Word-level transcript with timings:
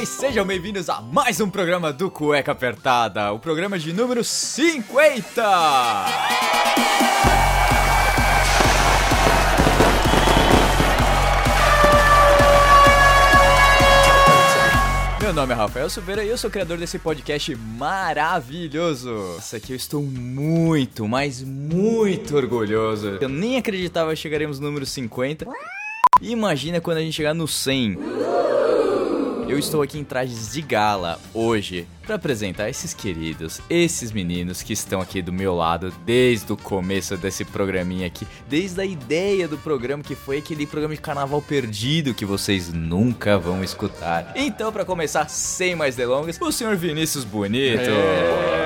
Bem, 0.00 0.06
sejam 0.06 0.46
bem-vindos 0.46 0.88
a 0.88 1.02
mais 1.02 1.42
um 1.42 1.50
programa 1.50 1.92
do 1.92 2.10
Cueca 2.10 2.52
Apertada, 2.52 3.34
o 3.34 3.38
programa 3.38 3.78
de 3.78 3.92
número 3.92 4.24
50! 4.24 5.42
Meu 15.20 15.34
nome 15.34 15.52
é 15.52 15.54
Rafael 15.54 15.90
Silveira 15.90 16.24
e 16.24 16.30
eu 16.30 16.38
sou 16.38 16.48
o 16.48 16.50
criador 16.50 16.78
desse 16.78 16.98
podcast 16.98 17.54
maravilhoso. 17.54 19.36
Isso 19.38 19.54
aqui 19.54 19.72
eu 19.74 19.76
estou 19.76 20.02
muito, 20.02 21.06
mas 21.06 21.42
muito 21.42 22.34
orgulhoso. 22.34 23.18
Eu 23.20 23.28
nem 23.28 23.58
acreditava 23.58 24.12
que 24.12 24.16
chegaremos 24.16 24.58
no 24.58 24.66
número 24.68 24.86
50. 24.86 25.46
Imagina 26.22 26.80
quando 26.80 26.96
a 26.96 27.02
gente 27.02 27.12
chegar 27.12 27.34
no 27.34 27.46
100. 27.46 27.98
Eu 29.50 29.58
estou 29.58 29.82
aqui 29.82 29.98
em 29.98 30.04
trajes 30.04 30.52
de 30.52 30.62
gala 30.62 31.18
hoje 31.34 31.84
para 32.06 32.14
apresentar 32.14 32.70
esses 32.70 32.94
queridos, 32.94 33.60
esses 33.68 34.12
meninos 34.12 34.62
que 34.62 34.72
estão 34.72 35.00
aqui 35.00 35.20
do 35.20 35.32
meu 35.32 35.56
lado 35.56 35.92
desde 36.06 36.52
o 36.52 36.56
começo 36.56 37.16
desse 37.16 37.44
programinha 37.44 38.06
aqui, 38.06 38.24
desde 38.48 38.80
a 38.80 38.84
ideia 38.84 39.48
do 39.48 39.58
programa 39.58 40.04
que 40.04 40.14
foi 40.14 40.38
aquele 40.38 40.68
programa 40.68 40.94
de 40.94 41.00
carnaval 41.00 41.42
perdido 41.42 42.14
que 42.14 42.24
vocês 42.24 42.72
nunca 42.72 43.36
vão 43.38 43.64
escutar. 43.64 44.32
Então, 44.36 44.70
para 44.70 44.84
começar, 44.84 45.28
sem 45.28 45.74
mais 45.74 45.96
delongas, 45.96 46.38
o 46.40 46.52
senhor 46.52 46.76
Vinícius 46.76 47.24
Bonito. 47.24 47.80
É, 47.80 48.59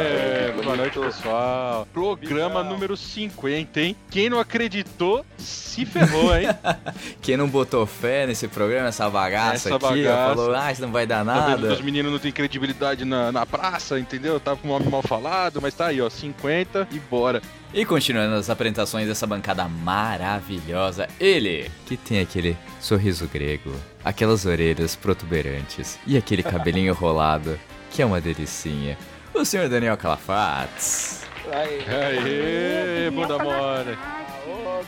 boa 0.75 0.77
noite, 0.77 0.98
pessoal. 0.98 1.86
Programa 1.92 2.64
número 2.64 2.97
50, 2.97 3.80
hein? 3.80 3.97
Quem 4.11 4.28
não 4.28 4.41
acreditou, 4.41 5.25
se 5.39 5.86
ferrou, 5.86 6.36
hein? 6.36 6.48
Quem 7.22 7.36
não 7.36 7.48
botou 7.48 7.86
fé 7.86 8.27
nesse 8.27 8.48
programa, 8.48 8.89
essa 8.89 9.08
bagaça 9.08 9.69
Essa 9.69 9.77
aqui, 9.77 10.02
bagaça. 10.02 10.34
falou, 10.34 10.55
ah, 10.55 10.72
isso 10.72 10.83
não 10.83 10.91
vai 10.91 11.06
dar 11.06 11.19
Tá 11.19 11.25
nada. 11.25 11.72
os 11.72 11.80
meninos 11.80 12.11
não 12.11 12.19
têm 12.19 12.33
credibilidade 12.33 13.05
na, 13.05 13.30
na 13.30 13.47
praça, 13.47 14.00
entendeu? 14.00 14.41
Tava 14.41 14.56
com 14.56 14.69
o 14.69 14.72
nome 14.78 14.91
mal 14.91 15.02
falado, 15.02 15.62
mas 15.62 15.75
tá 15.75 15.86
aí, 15.86 16.00
ó, 16.00 16.11
50 16.11 16.89
e 16.91 16.98
bora. 16.98 17.41
E 17.72 17.84
continuando 17.84 18.34
as 18.34 18.50
apresentações 18.50 19.06
dessa 19.06 19.27
bancada 19.28 19.69
maravilhosa, 19.69 21.08
ele 21.20 21.70
que 21.86 21.97
tem 21.97 22.19
aquele 22.20 22.56
sorriso 22.80 23.28
grego, 23.28 23.72
aquelas 24.05 24.45
orelhas 24.45 24.97
protuberantes 24.97 25.98
e 26.05 26.17
aquele 26.17 26.42
cabelinho 26.42 26.91
enrolado, 26.92 27.58
que 27.92 28.02
é 28.02 28.06
uma 28.06 28.20
delicinha. 28.20 28.98
O 29.34 29.44
senhor 29.44 29.68
Daniel 29.68 29.96
Calafates. 29.96 31.22
Aê, 31.52 33.10
bunda 33.10 33.38
mole. 33.38 33.98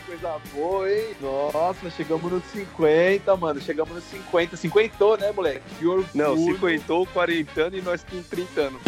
Coisa 0.06 0.36
boa, 0.55 0.90
hein? 0.90 1.17
Nossa, 1.20 1.90
chegamos 1.90 2.30
nos 2.30 2.45
50, 2.52 3.36
mano. 3.36 3.61
Chegamos 3.61 3.95
nos 3.95 4.05
50. 4.05 4.56
50, 4.56 5.17
né, 5.17 5.33
moleque? 5.33 5.62
Que 5.79 5.86
orgulho. 5.86 6.08
Não, 6.14 6.36
50 6.36 6.95
ou 6.95 7.06
40 7.06 7.61
anos 7.61 7.79
e 7.79 7.83
nós 7.83 8.05
com 8.05 8.23
30 8.23 8.61
anos. 8.61 8.83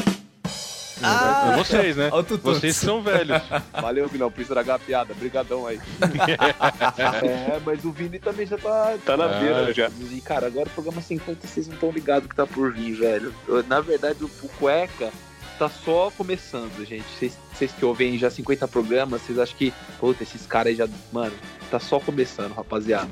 Ah, 1.03 1.55
Vocês, 1.57 1.97
né? 1.97 2.11
Vocês 2.43 2.77
são 2.77 3.03
velhos. 3.03 3.41
Valeu, 3.73 4.09
Vinão, 4.09 4.31
por 4.31 4.41
estragar 4.41 4.77
a 4.77 4.79
piada. 4.79 5.15
Brigadão 5.15 5.67
aí. 5.67 5.79
é, 6.99 7.61
mas 7.65 7.85
o 7.85 7.93
Vini 7.93 8.19
também 8.19 8.47
já 8.47 8.59
tá... 8.59 8.97
Tá 9.05 9.17
na 9.17 9.25
Ah, 9.25 9.41
beira 9.41 9.73
já. 9.73 9.91
E, 10.11 10.21
cara, 10.21 10.47
agora 10.47 10.69
o 10.69 10.71
programa 10.71 11.01
50, 11.01 11.47
vocês 11.47 11.67
não 11.69 11.75
estão 11.75 11.91
ligados 11.91 12.29
que 12.29 12.35
tá 12.35 12.47
por 12.47 12.73
vir, 12.73 12.95
velho. 12.95 13.35
Eu, 13.47 13.63
Na 13.65 13.81
verdade, 13.81 14.23
o, 14.25 14.31
o 14.43 14.49
Cueca 14.59 15.11
tá 15.59 15.69
só 15.69 16.11
começando, 16.17 16.85
gente. 16.87 17.05
Vocês- 17.19 17.73
que 17.73 17.85
ouvem 17.85 18.17
já 18.17 18.31
50 18.31 18.69
programas, 18.69 19.23
vocês 19.23 19.39
acham 19.39 19.57
que, 19.57 19.73
puta, 19.99 20.23
esses 20.23 20.47
caras 20.47 20.77
já... 20.77 20.89
Mano, 21.13 21.33
tá 21.71 21.81
só 21.81 21.99
começando, 21.99 22.53
rapaziada. 22.55 23.11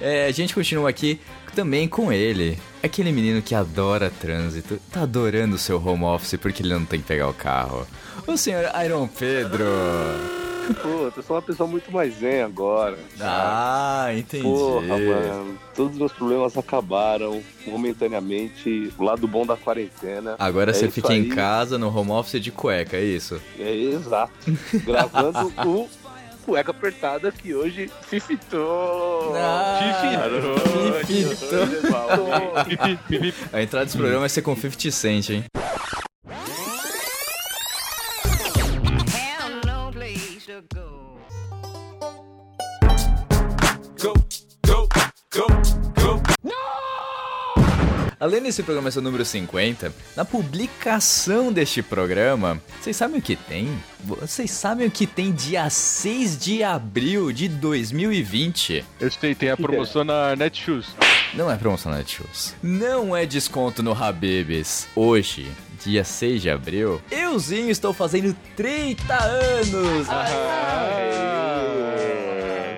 É, 0.00 0.26
a 0.26 0.30
gente 0.32 0.54
continua 0.54 0.90
aqui 0.90 1.20
também 1.54 1.88
com 1.88 2.12
ele, 2.12 2.58
aquele 2.82 3.10
menino 3.12 3.40
que 3.40 3.54
adora 3.54 4.10
trânsito, 4.10 4.78
tá 4.92 5.02
adorando 5.02 5.56
o 5.56 5.58
seu 5.58 5.82
home 5.82 6.04
office 6.04 6.38
porque 6.38 6.62
ele 6.62 6.74
não 6.74 6.84
tem 6.84 7.00
que 7.00 7.06
pegar 7.06 7.28
o 7.28 7.34
carro. 7.34 7.86
O 8.26 8.36
senhor 8.36 8.64
Iron 8.84 9.06
Pedro. 9.08 9.64
Pô, 10.74 11.10
eu 11.16 11.22
sou 11.22 11.36
uma 11.36 11.42
pessoa 11.42 11.68
muito 11.68 11.90
mais 11.92 12.14
zen 12.18 12.42
agora. 12.42 12.98
Ah, 13.20 14.08
entendi. 14.16 14.42
Porra, 14.42 14.98
mano. 14.98 15.58
Todos 15.74 15.92
os 15.92 15.98
meus 15.98 16.12
problemas 16.12 16.56
acabaram 16.56 17.42
momentaneamente. 17.66 18.92
O 18.98 19.04
lado 19.04 19.26
bom 19.28 19.46
da 19.46 19.56
quarentena. 19.56 20.34
Agora 20.38 20.70
É 20.70 20.74
você 20.74 20.90
fica 20.90 21.14
em 21.14 21.22
aí. 21.22 21.28
casa 21.28 21.78
no 21.78 21.94
home 21.96 22.10
office 22.12 22.40
de 22.40 22.50
cueca, 22.50 22.96
é 22.96 23.04
isso? 23.04 23.40
É 23.58 23.72
exato. 23.72 24.32
Gravando 24.84 25.52
o 25.66 25.88
cueca 26.44 26.70
apertada 26.70 27.30
que 27.32 27.54
hoje 27.54 27.90
fifitou. 28.08 29.34
Fifitou. 31.04 31.60
A 33.52 33.62
entrada 33.62 33.84
desse 33.84 33.96
programa 33.96 34.20
vai 34.20 34.28
ser 34.28 34.42
com 34.42 34.54
50 34.54 34.90
Cent, 34.90 35.30
hein? 35.30 35.44
Além 48.18 48.42
desse 48.42 48.62
programa 48.62 48.90
ser 48.90 49.00
o 49.00 49.02
número 49.02 49.22
50, 49.22 49.92
na 50.16 50.24
publicação 50.24 51.52
deste 51.52 51.82
programa, 51.82 52.58
vocês 52.80 52.96
sabem 52.96 53.18
o 53.18 53.22
que 53.22 53.36
tem? 53.36 53.68
Vocês 54.02 54.50
sabem 54.50 54.86
o 54.86 54.90
que 54.90 55.06
tem 55.06 55.32
dia 55.32 55.68
6 55.68 56.38
de 56.38 56.64
abril 56.64 57.30
de 57.30 57.48
2020? 57.48 58.82
Eu 58.98 59.10
sei, 59.10 59.34
tem 59.34 59.50
a 59.50 59.56
promoção 59.56 60.04
na 60.04 60.34
Netshoes. 60.34 60.86
Não 61.34 61.50
é 61.50 61.56
promoção 61.56 61.92
na 61.92 61.98
Netshoes. 61.98 62.54
Não 62.62 63.14
é 63.14 63.26
desconto 63.26 63.82
no 63.82 63.92
Habibs. 63.92 64.88
Hoje, 64.96 65.46
dia 65.84 66.02
6 66.02 66.40
de 66.40 66.48
abril, 66.48 67.02
euzinho 67.10 67.70
estou 67.70 67.92
fazendo 67.92 68.34
30 68.56 69.14
anos! 69.14 70.06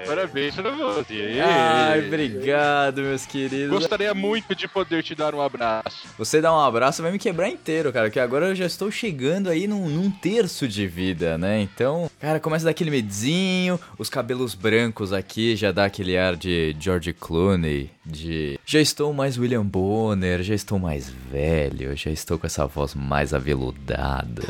Parabéns 0.09 0.55
pra 0.55 0.71
você. 0.71 1.39
Ai, 1.45 2.07
obrigado, 2.07 3.03
meus 3.03 3.27
queridos. 3.27 3.69
Gostaria 3.69 4.15
muito 4.15 4.55
de 4.55 4.67
poder 4.67 5.03
te 5.03 5.15
dar 5.15 5.35
um 5.35 5.41
abraço. 5.43 6.09
Você 6.17 6.41
dá 6.41 6.51
um 6.51 6.59
abraço 6.59 7.03
vai 7.03 7.13
me 7.13 7.19
quebrar 7.19 7.51
inteiro, 7.51 7.93
cara, 7.93 8.09
que 8.09 8.19
agora 8.19 8.47
eu 8.47 8.55
já 8.55 8.65
estou 8.65 8.91
chegando 8.91 9.51
aí 9.51 9.67
num, 9.67 9.87
num 9.87 10.11
terço 10.11 10.67
de 10.67 10.87
vida, 10.87 11.37
né? 11.37 11.61
Então, 11.61 12.11
cara, 12.19 12.41
começa 12.41 12.65
daquele 12.65 12.91
medinho, 12.91 13.79
os 13.99 14.09
cabelos 14.09 14.55
brancos 14.55 15.13
aqui 15.13 15.55
já 15.55 15.73
dá 15.73 15.85
aquele 15.85 16.17
ar 16.17 16.37
de 16.37 16.75
George 16.81 17.13
Clooney, 17.13 17.91
de 18.05 18.59
já 18.65 18.81
estou 18.81 19.13
mais 19.13 19.37
William 19.37 19.65
Bonner, 19.65 20.43
já 20.43 20.55
estou 20.55 20.79
mais 20.79 21.11
velho, 21.31 21.95
já 21.95 22.11
estou 22.11 22.39
com 22.39 22.47
essa 22.47 22.67
voz 22.67 22.95
mais 22.95 23.35
aveludada. 23.35 24.43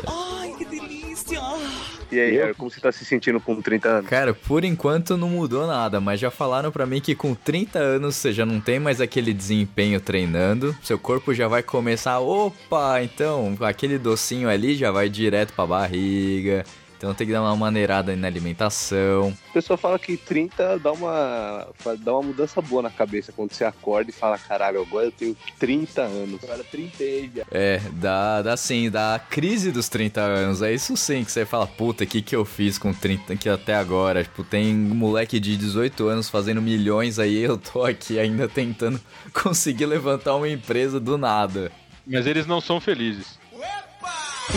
E 2.11 2.19
aí, 2.19 2.53
como 2.55 2.71
você 2.71 2.79
tá 2.79 2.91
se 2.91 3.05
sentindo 3.05 3.39
com 3.39 3.61
30 3.61 3.87
anos? 3.87 4.09
Cara, 4.09 4.33
por 4.33 4.63
enquanto 4.63 5.15
não 5.15 5.29
mudou 5.29 5.67
nada, 5.67 5.99
mas 5.99 6.19
já 6.19 6.31
falaram 6.31 6.71
pra 6.71 6.85
mim 6.85 6.99
que 6.99 7.13
com 7.13 7.35
30 7.35 7.77
anos 7.77 8.15
você 8.15 8.33
já 8.33 8.45
não 8.45 8.59
tem 8.59 8.79
mais 8.79 8.99
aquele 8.99 9.33
desempenho 9.33 9.99
treinando, 10.01 10.75
seu 10.81 10.97
corpo 10.97 11.33
já 11.33 11.47
vai 11.47 11.61
começar, 11.61 12.19
opa, 12.19 13.01
então 13.03 13.55
aquele 13.61 13.97
docinho 13.97 14.49
ali 14.49 14.75
já 14.75 14.91
vai 14.91 15.07
direto 15.07 15.53
pra 15.53 15.67
barriga. 15.67 16.65
Então 16.99 17.13
tem 17.13 17.25
que 17.25 17.31
dar 17.31 17.41
uma 17.41 17.55
maneirada 17.55 18.13
na 18.13 18.27
alimentação. 18.27 19.33
A 19.51 19.53
pessoa 19.53 19.77
fala 19.77 19.97
que 19.97 20.17
30 20.17 20.79
dá 20.79 20.91
uma, 20.91 21.65
dá 21.97 22.11
uma 22.11 22.23
mudança 22.23 22.61
boa 22.61 22.81
na 22.81 22.89
cabeça 22.89 23.31
quando 23.31 23.53
você 23.53 23.63
acorda 23.63 24.11
e 24.11 24.13
fala: 24.13 24.37
caralho, 24.37 24.81
agora 24.81 25.05
eu 25.05 25.11
tenho 25.13 25.33
30 25.57 26.01
anos. 26.01 26.43
Agora 26.43 26.61
30 26.61 27.01
aí, 27.01 27.31
já. 27.33 27.45
É, 27.51 27.79
dá, 27.93 28.41
dá 28.41 28.57
sim, 28.57 28.89
dá 28.89 29.15
a 29.15 29.19
crise 29.19 29.71
dos 29.71 29.87
30 29.87 30.19
anos. 30.19 30.61
É 30.61 30.73
isso 30.73 30.97
sim 30.97 31.23
que 31.23 31.31
você 31.31 31.45
fala, 31.45 31.65
puta, 31.65 32.03
o 32.03 32.07
que, 32.07 32.21
que 32.21 32.35
eu 32.35 32.43
fiz 32.43 32.77
com 32.77 32.93
30 32.93 33.31
aqui 33.31 33.47
até 33.47 33.75
agora? 33.75 34.21
Tipo, 34.21 34.43
tem 34.43 34.75
um 34.75 34.93
moleque 34.93 35.39
de 35.39 35.55
18 35.55 36.05
anos 36.05 36.27
fazendo 36.27 36.61
milhões 36.61 37.17
aí, 37.17 37.37
eu 37.37 37.57
tô 37.57 37.81
aqui 37.81 38.19
ainda 38.19 38.49
tentando 38.49 38.99
conseguir 39.31 39.85
levantar 39.85 40.35
uma 40.35 40.49
empresa 40.49 40.99
do 40.99 41.17
nada. 41.17 41.71
Mas 42.05 42.27
eles 42.27 42.45
não 42.45 42.59
são 42.59 42.81
felizes. 42.81 43.38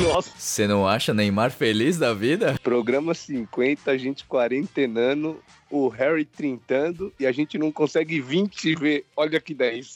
Nossa, 0.00 0.30
Você 0.36 0.66
não 0.66 0.86
acha 0.88 1.12
Neymar 1.12 1.50
feliz 1.50 1.98
da 1.98 2.14
vida? 2.14 2.58
programa 2.62 3.12
50, 3.14 3.90
a 3.90 3.96
gente 3.98 4.24
quarentenando, 4.24 5.38
o 5.70 5.88
Harry 5.88 6.24
trintando 6.24 7.12
e 7.20 7.26
a 7.26 7.32
gente 7.32 7.58
não 7.58 7.70
consegue 7.70 8.20
20 8.20 8.74
ver. 8.76 9.04
Olha 9.16 9.40
que 9.40 9.54
10. 9.54 9.92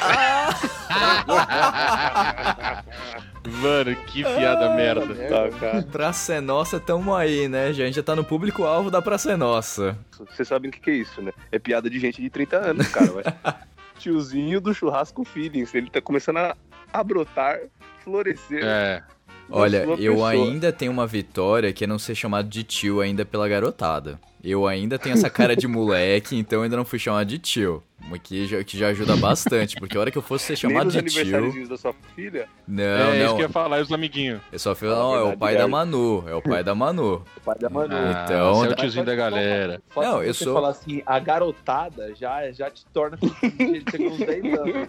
Mano, 3.62 3.96
que 4.06 4.22
piada 4.22 4.74
merda. 4.74 5.14
Tá, 5.28 5.48
cara. 5.58 5.82
Praça 5.82 6.34
é 6.34 6.40
Nossa, 6.40 6.78
tamo 6.78 7.14
aí, 7.14 7.48
né? 7.48 7.72
Gente 7.72 7.94
já 7.94 8.02
tá 8.02 8.14
no 8.14 8.24
público-alvo 8.24 8.90
da 8.90 9.00
Praça 9.00 9.32
é 9.32 9.36
Nossa. 9.36 9.96
Vocês 10.12 10.46
sabem 10.46 10.68
o 10.68 10.72
que, 10.72 10.80
que 10.80 10.90
é 10.90 10.94
isso, 10.94 11.22
né? 11.22 11.32
É 11.50 11.58
piada 11.58 11.88
de 11.88 11.98
gente 11.98 12.20
de 12.20 12.28
30 12.30 12.56
anos, 12.56 12.88
cara. 12.88 13.36
Tiozinho 13.98 14.60
do 14.60 14.74
churrasco 14.74 15.24
feelings. 15.24 15.74
Ele 15.74 15.90
tá 15.90 16.00
começando 16.00 16.38
a, 16.38 16.56
a 16.92 17.04
brotar, 17.04 17.58
florescer. 18.02 18.64
É. 18.64 19.02
Olha, 19.50 19.78
eu 19.98 20.14
pessoa. 20.14 20.30
ainda 20.30 20.72
tenho 20.72 20.92
uma 20.92 21.06
vitória 21.06 21.72
que 21.72 21.84
é 21.84 21.86
não 21.86 21.98
ser 21.98 22.14
chamado 22.14 22.48
de 22.48 22.62
tio 22.62 23.00
ainda 23.00 23.24
pela 23.24 23.48
garotada. 23.48 24.18
Eu 24.42 24.66
ainda 24.66 24.98
tenho 24.98 25.12
essa 25.14 25.28
cara 25.28 25.54
de 25.54 25.68
moleque, 25.68 26.34
então 26.36 26.62
ainda 26.62 26.76
não 26.76 26.84
fui 26.84 26.98
chamado 26.98 27.26
de 27.26 27.38
tio. 27.38 27.82
O 28.10 28.18
que 28.18 28.46
já, 28.46 28.64
que 28.64 28.78
já 28.78 28.88
ajuda 28.88 29.14
bastante, 29.16 29.76
porque 29.76 29.94
a 29.96 30.00
hora 30.00 30.10
que 30.10 30.16
eu 30.16 30.22
fosse 30.22 30.46
ser 30.46 30.56
chamado 30.56 30.90
de 30.90 31.02
tio. 31.02 31.68
da 31.68 31.76
sua 31.76 31.92
filha, 32.16 32.48
Não, 32.66 32.82
é 32.82 33.18
isso 33.18 33.26
não. 33.26 33.36
que 33.36 33.42
eu 33.42 33.46
ia 33.46 33.52
falar, 33.52 33.78
e 33.78 33.82
os 33.82 33.92
amiguinhos. 33.92 34.40
Eu 34.50 34.58
só 34.58 34.74
fui, 34.74 34.88
Ah, 34.88 34.92
não, 34.92 35.14
é 35.14 35.22
o 35.22 35.36
pai 35.36 35.54
é. 35.54 35.58
da 35.58 35.68
Manu. 35.68 36.24
É 36.26 36.34
o 36.34 36.40
pai 36.40 36.64
da 36.64 36.74
Manu. 36.74 37.22
O 37.36 37.40
pai 37.42 37.58
da 37.58 37.68
Manu. 37.68 37.94
Ah, 37.94 38.22
Então, 38.24 38.54
você 38.54 38.68
é 38.68 38.70
o 38.70 38.74
tiozinho 38.76 39.04
da 39.04 39.14
galera. 39.14 39.82
Só 39.92 40.00
Não, 40.02 40.20
se 40.22 40.26
eu 40.28 40.34
você 40.34 40.44
sou- 40.44 40.54
falar 40.54 40.70
assim, 40.70 41.02
a 41.04 41.18
garotada 41.18 42.14
já, 42.14 42.50
já 42.50 42.70
te 42.70 42.86
torna 42.86 43.18
feliz, 43.38 43.84
chega 43.90 44.04
uns 44.08 44.18
10 44.18 44.44
anos. 44.58 44.88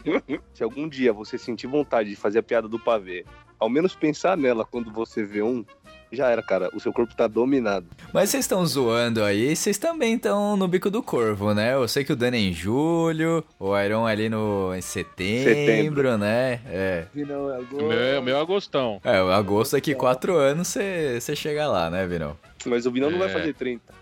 se 0.54 0.64
algum 0.64 0.88
dia 0.88 1.12
você 1.12 1.38
sentir 1.38 1.68
vontade 1.68 2.10
de 2.10 2.16
fazer 2.16 2.40
a 2.40 2.44
piada 2.44 2.70
do 2.70 2.80
pavê, 2.80 3.26
ao 3.60 3.70
menos 3.70 3.94
pensar 3.94 4.38
nela 4.38 4.64
quando 4.66 4.90
você 4.92 5.24
vê 5.24 5.42
um, 5.42 5.66
já 6.12 6.30
era, 6.30 6.42
cara. 6.44 6.70
O 6.74 6.80
seu 6.80 6.92
corpo 6.92 7.16
tá 7.16 7.28
dominado. 7.28 7.86
Mas 8.14 8.30
vocês 8.30 8.44
estão 8.46 8.66
zoando 8.66 9.24
aí, 9.24 9.56
vocês 9.56 9.78
também 9.78 10.16
estão 10.16 10.58
no 10.58 10.68
bico 10.68 10.90
do 10.90 11.02
corvo, 11.02 11.54
né? 11.54 11.74
Eu 11.74 11.88
sei 11.88 12.04
que 12.04 12.12
o 12.14 12.16
Dani 12.16 12.38
é 12.38 12.42
em 12.42 12.54
julho, 12.54 13.44
o 13.60 13.78
Iron 13.80 14.06
ali 14.06 14.30
no 14.30 14.74
em 14.76 14.82
setembro, 14.82 15.44
Setembro. 15.54 16.18
né? 16.18 16.60
É. 16.68 17.06
Vinão, 17.14 17.46
O 17.46 17.54
agora... 17.54 17.84
meu, 17.88 17.92
é- 18.02 18.20
o 18.20 18.24
meu 18.24 18.38
é 18.38 18.42
Agostão. 18.42 19.00
É, 19.04 19.22
o 19.22 19.32
agosto 19.32 19.74
daqui 19.74 19.96
quatro 19.96 20.36
anos 20.36 20.68
você 20.70 21.36
chega 21.36 21.68
lá, 21.68 21.90
né, 21.90 22.06
Vinão? 22.08 22.38
Mas 22.66 22.86
o 22.86 22.92
Vinão 22.92 23.10
não 23.10 23.20
vai 23.20 23.30
É. 23.30 23.34
fazer 23.34 23.54
30. 23.54 23.94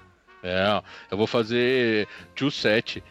É, 0.41 0.81
eu 1.11 1.17
vou 1.17 1.27
fazer 1.27 2.07
tio 2.35 2.49
7. 2.49 3.03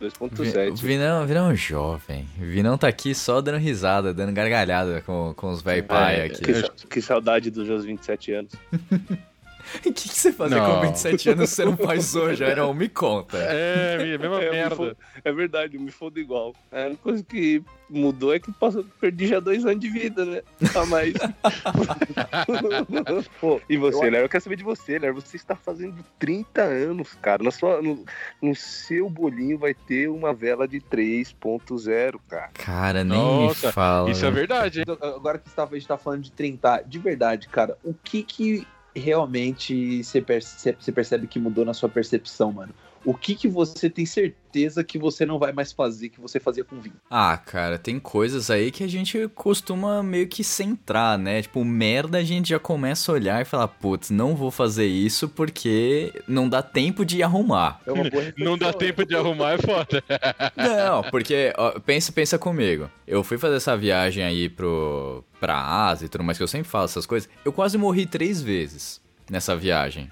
2.7. 0.00 0.74
Vi- 0.74 0.86
Vinão, 0.86 1.26
Vinão 1.26 1.50
é 1.50 1.52
um 1.52 1.56
jovem. 1.56 2.26
Vinão 2.36 2.76
tá 2.76 2.88
aqui 2.88 3.14
só 3.14 3.40
dando 3.40 3.58
risada, 3.58 4.12
dando 4.12 4.32
gargalhada 4.32 5.00
com, 5.02 5.32
com 5.36 5.50
os 5.50 5.62
velho 5.62 5.84
pai 5.84 6.20
É, 6.20 6.24
aqui. 6.26 6.42
Que, 6.42 6.86
que 6.88 7.00
saudade 7.02 7.50
dos 7.50 7.66
meus 7.68 7.84
27 7.84 8.32
anos. 8.32 8.52
O 9.74 9.78
que, 9.80 9.92
que 9.92 10.08
você 10.08 10.32
fazer 10.32 10.54
Não. 10.56 10.76
com 10.76 10.80
27 10.88 11.30
anos 11.30 11.50
você 11.50 11.64
não 11.64 11.76
faz 11.76 12.14
hoje, 12.14 12.44
Iron? 12.44 12.72
Me 12.72 12.88
conta. 12.88 13.36
É, 13.38 14.14
a 14.14 14.18
mesma 14.18 14.42
É, 14.42 14.50
merda. 14.50 14.96
é 15.24 15.32
verdade, 15.32 15.76
eu 15.76 15.80
me 15.80 15.90
fodo 15.90 16.18
igual. 16.20 16.54
A 16.72 16.86
única 16.86 17.02
coisa 17.02 17.22
que 17.24 17.62
mudou 17.88 18.34
é 18.34 18.40
que 18.40 18.50
passou, 18.52 18.84
perdi 19.00 19.26
já 19.28 19.38
dois 19.40 19.64
anos 19.66 19.80
de 19.80 19.88
vida, 19.88 20.24
né? 20.24 20.42
A 20.74 20.86
mais. 20.86 21.14
Pô, 23.40 23.60
e 23.68 23.76
você, 23.76 24.08
Léo? 24.10 24.22
Eu 24.24 24.28
quero 24.28 24.42
saber 24.42 24.56
de 24.56 24.64
você, 24.64 24.98
Léo. 24.98 25.14
Você 25.14 25.36
está 25.36 25.54
fazendo 25.56 26.04
30 26.18 26.62
anos, 26.62 27.14
cara. 27.20 27.42
Na 27.42 27.50
sua, 27.50 27.82
no, 27.82 28.04
no 28.40 28.54
seu 28.54 29.08
bolinho 29.10 29.58
vai 29.58 29.74
ter 29.74 30.08
uma 30.08 30.32
vela 30.32 30.66
de 30.66 30.80
3.0, 30.80 32.18
cara. 32.28 32.50
Cara, 32.54 33.04
nem 33.04 33.18
Nossa, 33.18 33.68
me 33.68 33.72
fala. 33.72 34.10
Isso 34.10 34.24
é 34.24 34.30
verdade, 34.30 34.80
hein? 34.80 34.84
Agora 35.00 35.38
que 35.38 35.50
tá- 35.50 35.64
a 35.64 35.74
gente 35.74 35.86
tá 35.88 35.98
falando 35.98 36.22
de 36.22 36.32
30, 36.32 36.82
de 36.86 36.98
verdade, 36.98 37.48
cara, 37.48 37.76
o 37.84 37.92
que 37.94 38.22
que 38.22 38.66
realmente 38.98 40.02
você 40.02 40.20
percebe, 40.20 41.26
que 41.26 41.38
mudou 41.38 41.64
na 41.64 41.74
sua 41.74 41.88
percepção, 41.88 42.52
mano? 42.52 42.74
O 43.06 43.14
que 43.14 43.36
que 43.36 43.46
você 43.46 43.88
tem 43.88 44.04
certeza 44.04 44.82
que 44.82 44.98
você 44.98 45.24
não 45.24 45.38
vai 45.38 45.52
mais 45.52 45.70
fazer 45.70 46.08
que 46.08 46.20
você 46.20 46.40
fazia 46.40 46.64
com 46.64 46.80
20? 46.80 46.92
Ah, 47.08 47.36
cara, 47.36 47.78
tem 47.78 48.00
coisas 48.00 48.50
aí 48.50 48.72
que 48.72 48.82
a 48.82 48.88
gente 48.88 49.28
costuma 49.28 50.02
meio 50.02 50.26
que 50.26 50.42
centrar, 50.42 51.16
né? 51.16 51.40
Tipo, 51.40 51.64
merda 51.64 52.18
a 52.18 52.24
gente 52.24 52.48
já 52.48 52.58
começa 52.58 53.12
a 53.12 53.14
olhar 53.14 53.40
e 53.40 53.44
falar, 53.44 53.68
putz, 53.68 54.10
não 54.10 54.34
vou 54.34 54.50
fazer 54.50 54.86
isso 54.86 55.28
porque 55.28 56.12
não 56.26 56.48
dá 56.48 56.62
tempo 56.62 57.04
de 57.04 57.22
arrumar. 57.22 57.80
É 57.86 57.92
uma 57.92 58.10
boa 58.10 58.24
Não 58.36 58.58
dá 58.58 58.66
reflexão, 58.66 58.72
tempo 58.72 59.06
de 59.06 59.14
arrumar, 59.14 59.52
é 59.52 59.58
foda. 59.58 60.02
Não, 60.56 61.02
porque, 61.04 61.52
ó, 61.56 61.78
pensa, 61.78 62.10
pensa 62.10 62.36
comigo. 62.36 62.90
Eu 63.06 63.22
fui 63.22 63.38
fazer 63.38 63.54
essa 63.54 63.76
viagem 63.76 64.24
aí 64.24 64.48
pro, 64.48 65.22
pra 65.38 65.86
Ásia 65.86 66.06
e 66.06 66.08
tudo 66.08 66.24
mais, 66.24 66.36
que 66.36 66.42
eu 66.42 66.48
sempre 66.48 66.68
falo 66.68 66.86
essas 66.86 67.06
coisas. 67.06 67.28
Eu 67.44 67.52
quase 67.52 67.78
morri 67.78 68.04
três 68.04 68.42
vezes 68.42 69.00
nessa 69.30 69.54
viagem. 69.56 70.10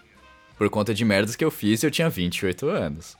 Por 0.64 0.70
conta 0.70 0.94
de 0.94 1.04
merdas 1.04 1.36
que 1.36 1.44
eu 1.44 1.50
fiz 1.50 1.82
eu 1.82 1.90
tinha 1.90 2.08
28 2.08 2.66
anos. 2.70 3.18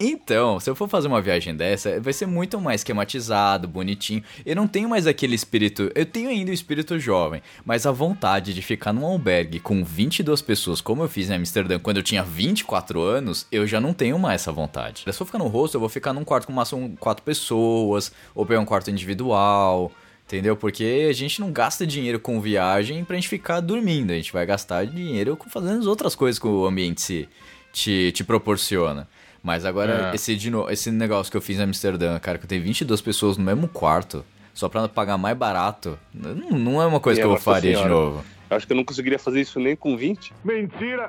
Então, 0.00 0.58
se 0.58 0.70
eu 0.70 0.74
for 0.74 0.88
fazer 0.88 1.08
uma 1.08 1.20
viagem 1.20 1.54
dessa, 1.54 2.00
vai 2.00 2.10
ser 2.10 2.24
muito 2.24 2.58
mais 2.58 2.80
esquematizado, 2.80 3.68
bonitinho. 3.68 4.24
Eu 4.46 4.56
não 4.56 4.66
tenho 4.66 4.88
mais 4.88 5.06
aquele 5.06 5.34
espírito. 5.34 5.92
Eu 5.94 6.06
tenho 6.06 6.30
ainda 6.30 6.50
o 6.50 6.54
espírito 6.54 6.98
jovem, 6.98 7.42
mas 7.66 7.84
a 7.84 7.92
vontade 7.92 8.54
de 8.54 8.62
ficar 8.62 8.94
num 8.94 9.04
albergue 9.04 9.60
com 9.60 9.84
22 9.84 10.40
pessoas, 10.40 10.80
como 10.80 11.02
eu 11.02 11.08
fiz 11.08 11.28
em 11.28 11.34
Amsterdã 11.34 11.78
quando 11.78 11.98
eu 11.98 12.02
tinha 12.02 12.22
24 12.22 12.98
anos, 13.02 13.46
eu 13.52 13.66
já 13.66 13.78
não 13.78 13.92
tenho 13.92 14.18
mais 14.18 14.40
essa 14.40 14.52
vontade. 14.52 15.02
Se 15.02 15.08
eu 15.10 15.12
for 15.12 15.26
ficar 15.26 15.38
no 15.38 15.48
rosto, 15.48 15.74
eu 15.74 15.80
vou 15.80 15.90
ficar 15.90 16.14
num 16.14 16.24
quarto 16.24 16.46
com 16.46 16.52
máximo 16.54 16.96
4 16.98 17.22
pessoas, 17.22 18.10
ou 18.34 18.46
pegar 18.46 18.60
um 18.60 18.64
quarto 18.64 18.90
individual. 18.90 19.92
Entendeu? 20.26 20.56
Porque 20.56 21.06
a 21.08 21.12
gente 21.12 21.40
não 21.40 21.52
gasta 21.52 21.86
dinheiro 21.86 22.18
com 22.18 22.40
viagem 22.40 23.04
pra 23.04 23.14
gente 23.14 23.28
ficar 23.28 23.60
dormindo. 23.60 24.10
A 24.10 24.16
gente 24.16 24.32
vai 24.32 24.44
gastar 24.44 24.84
dinheiro 24.84 25.36
com 25.36 25.48
fazendo 25.48 25.78
as 25.78 25.86
outras 25.86 26.16
coisas 26.16 26.38
que 26.38 26.46
o 26.48 26.66
ambiente 26.66 27.00
se, 27.00 27.28
te, 27.72 28.10
te 28.12 28.24
proporciona. 28.24 29.06
Mas 29.40 29.64
agora, 29.64 30.10
É. 30.10 30.14
esse, 30.16 30.34
de 30.34 30.50
no- 30.50 30.68
esse 30.68 30.90
negócio 30.90 31.30
que 31.30 31.36
eu 31.36 31.40
fiz 31.40 31.60
em 31.60 31.62
Amsterdã, 31.62 32.18
cara, 32.18 32.38
que 32.38 32.44
eu 32.44 32.48
tenho 32.48 32.62
22 32.64 33.00
pessoas 33.00 33.36
no 33.36 33.44
mesmo 33.44 33.68
quarto, 33.68 34.24
só 34.52 34.68
pra 34.68 34.88
pagar 34.88 35.16
mais 35.16 35.36
barato, 35.36 35.96
não, 36.12 36.58
não 36.58 36.82
é 36.82 36.86
uma 36.86 36.98
coisa 36.98 37.20
que 37.20 37.26
eu 37.26 37.36
faria 37.36 37.70
de 37.70 37.76
Senhora. 37.76 37.88
novo. 37.94 38.24
Acho 38.50 38.66
que 38.66 38.72
eu 38.72 38.76
não 38.76 38.84
conseguiria 38.84 39.18
fazer 39.18 39.40
isso 39.40 39.58
nem 39.60 39.74
com 39.76 39.96
20. 39.96 40.32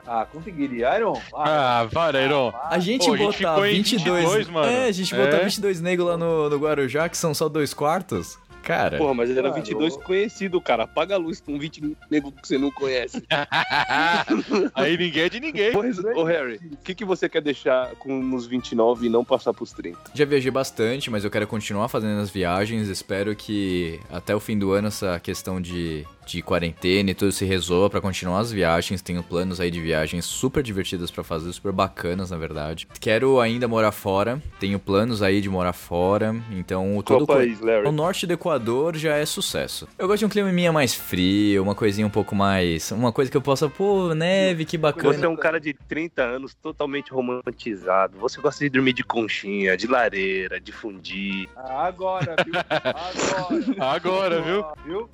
Ah, 0.05 0.25
conseguiria, 0.31 0.95
Iron? 0.97 1.19
Ah, 1.35 1.87
para, 1.91 2.21
Iron. 2.23 2.51
A 2.69 2.79
gente 2.79 3.05
Pô, 3.05 3.13
a 3.13 3.17
gente 3.17 3.37
botar 3.37 3.51
ficou 3.53 3.65
em 3.65 3.73
22, 3.73 4.05
22, 4.25 4.49
mano. 4.49 4.67
É, 4.71 4.85
a 4.87 4.91
gente 4.91 5.15
botar 5.15 5.37
É. 5.37 5.43
22 5.43 5.81
negros 5.81 6.07
lá 6.07 6.17
no, 6.17 6.49
no 6.49 6.57
Guarujá, 6.57 7.07
que 7.09 7.17
são 7.17 7.33
só 7.33 7.47
dois 7.47 7.73
quartos. 7.73 8.37
Cara, 8.67 8.97
Porra, 8.97 9.13
mas 9.13 9.29
era 9.29 9.43
Cara, 9.43 9.53
22 9.55 9.93
eu- 9.93 9.99
conhecido, 10.01 10.59
cara. 10.59 10.83
Apaga 10.83 11.15
a 11.15 11.17
luz 11.17 11.39
com 11.39 11.57
20 11.57 11.95
nego 12.11 12.33
que 12.33 12.45
você 12.45 12.57
não 12.57 12.69
conhece. 12.69 13.23
Aí 14.75 14.97
ninguém 14.97 15.23
é 15.23 15.29
de 15.29 15.39
ninguém. 15.39 15.71
Porra, 15.71 15.87
ô 16.15 16.23
Harry, 16.25 16.59
o 16.73 16.77
que, 16.83 16.93
que 16.93 17.05
você 17.05 17.29
quer 17.29 17.41
deixar 17.41 17.95
com 17.95 18.21
nos 18.21 18.45
29 18.45 19.05
e 19.05 19.09
não 19.09 19.23
passar 19.23 19.53
pros 19.53 19.71
30? 19.71 19.97
Já 20.13 20.25
viajei 20.25 20.51
bastante, 20.51 21.09
mas 21.09 21.23
eu 21.23 21.31
quero 21.31 21.47
continuar 21.47 21.87
fazendo 21.87 22.19
as 22.19 22.29
viagens. 22.29 22.89
Espero 22.89 23.33
que 23.35 23.99
até 24.11 24.35
o 24.35 24.39
fim 24.39 24.57
do 24.59 24.71
ano 24.73 24.89
essa 24.89 25.17
questão 25.19 25.61
de, 25.61 26.05
de 26.27 26.41
quarentena 26.41 27.11
e 27.11 27.13
tudo 27.13 27.31
se 27.31 27.45
resolva 27.45 27.89
pra 27.89 28.01
continuar 28.01 28.39
as 28.39 28.51
viagens. 28.51 29.01
Tenho 29.01 29.23
planos 29.23 29.59
aí 29.59 29.71
de 29.71 29.79
viagens 29.79 30.25
super 30.25 30.61
divertidas 30.61 31.09
pra 31.09 31.23
fazer, 31.23 31.51
super 31.53 31.71
bacanas, 31.71 32.31
na 32.31 32.37
verdade. 32.37 32.87
Quero 32.99 33.39
ainda 33.39 33.67
morar 33.67 33.91
fora. 33.91 34.41
Tenho 34.59 34.77
planos 34.77 35.21
aí 35.21 35.41
de 35.41 35.49
morar 35.49 35.73
fora. 35.73 36.35
Então, 36.51 36.91
Qual 37.05 37.19
todo 37.19 37.27
país, 37.27 37.59
o 37.61 37.65
Larry? 37.65 37.91
norte 37.91 38.27
do 38.27 38.33
Equador 38.33 38.95
já 38.97 39.15
é 39.15 39.25
sucesso. 39.25 39.87
Eu 39.97 40.07
gosto 40.07 40.19
de 40.19 40.25
um 40.25 40.29
clima 40.29 40.51
minha 40.51 40.71
mais 40.71 40.93
frio, 40.93 41.63
uma 41.63 41.75
coisinha 41.75 42.05
um 42.05 42.09
pouco 42.09 42.35
mais, 42.35 42.91
uma 42.91 43.11
coisa 43.11 43.31
que 43.31 43.37
eu 43.37 43.41
possa, 43.41 43.69
pô, 43.69 44.13
neve, 44.13 44.65
que 44.65 44.77
bacana. 44.77 45.13
Você 45.13 45.25
é 45.25 45.29
um 45.29 45.35
cara 45.35 45.59
de 45.59 45.73
30 45.73 46.21
anos 46.21 46.53
totalmente 46.53 47.11
romantizado. 47.11 48.17
Você 48.19 48.41
gosta 48.41 48.63
de 48.63 48.69
dormir 48.69 48.93
de 48.93 49.03
conchinha, 49.03 49.77
de 49.77 49.87
lareira, 49.87 50.59
de 50.59 50.71
fundir. 50.71 51.47
Agora, 51.55 52.35
viu? 52.43 52.53
Agora. 53.79 53.95
Agora, 53.95 54.41
viu? 54.41 54.65
Viu? 54.85 55.09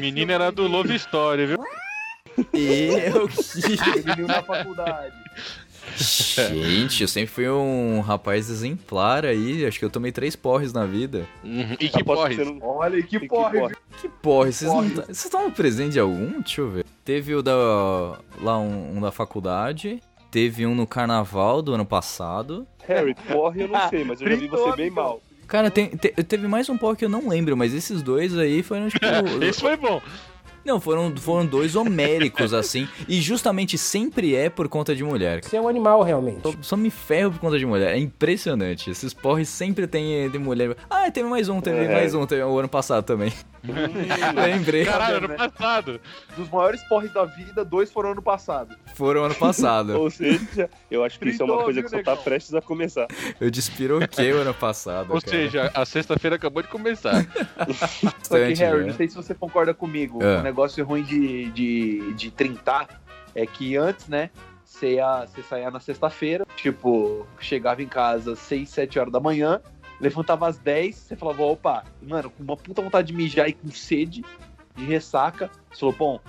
Menina 0.00 0.34
o 0.48 0.49
do 0.52 0.66
Love 0.66 0.94
Story, 0.96 1.46
viu? 1.46 1.58
Eu 2.54 3.28
que 3.28 4.22
na 4.22 4.42
faculdade. 4.42 5.14
Gente, 5.96 7.02
eu 7.02 7.08
sempre 7.08 7.30
fui 7.30 7.48
um 7.48 8.00
rapaz 8.00 8.48
exemplar 8.48 9.26
aí. 9.26 9.66
Acho 9.66 9.78
que 9.78 9.84
eu 9.84 9.90
tomei 9.90 10.12
três 10.12 10.36
porres 10.36 10.72
na 10.72 10.86
vida. 10.86 11.26
Uhum. 11.42 11.76
E 11.80 11.88
que 11.88 12.02
não- 12.04 12.58
Olha 12.62 13.02
que 13.02 13.18
que 13.18 13.26
porra, 13.28 13.50
porra. 13.50 13.76
Que 14.00 14.08
porre, 14.08 14.52
vocês 14.52 14.70
Porre. 14.70 14.90
tá- 14.90 15.02
vocês 15.02 15.24
estavam 15.24 15.50
presentes 15.50 15.94
de 15.94 16.00
algum? 16.00 16.40
Deixa 16.40 16.60
eu 16.60 16.70
ver. 16.70 16.86
Teve 17.04 17.34
o 17.34 17.42
da. 17.42 17.52
lá 18.40 18.58
um, 18.58 18.96
um 18.96 19.00
da 19.00 19.10
faculdade. 19.10 20.00
Teve 20.30 20.64
um 20.64 20.74
no 20.74 20.86
carnaval 20.86 21.60
do 21.60 21.74
ano 21.74 21.84
passado. 21.84 22.66
Harry, 22.86 23.14
porra, 23.28 23.58
eu 23.58 23.68
não 23.68 23.88
sei, 23.88 24.04
mas 24.04 24.20
eu 24.20 24.28
já 24.30 24.36
vi 24.36 24.46
você 24.46 24.76
bem 24.76 24.90
mal. 24.90 25.20
Cara, 25.48 25.68
tem- 25.70 25.88
te- 25.88 26.12
teve 26.22 26.46
mais 26.46 26.68
um 26.68 26.78
porre 26.78 26.96
que 26.96 27.04
eu 27.04 27.08
não 27.08 27.28
lembro, 27.28 27.56
mas 27.56 27.74
esses 27.74 28.00
dois 28.02 28.38
aí 28.38 28.62
foram 28.62 28.88
tipo. 28.88 29.04
Esse 29.42 29.60
foi 29.60 29.76
bom. 29.76 30.00
Não, 30.64 30.80
foram, 30.80 31.14
foram 31.16 31.46
dois 31.46 31.76
homéricos, 31.76 32.52
assim. 32.54 32.88
E 33.08 33.20
justamente 33.20 33.76
sempre 33.78 34.34
é 34.34 34.48
por 34.50 34.68
conta 34.68 34.94
de 34.94 35.02
mulher. 35.02 35.42
Você 35.42 35.56
é 35.56 35.60
um 35.60 35.68
animal, 35.68 36.02
realmente. 36.02 36.40
Só, 36.42 36.52
só 36.62 36.76
me 36.76 36.90
ferro 36.90 37.32
por 37.32 37.40
conta 37.40 37.58
de 37.58 37.66
mulher. 37.66 37.94
É 37.94 37.98
impressionante. 37.98 38.90
Esses 38.90 39.14
porres 39.14 39.48
sempre 39.48 39.86
tem 39.86 40.28
de 40.30 40.38
mulher. 40.38 40.76
Ah, 40.88 41.10
teve 41.10 41.28
mais 41.28 41.48
um, 41.48 41.60
teve 41.60 41.84
É. 41.84 41.92
mais 41.92 42.14
um, 42.14 42.26
teve 42.26 42.42
o 42.42 42.58
ano 42.58 42.68
passado 42.68 43.04
também. 43.04 43.32
Lembrei. 44.34 44.84
Caralho, 44.84 45.16
ano 45.18 45.28
né? 45.28 45.36
passado. 45.36 46.00
Dos 46.36 46.48
maiores 46.48 46.82
porres 46.84 47.12
da 47.12 47.24
vida, 47.24 47.64
dois 47.64 47.90
foram 47.90 48.12
ano 48.12 48.22
passado. 48.22 48.74
Foram 48.94 49.24
ano 49.24 49.34
passado. 49.34 49.92
Ou 50.00 50.10
seja, 50.10 50.70
eu 50.90 51.04
acho 51.04 51.18
que 51.18 51.28
isso 51.28 51.42
é 51.42 51.44
uma 51.44 51.62
coisa 51.62 51.82
que 51.82 51.88
só 51.88 52.02
tá 52.02 52.16
prestes 52.16 52.54
a 52.54 52.62
começar. 52.62 53.06
Eu 53.40 53.50
despiroquei 53.50 54.32
o 54.32 54.38
ano 54.38 54.54
passado. 54.54 55.12
Ou 55.12 55.20
cara. 55.20 55.30
seja, 55.36 55.70
a 55.74 55.84
sexta-feira 55.84 56.36
acabou 56.36 56.62
de 56.62 56.68
começar. 56.68 57.26
Só 58.22 58.36
que, 58.36 58.54
Harry, 58.54 58.80
né? 58.80 58.86
não 58.86 58.94
sei 58.94 59.08
se 59.08 59.14
você 59.14 59.34
concorda 59.34 59.74
comigo. 59.74 60.22
É. 60.22 60.38
O 60.38 60.42
negócio 60.50 60.84
ruim 60.84 61.02
de, 61.02 61.50
de, 61.52 62.12
de 62.14 62.30
trintar 62.30 63.00
é 63.34 63.46
que 63.46 63.76
antes, 63.76 64.08
né? 64.08 64.30
Você, 64.64 64.94
ia, 64.94 65.26
você 65.26 65.42
saía 65.42 65.70
na 65.70 65.80
sexta-feira, 65.80 66.46
tipo, 66.56 67.26
chegava 67.38 67.82
em 67.82 67.88
casa 67.88 68.32
às 68.32 68.38
6, 68.40 68.68
7 68.68 68.98
horas 68.98 69.12
da 69.12 69.20
manhã, 69.20 69.60
levantava 70.00 70.48
às 70.48 70.58
10, 70.58 70.94
você 70.94 71.16
falava, 71.16 71.42
opa, 71.42 71.84
mano, 72.02 72.30
com 72.30 72.42
uma 72.42 72.56
puta 72.56 72.82
vontade 72.82 73.08
de 73.08 73.14
mijar 73.14 73.48
e 73.48 73.52
com 73.52 73.70
sede, 73.70 74.24
de 74.76 74.84
ressaca, 74.84 75.50
você 75.70 75.80
falou, 75.80 75.94
bom, 75.94 76.20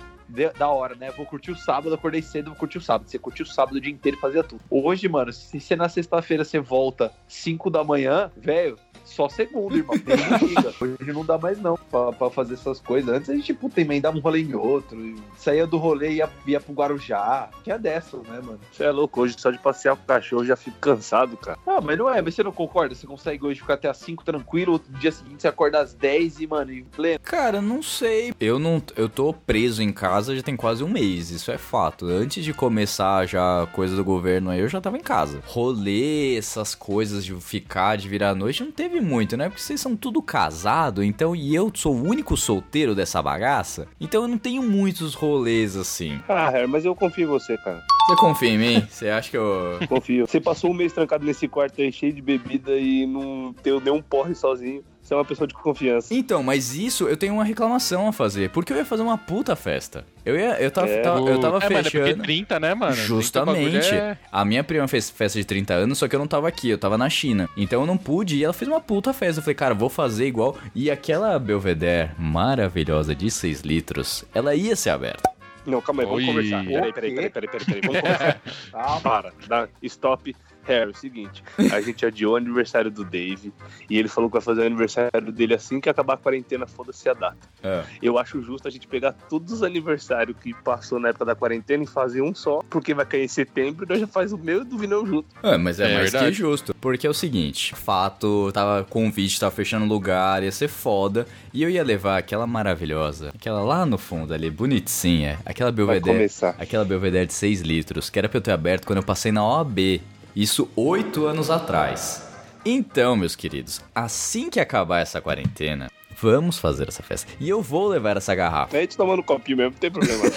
da 0.58 0.68
hora, 0.68 0.94
né? 0.94 1.10
Vou 1.10 1.26
curtir 1.26 1.50
o 1.50 1.56
sábado, 1.56 1.94
acordei 1.94 2.22
cedo, 2.22 2.50
vou 2.50 2.58
curtir 2.58 2.78
o 2.78 2.80
sábado. 2.80 3.08
Você 3.08 3.18
curtiu 3.18 3.44
o 3.44 3.48
sábado 3.48 3.76
o 3.76 3.80
dia 3.80 3.92
inteiro 3.92 4.16
e 4.16 4.20
fazia 4.20 4.42
tudo. 4.42 4.62
Hoje, 4.70 5.08
mano, 5.08 5.32
se 5.32 5.60
você 5.60 5.76
na 5.76 5.88
sexta-feira 5.88 6.44
você 6.44 6.58
volta 6.58 7.12
5 7.28 7.68
da 7.70 7.84
manhã, 7.84 8.30
velho, 8.36 8.78
só 9.12 9.28
segunda, 9.28 9.76
irmão. 9.76 9.94
Hoje 10.80 11.12
não 11.12 11.24
dá 11.24 11.38
mais 11.38 11.60
não 11.60 11.76
pra, 11.90 12.12
pra 12.12 12.30
fazer 12.30 12.54
essas 12.54 12.80
coisas. 12.80 13.14
Antes 13.14 13.30
a 13.30 13.34
gente, 13.34 13.52
puta, 13.54 13.80
emendava 13.80 14.16
um 14.16 14.20
rolê 14.20 14.42
em 14.42 14.54
outro. 14.54 15.14
Saía 15.36 15.66
do 15.66 15.76
rolê 15.76 16.12
e 16.12 16.14
ia, 16.16 16.30
ia 16.46 16.60
pro 16.60 16.72
Guarujá. 16.72 17.50
Que 17.62 17.70
é 17.70 17.78
dessas, 17.78 18.22
né, 18.22 18.40
mano? 18.42 18.60
Você 18.72 18.84
é 18.84 18.90
louco, 18.90 19.20
hoje 19.20 19.36
só 19.38 19.50
de 19.50 19.58
passear 19.58 19.96
com 19.96 20.02
o 20.02 20.06
cachorro 20.06 20.42
eu 20.42 20.46
já 20.46 20.56
fico 20.56 20.76
cansado, 20.78 21.36
cara. 21.36 21.58
Ah, 21.66 21.80
mas 21.80 21.98
não 21.98 22.12
é, 22.12 22.20
mas 22.20 22.34
você 22.34 22.42
não 22.42 22.52
concorda? 22.52 22.94
Você 22.94 23.06
consegue 23.06 23.44
hoje 23.44 23.60
ficar 23.60 23.74
até 23.74 23.88
às 23.88 23.98
5 23.98 24.24
tranquilo, 24.24 24.72
outro 24.72 24.92
dia 24.94 25.12
seguinte 25.12 25.42
você 25.42 25.48
acorda 25.48 25.80
às 25.80 25.94
10 25.94 26.40
e, 26.40 26.46
mano, 26.46 26.72
em 26.72 26.84
pleno. 26.84 27.20
Cara, 27.22 27.60
não 27.60 27.82
sei. 27.82 28.32
Eu 28.40 28.58
não, 28.58 28.82
eu 28.96 29.08
tô 29.08 29.32
preso 29.32 29.82
em 29.82 29.92
casa 29.92 30.34
já 30.34 30.42
tem 30.42 30.56
quase 30.56 30.82
um 30.82 30.88
mês, 30.88 31.30
isso 31.30 31.50
é 31.50 31.58
fato. 31.58 32.06
Antes 32.06 32.44
de 32.44 32.52
começar 32.52 33.26
já 33.26 33.62
a 33.62 33.66
coisa 33.66 33.94
do 33.94 34.04
governo 34.04 34.50
aí, 34.50 34.60
eu 34.60 34.68
já 34.68 34.80
tava 34.80 34.96
em 34.96 35.02
casa. 35.02 35.42
Rolê, 35.46 36.36
essas 36.36 36.74
coisas 36.74 37.24
de 37.24 37.34
ficar, 37.40 37.96
de 37.96 38.08
virar 38.08 38.30
à 38.30 38.34
noite, 38.34 38.62
não 38.62 38.72
teve 38.72 39.00
muito, 39.02 39.36
né? 39.36 39.48
Porque 39.48 39.60
vocês 39.60 39.80
são 39.80 39.96
tudo 39.96 40.22
casado, 40.22 41.02
então 41.02 41.34
e 41.34 41.54
eu 41.54 41.70
sou 41.74 41.94
o 41.94 42.02
único 42.02 42.36
solteiro 42.36 42.94
dessa 42.94 43.22
bagaça, 43.22 43.86
então 44.00 44.22
eu 44.22 44.28
não 44.28 44.38
tenho 44.38 44.62
muitos 44.62 45.14
rolês 45.14 45.76
assim. 45.76 46.20
Ah, 46.28 46.48
Harry, 46.50 46.66
mas 46.66 46.84
eu 46.84 46.94
confio 46.94 47.24
em 47.24 47.28
você, 47.28 47.56
cara. 47.58 47.82
Você 48.06 48.16
confia 48.16 48.48
em 48.50 48.58
mim? 48.58 48.86
Você 48.88 49.08
acha 49.08 49.30
que 49.30 49.36
eu 49.36 49.78
Confio. 49.88 50.26
Você 50.26 50.40
passou 50.40 50.70
um 50.70 50.74
mês 50.74 50.92
trancado 50.92 51.24
nesse 51.24 51.46
quarto 51.46 51.80
aí 51.80 51.92
cheio 51.92 52.12
de 52.12 52.20
bebida 52.20 52.76
e 52.76 53.06
não 53.06 53.54
deu 53.62 53.80
nenhum 53.80 54.02
porre 54.02 54.34
sozinho. 54.34 54.82
Você 55.02 55.14
é 55.14 55.16
uma 55.16 55.24
pessoa 55.24 55.48
de 55.48 55.54
confiança. 55.54 56.14
Então, 56.14 56.44
mas 56.44 56.76
isso 56.76 57.08
eu 57.08 57.16
tenho 57.16 57.34
uma 57.34 57.42
reclamação 57.44 58.06
a 58.06 58.12
fazer, 58.12 58.50
porque 58.50 58.72
eu 58.72 58.76
ia 58.76 58.84
fazer 58.84 59.02
uma 59.02 59.18
puta 59.18 59.56
festa. 59.56 60.06
Eu 60.24 60.36
ia, 60.38 60.60
eu 60.62 60.70
tava, 60.70 60.88
É, 60.88 61.02
tava- 61.02 61.18
eu 61.28 61.40
tava 61.40 61.56
é, 61.58 61.68
mano, 61.68 61.78
é 61.80 61.82
fechando. 61.82 62.22
30, 62.22 62.60
né, 62.60 62.72
mano? 62.72 62.92
30 62.94 63.06
Justamente. 63.08 63.92
é- 63.94 64.16
A 64.30 64.44
minha 64.44 64.62
prima 64.62 64.86
fez 64.86 65.10
festa 65.10 65.38
de 65.40 65.44
30 65.44 65.74
anos, 65.74 65.98
só 65.98 66.06
que 66.06 66.14
eu 66.14 66.20
não 66.20 66.28
tava 66.28 66.46
aqui, 66.46 66.70
eu 66.70 66.78
tava 66.78 66.96
na 66.96 67.10
China. 67.10 67.50
Então 67.56 67.80
eu 67.80 67.86
não 67.86 67.98
pude 67.98 68.36
e 68.36 68.44
ela 68.44 68.52
fez 68.52 68.68
uma 68.70 68.80
puta 68.80 69.12
festa. 69.12 69.40
Eu 69.40 69.42
falei, 69.42 69.56
cara, 69.56 69.74
vou 69.74 69.88
fazer 69.88 70.26
igual. 70.26 70.56
E 70.72 70.88
aquela 70.88 71.36
Belvedere 71.36 72.10
maravilhosa 72.16 73.12
de 73.14 73.28
6 73.28 73.62
litros, 73.62 74.24
ela 74.32 74.54
ia 74.54 74.76
ser 74.76 74.90
aberta. 74.90 75.28
Não, 75.66 75.80
calma 75.80 76.02
aí, 76.02 76.06
vamos 76.06 76.22
Oi. 76.22 76.26
conversar. 76.26 76.64
Peraí, 76.64 76.92
peraí, 76.92 77.14
peraí, 77.14 77.30
peraí, 77.30 77.48
peraí, 77.48 77.64
peraí. 77.66 77.80
Vamos 77.84 78.00
conversar. 78.00 78.40
Para, 79.02 79.32
dá, 79.48 79.68
stop. 79.82 80.34
Harry, 80.64 80.90
é 80.90 80.94
o 80.94 80.96
seguinte, 80.96 81.42
a 81.72 81.80
gente 81.82 82.04
adiou 82.06 82.34
o 82.34 82.36
aniversário 82.36 82.90
do 82.90 83.04
Dave 83.04 83.52
e 83.88 83.98
ele 83.98 84.08
falou 84.08 84.28
que 84.30 84.34
vai 84.34 84.42
fazer 84.42 84.62
o 84.62 84.66
aniversário 84.66 85.32
dele 85.32 85.54
assim 85.54 85.80
que 85.80 85.88
acabar 85.88 86.14
a 86.14 86.16
quarentena, 86.16 86.66
foda-se 86.66 87.08
a 87.08 87.14
data. 87.14 87.36
É. 87.62 87.82
Eu 88.02 88.18
acho 88.18 88.40
justo 88.42 88.68
a 88.68 88.70
gente 88.70 88.86
pegar 88.86 89.12
todos 89.12 89.52
os 89.52 89.62
aniversários 89.62 90.36
que 90.40 90.54
passou 90.54 90.98
na 90.98 91.08
época 91.08 91.24
da 91.24 91.34
quarentena 91.34 91.84
e 91.84 91.86
fazer 91.86 92.22
um 92.22 92.34
só, 92.34 92.60
porque 92.70 92.94
vai 92.94 93.04
cair 93.06 93.24
em 93.24 93.28
setembro 93.28 93.84
e 93.84 93.88
nós 93.88 94.00
já 94.00 94.06
faz 94.06 94.32
o 94.32 94.38
meu 94.38 94.62
e 94.62 94.64
do 94.64 94.78
Vinão 94.78 95.06
junto. 95.06 95.28
É, 95.42 95.56
mas 95.56 95.80
é, 95.80 95.90
É 95.90 95.94
mais 95.98 96.10
verdade. 96.12 96.32
que 96.32 96.38
justo. 96.38 96.74
Porque 96.80 97.06
é 97.06 97.10
o 97.10 97.14
seguinte, 97.14 97.74
fato, 97.74 98.50
tava 98.52 98.84
convite, 98.84 99.38
tava 99.38 99.54
fechando 99.54 99.84
lugar, 99.86 100.42
ia 100.42 100.50
ser 100.52 100.68
foda. 100.68 101.26
E 101.52 101.62
eu 101.62 101.70
ia 101.70 101.82
levar 101.84 102.18
aquela 102.18 102.46
maravilhosa, 102.46 103.30
aquela 103.34 103.62
lá 103.62 103.84
no 103.86 103.98
fundo 103.98 104.32
ali, 104.34 104.50
bonitinha, 104.50 105.38
aquela 105.44 105.70
Belvedere. 105.70 106.16
começar. 106.16 106.54
Aquela 106.58 106.84
Belvedere 106.84 107.26
de 107.26 107.34
6 107.34 107.60
litros, 107.60 108.10
que 108.10 108.18
era 108.18 108.28
pra 108.28 108.38
eu 108.38 108.42
ter 108.42 108.52
aberto 108.52 108.86
quando 108.86 108.98
eu 108.98 109.02
passei 109.04 109.30
na 109.30 109.46
OAB. 109.46 110.00
Isso 110.34 110.70
oito 110.74 111.26
anos 111.26 111.50
atrás. 111.50 112.26
Então, 112.64 113.14
meus 113.14 113.36
queridos, 113.36 113.82
assim 113.94 114.48
que 114.48 114.58
acabar 114.58 115.00
essa 115.00 115.20
quarentena, 115.20 115.90
vamos 116.20 116.58
fazer 116.58 116.88
essa 116.88 117.02
festa. 117.02 117.30
E 117.38 117.50
eu 117.50 117.60
vou 117.60 117.88
levar 117.88 118.16
essa 118.16 118.34
garrafa. 118.34 118.76
A 118.76 118.80
gente 118.80 118.96
tomando 118.96 119.20
um 119.20 119.24
copinho 119.24 119.58
mesmo, 119.58 119.72
não 119.72 119.78
tem 119.78 119.90
problema. 119.90 120.24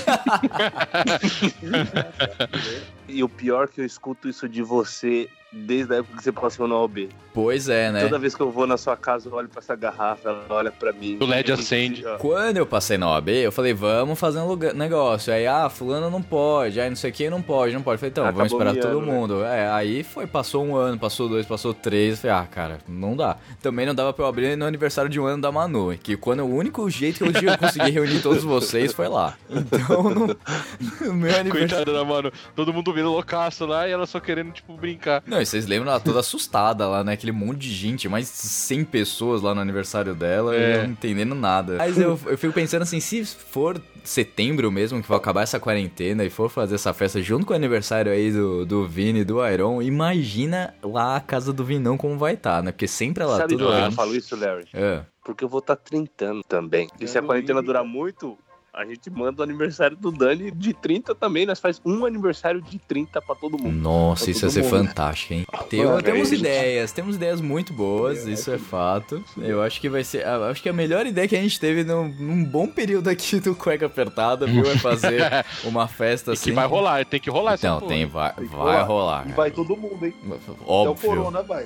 e 3.08 3.24
o 3.24 3.30
pior 3.30 3.66
é 3.66 3.68
que 3.68 3.80
eu 3.80 3.86
escuto 3.86 4.28
isso 4.28 4.50
de 4.50 4.62
você 4.62 5.30
desde 5.56 5.94
a 5.94 5.98
época 5.98 6.18
que 6.18 6.24
você 6.24 6.32
passou 6.32 6.68
na 6.68 6.76
OB. 6.76 7.10
Pois 7.34 7.68
é, 7.68 7.92
né? 7.92 8.02
Toda 8.04 8.18
vez 8.20 8.34
que 8.34 8.42
eu 8.42 8.50
vou 8.50 8.66
na 8.66 8.78
sua 8.78 8.96
casa, 8.96 9.28
eu 9.28 9.34
olho 9.34 9.50
pra 9.50 9.60
essa 9.60 9.76
garrafa, 9.76 10.30
ela 10.30 10.46
olha 10.50 10.72
pra 10.72 10.94
mim. 10.94 11.18
O 11.22 11.26
LED 11.26 11.52
acende. 11.52 12.04
Quando 12.20 12.58
eu 12.58 12.66
passei 12.66 12.98
na 12.98 13.10
OAB, 13.10 13.28
eu 13.30 13.52
falei, 13.52 13.74
vamos 13.74 14.18
fazer 14.18 14.40
um 14.40 14.48
lugar- 14.48 14.74
negócio. 14.74 15.34
Aí, 15.34 15.46
ah, 15.46 15.70
fulano 15.70 16.10
não 16.10 16.22
pode, 16.22 16.80
aí 16.80 16.90
não 16.90 16.96
sei 16.96 17.12
quem 17.12 17.30
não 17.30 17.42
pode, 17.42 17.74
não 17.74 17.82
pode. 17.82 17.96
Eu 17.96 18.00
falei, 18.00 18.12
então, 18.12 18.24
vamos 18.24 18.40
Acabou 18.54 18.72
esperar 18.72 18.82
todo 18.94 19.06
né? 19.06 19.12
mundo. 19.12 19.44
É, 19.44 19.70
aí 19.70 20.02
foi, 20.04 20.26
passou 20.28 20.64
um 20.66 20.76
ano, 20.78 20.98
passou 20.98 21.28
dois, 21.28 21.46
passou 21.46 21.74
três. 21.74 22.12
Eu 22.14 22.18
falei, 22.22 22.38
ah, 22.38 22.48
cara, 22.50 22.78
não 22.88 23.16
dá. 23.18 23.36
Também 23.62 23.86
não 23.86 23.94
dava 23.96 24.14
pra 24.14 24.24
eu 24.24 24.30
abrir 24.30 24.56
no 24.56 24.66
aniversário 24.66 25.10
de 25.10 25.20
um 25.20 25.26
ano 25.26 25.42
da 25.42 25.52
Manu, 25.52 25.94
que 26.02 26.16
quando 26.16 26.42
o 26.44 26.56
único 26.56 26.90
jeito 26.90 27.18
que 27.18 27.30
eu 27.30 27.34
tinha 27.34 27.58
conseguir 27.58 27.92
reunir 27.92 28.22
todos 28.22 28.44
vocês 28.46 28.94
foi 28.94 29.10
lá. 29.10 29.36
Então, 29.50 30.04
no, 30.04 30.28
no 31.06 31.14
meu 31.14 31.36
aniversário. 31.38 31.86
Coitada 31.86 31.94
da 31.94 32.06
mano, 32.06 32.32
todo 32.56 32.72
mundo 32.74 32.94
vendo 32.94 33.12
loucaço 33.12 33.66
lá 33.66 33.88
e 33.88 33.92
ela 33.92 34.06
só 34.06 34.22
querendo, 34.22 34.52
tipo, 34.54 34.74
brincar. 34.78 35.22
Não, 35.28 35.42
e 35.46 35.50
vocês 35.50 35.66
lembram 35.66 35.92
ela 35.92 36.00
toda 36.00 36.20
assustada 36.20 36.88
lá, 36.88 37.04
né? 37.04 37.14
Aquele 37.14 37.32
monte 37.32 37.60
de 37.60 37.74
gente, 37.74 38.10
mais 38.10 38.28
100 38.28 38.84
pessoas 38.86 39.42
lá 39.42 39.54
no 39.56 39.62
aniversário 39.62 40.14
dela, 40.16 40.56
e 40.56 40.60
É. 40.60 40.76
eu 40.78 40.84
não 40.84 40.92
entendendo 40.92 41.34
nada. 41.36 41.76
Mas 41.78 41.98
eu, 41.98 42.20
eu 42.26 42.38
fico 42.38 42.54
pensando 42.54 42.82
assim, 42.82 43.00
se 43.00 43.24
for 43.26 43.82
setembro 44.04 44.72
mesmo, 44.72 45.02
que 45.02 45.08
vai 45.08 45.18
acabar 45.18 45.42
essa 45.42 45.60
quarentena 45.60 46.24
e 46.24 46.30
for 46.30 46.50
fazer 46.50 46.76
essa 46.76 46.94
festa 46.94 47.22
junto 47.22 47.46
com 47.46 47.54
o 47.54 47.56
aniversário 47.56 48.12
aí 48.12 48.32
do, 48.32 48.66
do 48.66 48.88
Vini 48.88 49.22
e 49.22 49.24
do 49.26 49.46
Iron, 49.48 49.82
imagina 49.82 50.74
lá 50.84 51.16
a 51.16 51.22
casa 51.22 51.52
do 51.52 51.64
Vinão 51.64 51.98
como 51.98 52.18
vai 52.18 52.34
estar, 52.36 52.62
né? 52.64 52.72
Porque 52.72 52.88
sempre 52.88 53.24
ela 53.24 53.38
Sabe 53.38 53.56
de 53.56 53.58
tudo 53.58 53.72
onde 53.72 53.86
eu 53.86 53.92
falo 53.92 54.16
isso, 54.16 54.36
Larry? 54.36 54.66
É. 54.74 55.02
Porque 55.24 55.44
eu 55.44 55.50
vou 55.50 55.60
estar 55.60 55.76
trintando 55.76 56.44
também. 56.44 56.88
E 57.00 57.08
se 57.08 57.18
a 57.18 57.22
quarentena 57.22 57.62
durar 57.62 57.84
muito, 57.84 58.38
a 58.76 58.86
gente 58.86 59.10
manda 59.10 59.42
o 59.42 59.44
aniversário 59.44 59.96
do 59.96 60.12
Dani 60.12 60.52
de 60.52 60.74
30 60.74 61.16
também. 61.16 61.46
Nós 61.46 61.60
faz 61.60 61.82
um 61.86 62.06
aniversário 62.06 62.62
de 62.62 62.78
30 62.80 63.22
pra 63.22 63.36
todo 63.36 63.58
mundo. 63.58 63.72
Nossa, 63.76 64.24
Pra 64.26 64.32
isso 64.32 64.46
ia 64.46 64.50
ser 64.52 64.64
mundo. 64.64 64.70
fantástico, 64.88 65.34
hein? 65.34 65.46
Tem- 65.70 65.86
Mano, 65.86 66.02
temos 66.02 66.32
é- 66.32 66.36
ideias, 66.36 66.92
temos 66.92 67.16
ideias 67.16 67.40
muito 67.42 67.74
boas, 67.74 68.26
isso 68.26 68.52
é 68.52 68.58
fato. 68.58 69.24
Eu 69.38 69.62
acho 69.62 69.80
que 69.82 69.90
vai 69.90 70.04
ser. 70.04 70.26
ah, 70.26 70.50
Acho 70.50 70.62
que 70.62 70.70
a 70.70 70.74
melhor 70.74 71.06
ideia 71.06 71.28
que 71.28 71.36
a 71.36 71.42
gente 71.42 71.60
teve 71.60 71.84
num, 71.84 72.08
num 72.10 72.44
bom 72.44 72.68
período 72.68 73.10
aqui 73.10 73.40
do 73.40 73.56
Cueca 73.56 73.86
Apertada, 73.88 74.46
viu? 74.46 74.66
É 74.70 74.78
fazer 74.78 75.22
uma 75.64 75.88
festa 75.88 76.32
E 76.32 76.34
assim. 76.34 76.46
que 76.46 76.52
vai 76.52 76.68
rolar, 76.68 77.06
tem 77.06 77.20
que 77.20 77.30
rolar 77.30 77.54
essa 77.54 77.68
Então, 77.68 77.88
tem, 77.88 78.06
vai, 78.06 78.34
vai 78.36 78.46
rolar. 78.48 78.84
rolar. 78.84 79.30
E 79.30 79.32
vai 79.34 79.52
todo 79.52 79.76
mundo, 79.78 80.06
hein? 80.06 80.14
Até 80.26 80.52
o 80.52 80.56
Óbvio. 80.72 81.10
Corona 81.10 81.42
vai. 81.42 81.66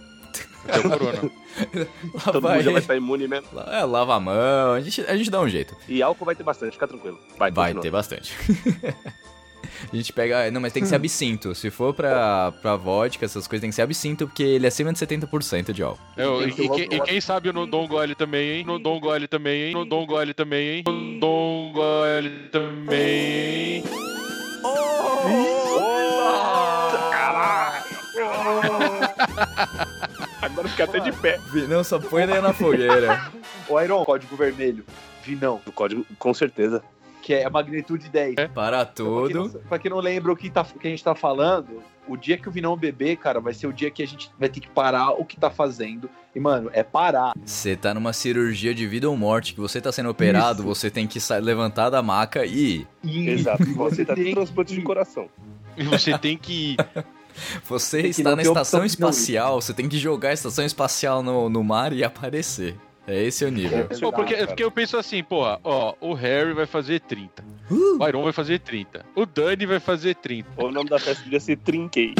Até 0.68 0.80
o 0.80 0.90
corona. 0.90 1.22
Todo 2.26 2.42
vai, 2.42 2.56
mundo 2.58 2.64
já 2.66 2.72
vai 2.72 2.82
estar 2.82 2.96
imune 2.96 3.28
mesmo. 3.28 3.48
é, 3.68 3.84
lava 3.84 4.16
a 4.16 4.20
mão, 4.20 4.74
a 4.74 4.82
gente, 4.82 5.02
a 5.02 5.16
gente 5.18 5.30
dá 5.32 5.40
um 5.42 5.50
jeito. 5.50 5.76
E 5.88 6.02
álcool 6.02 6.26
vai 6.26 6.36
ter 6.36 6.44
bastante, 6.44 6.74
fica 6.74 6.88
tranquilo. 6.88 7.20
Vai, 7.38 7.52
Vai 7.52 7.74
ter 7.76 7.92
bastante. 7.92 8.34
A 9.92 9.96
gente 9.96 10.12
pega. 10.12 10.52
Não, 10.52 10.60
mas 10.60 10.74
tem 10.74 10.84
que 10.84 10.90
ser 10.90 10.96
absinto. 10.96 11.56
Se 11.56 11.70
for 11.70 11.94
pra, 11.94 12.52
pra 12.62 12.76
vodka, 12.76 13.24
essas 13.26 13.48
coisas, 13.48 13.62
tem 13.62 13.70
que 13.70 13.76
ser 13.76 13.82
absinto, 13.82 14.28
porque 14.28 14.44
ele 14.44 14.66
é 14.66 14.68
acima 14.68 14.92
de 14.92 15.00
70% 15.00 15.72
de 15.72 15.82
álcool. 15.82 16.02
Eu, 16.18 16.42
e, 16.46 16.50
e 16.50 16.54
quem- 16.70 16.88
e 16.92 17.00
quem 17.02 17.22
sabe 17.22 17.52
no 17.54 17.66
Dom 17.66 17.88
Gole 17.88 18.14
também, 18.14 18.58
hein? 18.58 18.66
No 18.66 18.78
Dom 18.78 19.00
Gole 19.00 19.28
também, 19.28 19.68
hein? 19.68 19.74
No 19.74 19.86
Dom 19.86 20.06
Gole 20.06 20.34
também, 20.34 20.70
hein? 20.70 20.84
No 20.86 21.20
Dom 21.20 21.72
Gole 21.74 22.30
também, 22.52 23.78
hein? 23.78 23.84
Agora 30.60 30.68
fica 30.70 30.84
até 30.84 31.00
de 31.00 31.12
pé. 31.14 31.40
Não, 31.70 31.84
só 31.84 32.00
põe 32.00 32.24
ele 32.24 32.40
na 32.42 32.52
fogueira. 32.54 33.32
O 33.70 33.80
Iron, 33.80 34.04
código 34.04 34.36
vermelho. 34.36 34.84
Vinão, 35.24 35.62
O 35.66 35.72
código, 35.72 36.06
com 36.18 36.34
certeza. 36.34 36.84
que 37.22 37.34
é 37.34 37.46
a 37.46 37.50
magnitude 37.50 38.10
10. 38.10 38.36
Para 38.54 38.86
Pra 38.86 38.94
quem, 38.96 39.06
não, 39.36 39.48
tudo. 39.50 39.60
pra 39.70 39.78
quem 39.80 39.92
não 39.92 40.00
lembra 40.00 40.32
o 40.32 40.36
que, 40.36 40.50
tá, 40.50 40.64
que 40.64 40.88
a 40.88 40.90
gente 40.90 41.04
tá 41.04 41.14
falando, 41.14 41.82
o 42.08 42.18
dia 42.18 42.38
que 42.38 42.50
o 42.50 42.52
Vinão 42.52 42.76
beber, 42.76 43.18
cara, 43.18 43.40
vai 43.40 43.54
ser 43.54 43.68
o 43.68 43.74
dia 43.74 43.92
que 43.92 44.02
a 44.02 44.08
gente 44.08 44.32
vai 44.40 44.50
ter 44.50 44.60
que 44.60 44.70
parar 44.70 45.12
o 45.12 45.24
que 45.24 45.38
tá 45.40 45.50
fazendo. 45.50 46.10
E, 46.36 46.40
mano, 46.40 46.70
é 46.74 46.82
parar. 46.84 47.34
Você 47.46 47.76
tá 47.76 47.94
numa 47.94 48.12
cirurgia 48.14 48.74
de 48.74 48.88
vida 48.88 49.10
ou 49.10 49.16
morte, 49.16 49.54
que 49.54 49.60
você 49.60 49.80
tá 49.80 49.92
sendo 49.92 50.10
operado, 50.10 50.64
você 50.64 50.90
tem 50.90 51.06
que 51.08 51.20
levantar 51.42 51.90
da 51.90 52.02
maca 52.02 52.46
e. 52.46 52.86
Exato. 53.04 53.64
Você 53.76 54.04
tá 54.04 54.16
tem 54.16 54.26
com 54.34 54.34
transplante 54.42 54.74
de 54.74 54.82
coração. 54.82 55.30
E 55.78 55.84
você 55.84 56.18
tem 56.18 56.38
que. 56.38 56.76
Você 57.66 58.02
está 58.08 58.36
na 58.36 58.42
estação 58.42 58.80
não 58.80 58.86
espacial, 58.86 59.62
você 59.62 59.74
tem 59.74 59.88
que 59.88 59.98
jogar 59.98 60.30
a 60.30 60.34
estação 60.34 60.66
espacial 60.66 61.24
no, 61.24 61.50
no 61.50 61.64
mar 61.64 61.94
e 61.94 62.04
aparecer. 62.04 62.76
É 63.08 63.24
esse 63.24 63.44
o 63.44 63.50
nível. 63.50 63.88
Pô, 64.00 64.12
porque, 64.12 64.36
cara. 64.36 64.48
porque 64.48 64.64
eu 64.64 64.70
penso 64.70 64.96
assim, 64.96 65.24
porra, 65.24 65.60
ó, 65.64 65.96
o 66.00 66.14
Harry 66.14 66.54
vai 66.54 66.68
fazer 66.68 67.00
30. 67.02 67.44
O 68.00 68.08
Iron 68.08 68.24
vai 68.24 68.32
fazer 68.32 68.60
30. 68.60 69.04
O 69.16 69.26
Dani 69.26 69.66
vai 69.66 69.80
fazer 69.80 70.16
30. 70.16 70.48
O 70.64 70.72
nome 70.72 70.90
da 70.90 71.00
festa 71.00 71.24
podia 71.24 71.40
ser 71.40 71.58
Trinquei. 71.58 72.14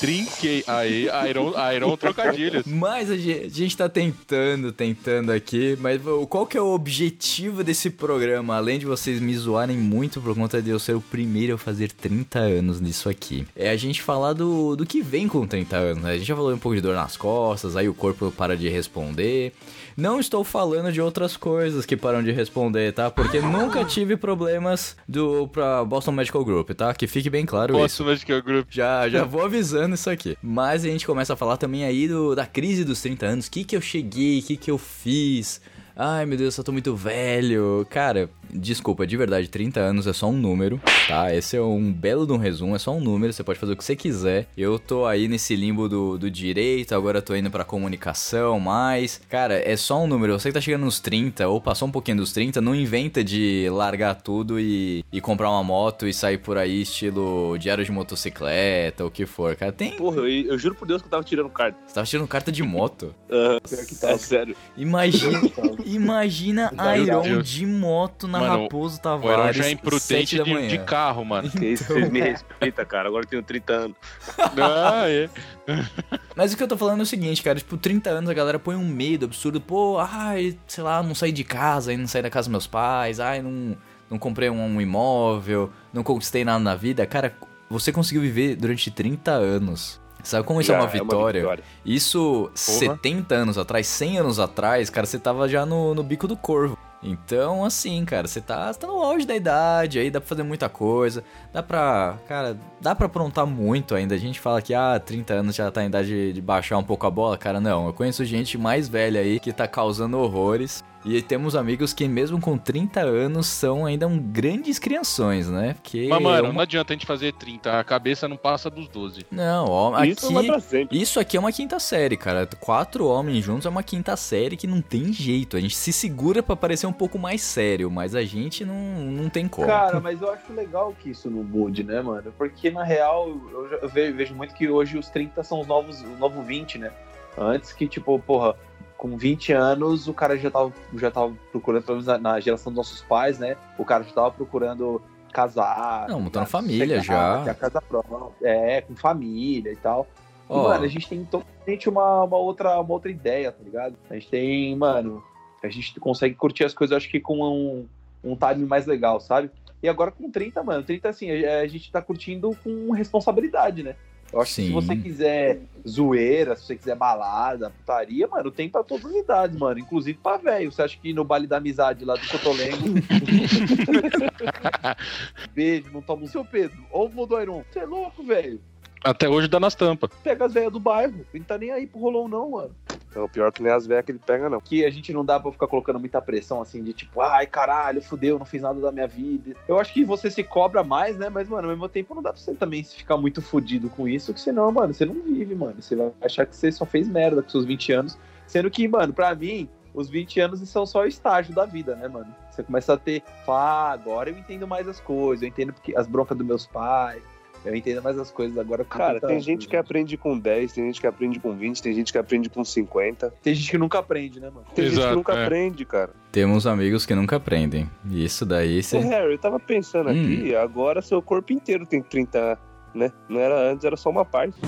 Trinquei. 0.00 0.64
Aí, 0.66 1.08
Iron, 1.28 1.52
Iron 1.74 1.96
trocadilhos. 1.96 2.64
Mas 2.66 3.10
a 3.10 3.16
gente, 3.16 3.46
a 3.46 3.48
gente 3.48 3.76
tá 3.76 3.88
tentando, 3.88 4.72
tentando 4.72 5.32
aqui, 5.32 5.76
mas 5.80 6.00
qual 6.28 6.46
que 6.46 6.56
é 6.56 6.60
o 6.60 6.72
objetivo 6.72 7.64
desse 7.64 7.90
programa? 7.90 8.56
Além 8.56 8.78
de 8.78 8.86
vocês 8.86 9.20
me 9.20 9.36
zoarem 9.36 9.76
muito 9.76 10.20
por 10.20 10.34
conta 10.34 10.60
de 10.60 10.70
eu 10.70 10.78
ser 10.78 10.94
o 10.94 11.00
primeiro 11.00 11.54
a 11.54 11.58
fazer 11.58 11.92
30 11.92 12.38
anos 12.38 12.80
nisso 12.80 13.08
aqui. 13.08 13.46
É 13.54 13.70
a 13.70 13.76
gente 13.76 14.02
falar 14.02 14.32
do, 14.32 14.76
do 14.76 14.86
que 14.86 15.02
vem 15.02 15.28
com 15.28 15.46
30 15.46 15.76
anos, 15.76 16.02
né? 16.02 16.12
A 16.12 16.18
gente 16.18 16.26
já 16.26 16.36
falou 16.36 16.52
um 16.52 16.58
pouco 16.58 16.76
de 16.76 16.82
dor 16.82 16.94
nas 16.94 17.16
costas, 17.16 17.76
aí 17.76 17.88
o 17.88 17.94
corpo 17.94 18.30
para 18.30 18.56
de 18.56 18.68
responder. 18.68 19.52
Não 19.96 20.20
estou 20.20 20.44
falando 20.44 20.92
de 20.92 21.00
outras 21.00 21.36
coisas 21.36 21.86
que 21.86 21.96
param 21.96 22.22
de 22.22 22.30
responder, 22.30 22.92
tá? 22.92 23.10
Porque 23.10 23.40
nunca 23.40 23.82
tive 23.84 24.16
problemas 24.16 24.94
do 25.08 25.48
pra 25.48 25.82
Boston 25.84 26.12
Medical 26.12 26.44
Group, 26.44 26.70
tá? 26.72 26.92
Que 26.92 27.06
fique 27.06 27.30
bem 27.30 27.46
claro 27.46 27.72
isso. 27.72 27.80
Posso 27.80 28.04
Magical 28.04 28.42
Group. 28.42 28.66
Já, 28.70 29.08
já 29.08 29.24
vou 29.26 29.42
avisando 29.42 29.94
isso 29.94 30.10
aqui. 30.10 30.36
Mas 30.42 30.84
a 30.84 30.88
gente 30.88 31.06
começa 31.06 31.32
a 31.32 31.36
falar 31.36 31.56
também 31.56 31.84
aí 31.84 32.06
do, 32.06 32.34
da 32.34 32.46
crise 32.46 32.84
dos 32.84 33.00
30 33.00 33.26
anos. 33.26 33.46
O 33.46 33.50
que 33.50 33.64
que 33.64 33.74
eu 33.74 33.80
cheguei? 33.80 34.40
O 34.40 34.42
que 34.42 34.56
que 34.56 34.70
eu 34.70 34.76
fiz? 34.76 35.62
Ai, 35.98 36.26
meu 36.26 36.36
Deus, 36.36 36.58
eu 36.58 36.62
tô 36.62 36.72
muito 36.72 36.94
velho. 36.94 37.86
Cara, 37.88 38.28
desculpa, 38.56 39.06
de 39.06 39.16
verdade, 39.16 39.48
30 39.48 39.80
anos 39.80 40.06
é 40.06 40.12
só 40.12 40.28
um 40.28 40.36
número, 40.36 40.80
tá? 41.08 41.34
Esse 41.34 41.56
é 41.56 41.60
um 41.62 41.92
belo 41.92 42.26
de 42.26 42.32
um 42.32 42.36
resumo, 42.36 42.74
é 42.74 42.78
só 42.78 42.92
um 42.92 43.00
número, 43.00 43.32
você 43.32 43.44
pode 43.44 43.58
fazer 43.58 43.72
o 43.72 43.76
que 43.76 43.84
você 43.84 43.96
quiser. 43.96 44.46
Eu 44.56 44.78
tô 44.78 45.06
aí 45.06 45.28
nesse 45.28 45.54
limbo 45.54 45.88
do, 45.88 46.18
do 46.18 46.30
direito, 46.30 46.94
agora 46.94 47.18
eu 47.18 47.22
tô 47.22 47.34
indo 47.34 47.50
pra 47.50 47.64
comunicação, 47.64 48.58
mas... 48.58 49.20
Cara, 49.28 49.54
é 49.54 49.76
só 49.76 50.02
um 50.02 50.06
número. 50.06 50.32
Você 50.38 50.48
que 50.48 50.54
tá 50.54 50.60
chegando 50.60 50.84
nos 50.84 51.00
30, 51.00 51.48
ou 51.48 51.60
passou 51.60 51.88
um 51.88 51.90
pouquinho 51.90 52.18
dos 52.18 52.32
30, 52.32 52.60
não 52.60 52.74
inventa 52.74 53.22
de 53.22 53.68
largar 53.70 54.14
tudo 54.14 54.58
e, 54.58 55.04
e 55.12 55.20
comprar 55.20 55.50
uma 55.50 55.62
moto 55.62 56.06
e 56.06 56.14
sair 56.14 56.38
por 56.38 56.56
aí 56.58 56.82
estilo 56.82 57.56
diário 57.58 57.84
de 57.84 57.92
motocicleta, 57.92 59.04
ou 59.04 59.08
o 59.08 59.12
que 59.12 59.26
for. 59.26 59.56
Cara, 59.56 59.72
tem... 59.72 59.92
Porra, 59.92 60.18
eu, 60.18 60.28
eu 60.28 60.58
juro 60.58 60.74
por 60.74 60.86
Deus 60.86 61.02
que 61.02 61.06
eu 61.06 61.10
tava 61.10 61.24
tirando 61.24 61.50
carta. 61.50 61.78
Você 61.86 61.94
tava 61.94 62.06
tirando 62.06 62.28
carta 62.28 62.52
de 62.52 62.62
moto? 62.62 63.14
Aham, 63.30 63.60
Pior 63.68 63.86
que 63.86 63.94
tá. 63.94 64.10
é 64.10 64.18
sério. 64.18 64.56
Imagina... 64.76 65.40
Imagina 65.86 66.72
Iron 66.98 67.42
de 67.42 67.66
moto 67.66 68.26
na 68.26 68.40
Mano, 68.48 68.62
Raposo 68.62 68.98
O 68.98 69.00
Tavares. 69.00 69.56
Iron 69.56 69.62
já 69.62 69.68
é 69.68 69.72
imprudente 69.72 70.42
de, 70.42 70.68
de 70.68 70.78
carro, 70.78 71.24
mano. 71.24 71.50
Que 71.50 71.66
isso, 71.66 71.84
vocês 71.84 72.10
me 72.10 72.20
respeitam, 72.20 72.84
cara. 72.84 73.08
Agora 73.08 73.24
eu 73.24 73.28
tenho 73.28 73.42
30 73.42 73.72
anos. 73.72 73.96
ah, 74.58 75.08
é. 75.08 75.28
Mas 76.34 76.52
o 76.52 76.56
que 76.56 76.62
eu 76.62 76.68
tô 76.68 76.76
falando 76.76 77.00
é 77.00 77.02
o 77.02 77.06
seguinte, 77.06 77.42
cara, 77.42 77.58
tipo, 77.58 77.76
30 77.76 78.10
anos 78.10 78.30
a 78.30 78.34
galera 78.34 78.58
põe 78.58 78.76
um 78.76 78.86
medo 78.86 79.26
absurdo, 79.26 79.60
pô, 79.60 79.98
ai, 79.98 80.56
sei 80.66 80.84
lá, 80.84 81.02
não 81.02 81.14
saí 81.14 81.32
de 81.32 81.44
casa, 81.44 81.90
aí 81.90 81.96
não 81.96 82.06
saí 82.06 82.22
da 82.22 82.30
casa 82.30 82.46
dos 82.46 82.52
meus 82.52 82.66
pais, 82.66 83.20
ai, 83.20 83.42
não, 83.42 83.76
não 84.10 84.18
comprei 84.18 84.50
um, 84.50 84.62
um 84.62 84.80
imóvel, 84.80 85.70
não 85.92 86.02
conquistei 86.02 86.44
nada 86.44 86.58
na 86.58 86.74
vida. 86.74 87.06
Cara, 87.06 87.34
você 87.68 87.90
conseguiu 87.90 88.22
viver 88.22 88.56
durante 88.56 88.90
30 88.90 89.30
anos. 89.32 90.00
Sabe 90.22 90.44
como 90.44 90.60
isso 90.60 90.72
é 90.72 90.74
Já 90.74 90.80
uma 90.80 90.88
vitória? 90.88 91.60
Isso 91.84 92.50
70 92.52 93.32
anos 93.32 93.56
atrás, 93.56 93.86
100 93.86 94.18
anos 94.18 94.40
atrás, 94.40 94.90
cara, 94.90 95.06
você 95.06 95.20
tava 95.20 95.48
já 95.48 95.64
no, 95.64 95.94
no 95.94 96.02
bico 96.02 96.26
do 96.26 96.36
corvo. 96.36 96.76
Então, 97.02 97.64
assim, 97.64 98.04
cara, 98.04 98.26
você 98.26 98.40
tá, 98.40 98.72
tá 98.74 98.86
no 98.86 99.02
auge 99.02 99.26
da 99.26 99.36
idade, 99.36 99.98
aí 99.98 100.10
dá 100.10 100.20
pra 100.20 100.28
fazer 100.28 100.42
muita 100.42 100.68
coisa, 100.68 101.22
dá 101.52 101.62
pra, 101.62 102.18
cara, 102.26 102.58
dá 102.80 102.94
pra 102.94 103.06
aprontar 103.06 103.46
muito 103.46 103.94
ainda. 103.94 104.14
A 104.14 104.18
gente 104.18 104.40
fala 104.40 104.60
que, 104.62 104.74
ah, 104.74 104.98
30 104.98 105.34
anos 105.34 105.54
já 105.54 105.70
tá 105.70 105.82
em 105.82 105.86
idade 105.86 106.08
de, 106.08 106.32
de 106.32 106.40
baixar 106.40 106.78
um 106.78 106.84
pouco 106.84 107.06
a 107.06 107.10
bola, 107.10 107.36
cara, 107.38 107.60
não. 107.60 107.86
Eu 107.86 107.92
conheço 107.92 108.24
gente 108.24 108.58
mais 108.58 108.88
velha 108.88 109.20
aí 109.20 109.38
que 109.38 109.52
tá 109.52 109.68
causando 109.68 110.18
horrores. 110.18 110.84
E 111.08 111.22
temos 111.22 111.54
amigos 111.54 111.92
que, 111.94 112.08
mesmo 112.08 112.40
com 112.40 112.58
30 112.58 113.00
anos, 113.00 113.46
são 113.46 113.86
ainda 113.86 114.08
um 114.08 114.18
grandes 114.18 114.76
crianções, 114.78 115.48
né? 115.48 115.74
Porque. 115.74 116.08
Mas, 116.10 116.20
mano, 116.20 116.36
é 116.38 116.42
uma- 116.42 116.52
não 116.52 116.60
adianta 116.60 116.92
a 116.92 116.96
gente 116.96 117.06
fazer 117.06 117.32
30. 117.34 117.78
A 117.78 117.84
cabeça 117.84 118.26
não 118.26 118.36
passa 118.36 118.68
dos 118.68 118.88
12. 118.88 119.24
Não, 119.30 119.66
ó, 119.66 120.02
Isso 120.04 120.32
vai 120.32 120.38
aqui. 120.42 120.46
pra 120.50 120.60
sempre. 120.60 121.00
Isso 121.00 121.20
aqui 121.20 121.36
é 121.36 121.40
uma 121.40 121.52
quinta 121.52 121.78
série, 121.78 122.16
cara. 122.16 122.44
Quatro 122.58 123.06
homens 123.06 123.44
juntos 123.44 123.66
é 123.66 123.68
uma 123.68 123.84
quinta 123.84 124.16
série 124.16 124.56
que 124.56 124.66
não 124.66 124.82
tem 124.82 125.12
jeito. 125.12 125.56
A 125.56 125.60
gente 125.60 125.76
se 125.76 125.92
segura 125.92 126.42
pra 126.42 126.56
parecer 126.56 126.88
um 126.88 126.92
pouco 126.92 127.18
mais 127.18 127.40
sério, 127.40 127.88
mas 127.88 128.16
a 128.16 128.24
gente 128.24 128.64
não, 128.64 128.74
não 128.74 129.28
tem 129.28 129.46
como. 129.46 129.68
Cara, 129.68 130.00
mas 130.02 130.20
eu 130.20 130.30
acho 130.32 130.52
legal 130.52 130.92
que 131.00 131.10
isso 131.10 131.30
não 131.30 131.44
mude, 131.44 131.84
né, 131.84 132.02
mano? 132.02 132.32
Porque 132.36 132.68
na 132.68 132.82
real, 132.82 133.28
eu, 133.28 133.68
já- 133.70 133.76
eu 133.76 133.88
ve- 133.88 134.10
vejo 134.10 134.34
muito 134.34 134.52
que 134.54 134.68
hoje 134.68 134.98
os 134.98 135.08
30 135.08 135.44
são 135.44 135.60
os 135.60 135.68
novos, 135.68 136.00
o 136.00 136.16
novo 136.18 136.42
20, 136.42 136.78
né? 136.78 136.90
Antes 137.38 137.72
que, 137.72 137.86
tipo, 137.86 138.18
porra, 138.18 138.56
com 138.96 139.16
20 139.16 139.52
anos 139.52 140.08
o 140.08 140.14
cara 140.14 140.36
já 140.38 140.50
tava, 140.50 140.72
já 140.94 141.10
tava 141.10 141.32
procurando, 141.52 141.84
pelo 141.84 141.98
menos 141.98 142.06
na, 142.06 142.18
na 142.18 142.40
geração 142.40 142.72
dos 142.72 142.78
nossos 142.78 143.02
pais, 143.02 143.38
né? 143.38 143.56
O 143.78 143.84
cara 143.84 144.04
já 144.04 144.12
tava 144.12 144.30
procurando 144.30 145.02
casar. 145.32 146.08
Não, 146.08 146.20
montando 146.20 146.44
ligado? 146.44 146.48
família 146.48 147.02
Chegar, 147.02 147.44
já. 147.44 147.54
casa 147.54 147.82
própria, 147.82 148.32
é, 148.42 148.80
com 148.80 148.96
família 148.96 149.72
e 149.72 149.76
tal. 149.76 150.06
E, 150.48 150.52
Ó. 150.52 150.62
mano, 150.62 150.84
a 150.84 150.88
gente 150.88 151.08
tem 151.08 151.24
totalmente 151.24 151.88
uma, 151.88 152.24
uma, 152.24 152.36
outra, 152.36 152.80
uma 152.80 152.92
outra 152.92 153.10
ideia, 153.10 153.52
tá 153.52 153.62
ligado? 153.62 153.96
A 154.08 154.14
gente 154.14 154.28
tem, 154.28 154.74
mano, 154.76 155.22
a 155.62 155.68
gente 155.68 155.98
consegue 156.00 156.34
curtir 156.34 156.64
as 156.64 156.72
coisas, 156.72 156.96
acho 156.96 157.10
que 157.10 157.20
com 157.20 157.42
um, 157.42 157.86
um 158.24 158.36
timing 158.36 158.66
mais 158.66 158.86
legal, 158.86 159.20
sabe? 159.20 159.50
E 159.82 159.88
agora 159.88 160.10
com 160.10 160.30
30, 160.30 160.62
mano, 160.62 160.82
30 160.82 161.08
assim, 161.08 161.30
a, 161.30 161.60
a 161.60 161.66
gente 161.66 161.92
tá 161.92 162.00
curtindo 162.00 162.56
com 162.64 162.90
responsabilidade, 162.92 163.82
né? 163.82 163.94
Eu 164.32 164.40
acho 164.40 164.54
que 164.54 164.62
Sim. 164.62 164.66
se 164.66 164.72
você 164.72 164.96
quiser 164.96 165.60
zoeira, 165.86 166.56
se 166.56 166.64
você 166.64 166.76
quiser 166.76 166.96
balada, 166.96 167.70
putaria, 167.70 168.26
mano, 168.26 168.50
tem 168.50 168.68
pra 168.68 168.82
todas 168.82 169.06
as 169.06 169.14
idades, 169.14 169.56
mano. 169.56 169.78
Inclusive 169.78 170.18
pra 170.20 170.36
velho. 170.36 170.70
Você 170.70 170.82
acha 170.82 170.98
que 170.98 171.12
no 171.12 171.24
baile 171.24 171.46
da 171.46 171.58
amizade 171.58 172.04
lá 172.04 172.14
do 172.14 172.28
Cotolengo. 172.28 172.76
Beijo, 175.54 175.90
não 175.92 176.02
toma 176.02 176.24
o 176.24 176.28
seu 176.28 176.44
Pedro. 176.44 176.76
Ou 176.90 177.08
mudou 177.08 177.40
Iron. 177.40 177.62
Você 177.70 177.78
é 177.78 177.86
louco, 177.86 178.22
velho. 178.24 178.60
Até 179.06 179.28
hoje 179.28 179.46
dá 179.46 179.60
nas 179.60 179.76
tampas. 179.76 180.10
Pega 180.24 180.46
as 180.46 180.52
velhas 180.52 180.72
do 180.72 180.80
bairro. 180.80 181.24
Ele 181.32 181.44
tá 181.44 181.56
nem 181.56 181.70
aí 181.70 181.86
pro 181.86 182.00
rolão, 182.00 182.26
não, 182.26 182.50
mano. 182.50 182.74
Não, 183.14 183.28
pior 183.28 183.52
que 183.52 183.62
nem 183.62 183.72
as 183.72 183.86
velhas 183.86 184.04
que 184.04 184.10
ele 184.10 184.18
pega, 184.18 184.50
não. 184.50 184.60
que 184.60 184.84
a 184.84 184.90
gente 184.90 185.12
não 185.12 185.24
dá 185.24 185.38
pra 185.38 185.52
ficar 185.52 185.68
colocando 185.68 186.00
muita 186.00 186.20
pressão 186.20 186.60
assim 186.60 186.82
de 186.82 186.92
tipo, 186.92 187.20
ai 187.20 187.46
caralho, 187.46 188.02
fudeu, 188.02 188.36
não 188.36 188.44
fiz 188.44 188.60
nada 188.60 188.80
da 188.80 188.90
minha 188.90 189.06
vida. 189.06 189.54
Eu 189.68 189.78
acho 189.78 189.94
que 189.94 190.04
você 190.04 190.28
se 190.28 190.42
cobra 190.42 190.82
mais, 190.82 191.16
né? 191.16 191.28
Mas, 191.28 191.48
mano, 191.48 191.68
ao 191.68 191.74
mesmo 191.74 191.88
tempo 191.88 192.16
não 192.16 192.22
dá 192.22 192.32
pra 192.32 192.42
você 192.42 192.52
também 192.52 192.82
ficar 192.82 193.16
muito 193.16 193.40
fudido 193.40 193.88
com 193.88 194.08
isso, 194.08 194.34
que 194.34 194.40
senão, 194.40 194.72
mano, 194.72 194.92
você 194.92 195.06
não 195.06 195.14
vive, 195.14 195.54
mano. 195.54 195.80
Você 195.80 195.94
vai 195.94 196.12
achar 196.20 196.44
que 196.44 196.56
você 196.56 196.72
só 196.72 196.84
fez 196.84 197.08
merda 197.08 197.42
com 197.42 197.48
seus 197.48 197.64
20 197.64 197.92
anos. 197.92 198.18
Sendo 198.44 198.68
que, 198.70 198.86
mano, 198.88 199.12
pra 199.12 199.34
mim, 199.36 199.68
os 199.94 200.10
20 200.10 200.40
anos 200.40 200.68
são 200.68 200.84
só 200.84 201.02
o 201.02 201.06
estágio 201.06 201.54
da 201.54 201.64
vida, 201.64 201.94
né, 201.94 202.08
mano? 202.08 202.34
Você 202.50 202.62
começa 202.62 202.92
a 202.92 202.98
ter, 202.98 203.22
fala, 203.46 203.60
ah, 203.60 203.92
agora 203.92 204.30
eu 204.30 204.36
entendo 204.36 204.66
mais 204.66 204.86
as 204.88 205.00
coisas, 205.00 205.42
eu 205.42 205.48
entendo 205.48 205.72
porque 205.72 205.96
as 205.96 206.06
broncas 206.06 206.36
dos 206.36 206.46
meus 206.46 206.66
pais, 206.66 207.22
eu 207.64 207.74
entendo 207.74 208.02
mais 208.02 208.18
as 208.18 208.30
coisas 208.30 208.56
agora. 208.58 208.84
com 208.84 208.96
Cara, 208.96 209.12
30 209.20 209.26
tem 209.26 209.36
anos, 209.36 209.44
gente 209.44 209.66
que 209.68 209.74
né? 209.74 209.80
aprende 209.80 210.16
com 210.16 210.38
10, 210.38 210.72
tem 210.72 210.84
gente 210.86 211.00
que 211.00 211.06
aprende 211.06 211.40
com 211.40 211.54
20, 211.54 211.82
tem 211.82 211.94
gente 211.94 212.12
que 212.12 212.18
aprende 212.18 212.48
com 212.48 212.64
50. 212.64 213.34
Tem 213.42 213.54
gente 213.54 213.70
que 213.70 213.78
nunca 213.78 213.98
aprende, 213.98 214.40
né, 214.40 214.50
mano? 214.50 214.66
Tem 214.74 214.84
gente 214.84 214.94
Exato, 214.94 215.08
que 215.10 215.16
nunca 215.16 215.32
é. 215.34 215.44
aprende, 215.44 215.84
cara. 215.84 216.10
Temos 216.30 216.66
amigos 216.66 217.06
que 217.06 217.14
nunca 217.14 217.36
aprendem. 217.36 217.88
E 218.10 218.24
Isso 218.24 218.44
daí 218.44 218.78
Ô, 218.78 218.82
você. 218.82 218.98
Harry, 218.98 219.32
eu 219.32 219.38
tava 219.38 219.58
pensando 219.58 220.10
aqui, 220.10 220.54
agora 220.54 221.00
seu 221.02 221.22
corpo 221.22 221.52
inteiro 221.52 221.86
tem 221.86 222.02
30, 222.02 222.58
né? 222.94 223.12
Não 223.28 223.40
era 223.40 223.70
antes, 223.70 223.84
era 223.84 223.96
só 223.96 224.10
uma 224.10 224.24
parte. 224.24 224.58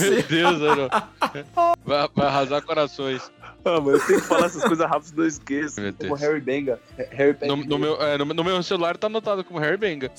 Meu 0.00 0.22
Deus, 0.22 0.58
Iron. 0.60 0.88
Vai, 1.84 2.08
vai 2.14 2.26
arrasar 2.26 2.62
corações. 2.62 3.30
Ah, 3.64 3.80
mas 3.80 3.94
eu 3.94 4.06
tenho 4.06 4.20
que 4.20 4.26
falar 4.26 4.46
essas 4.46 4.62
coisas 4.64 4.86
rápido, 4.88 5.22
eu 5.22 5.26
esqueço. 5.26 5.80
Meu 5.80 5.92
Como 5.94 6.08
Deus. 6.10 6.20
Harry 6.20 6.40
Benga. 6.40 6.78
Harry 7.12 7.32
Benga. 7.32 7.56
No, 7.56 7.64
no 7.64 7.78
meu, 7.78 8.00
é, 8.02 8.18
no, 8.18 8.24
no 8.26 8.44
meu 8.44 8.62
celular 8.62 8.96
tá 8.96 9.06
anotado 9.06 9.42
como 9.42 9.58
Harry 9.58 9.76
Benga. 9.76 10.10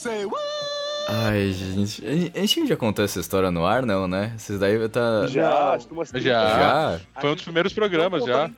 Ai, 1.08 1.52
gente. 1.52 2.04
A 2.36 2.40
gente 2.40 2.68
já 2.68 2.76
contou 2.76 3.06
essa 3.06 3.20
história 3.20 3.52
no 3.52 3.64
ar, 3.66 3.86
não, 3.86 4.08
né? 4.08 4.34
Esses 4.36 4.58
daí 4.60 4.90
tá. 4.90 5.28
Já, 5.28 5.50
Não. 5.50 5.58
acho 5.74 5.88
que 5.88 5.94
umas 5.94 6.10
30 6.10 6.28
Já. 6.28 6.50
Já? 6.50 7.00
Foi 7.22 7.30
um 7.30 7.36
dos 7.36 7.44
primeiros 7.44 7.74
programas 7.74 8.26
já. 8.26 8.50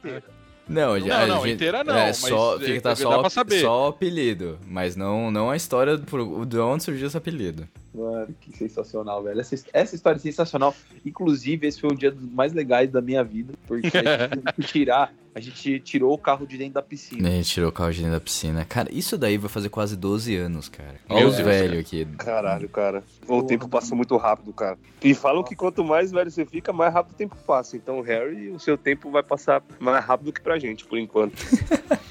Não, 0.68 1.00
já. 1.00 1.20
Não, 1.22 1.28
não, 1.28 1.44
a 1.44 1.46
gente- 1.48 1.56
inteira 1.56 1.84
não, 1.84 1.96
É, 1.96 2.08
mas 2.08 2.18
só, 2.18 2.58
é, 2.58 2.60
fica 2.60 2.82
tá 2.82 2.96
só, 2.96 3.30
só 3.30 3.86
o 3.86 3.88
apelido. 3.88 4.60
Mas 4.68 4.96
não, 4.96 5.32
não 5.32 5.50
a 5.50 5.56
história 5.56 5.98
por, 5.98 6.46
de 6.46 6.58
onde 6.60 6.84
surgiu 6.84 7.08
esse 7.08 7.18
apelido. 7.18 7.68
Mano, 7.94 8.28
que 8.40 8.56
sensacional, 8.56 9.24
velho. 9.24 9.40
Essa, 9.40 9.56
essa 9.74 9.96
história 9.96 10.18
é 10.18 10.20
sensacional. 10.20 10.76
Inclusive, 11.06 11.66
esse 11.66 11.82
foi 11.82 11.92
um 11.92 11.96
dia 11.96 12.12
dos 12.12 12.30
mais 12.32 12.54
legais 12.54 12.92
da 12.92 13.02
minha 13.02 13.24
vida, 13.24 13.54
porque 13.66 13.88
a 13.88 14.02
gente 14.28 14.30
teve 14.44 14.54
que 14.54 14.62
tirar, 14.64 15.12
a 15.38 15.40
gente 15.40 15.80
tirou 15.82 16.12
o 16.12 16.18
carro 16.18 16.48
de 16.48 16.58
dentro 16.58 16.74
da 16.74 16.82
piscina. 16.82 17.30
A 17.30 17.32
gente 17.32 17.48
tirou 17.48 17.70
o 17.70 17.72
carro 17.72 17.92
de 17.92 18.00
dentro 18.00 18.14
da 18.14 18.20
piscina. 18.20 18.66
Cara, 18.66 18.90
isso 18.92 19.16
daí 19.20 19.38
vai 19.38 19.48
fazer 19.48 19.70
quase 19.70 19.96
12 19.96 20.36
anos, 20.36 20.68
cara. 20.68 20.96
Olha 21.08 21.28
os 21.28 21.38
velhos 21.38 21.80
aqui. 21.80 22.06
Caralho, 22.18 22.68
cara. 22.68 23.04
O 23.28 23.44
tempo 23.44 23.70
passa 23.70 23.94
muito 23.94 24.18
rápido, 24.18 24.52
cara. 24.52 24.80
E 25.04 25.14
falam 25.14 25.44
que 25.44 25.56
quanto 25.56 25.84
mais 25.84 26.12
velho 26.12 26.32
você 26.32 26.44
fica, 26.44 26.74
mais 26.74 26.92
rápido 26.92 27.14
o 27.14 27.16
tempo 27.16 27.38
passa. 27.46 27.78
Então, 27.78 28.02
Harry, 28.02 28.50
o 28.50 28.60
seu 28.60 28.76
tempo 28.80 29.12
vai 29.12 29.22
passar 29.22 29.62
mais 29.80 30.04
rápido 30.04 30.34
que 30.34 30.42
pra 30.42 30.58
gente, 30.58 30.86
por 30.86 30.98
enquanto. 30.98 31.36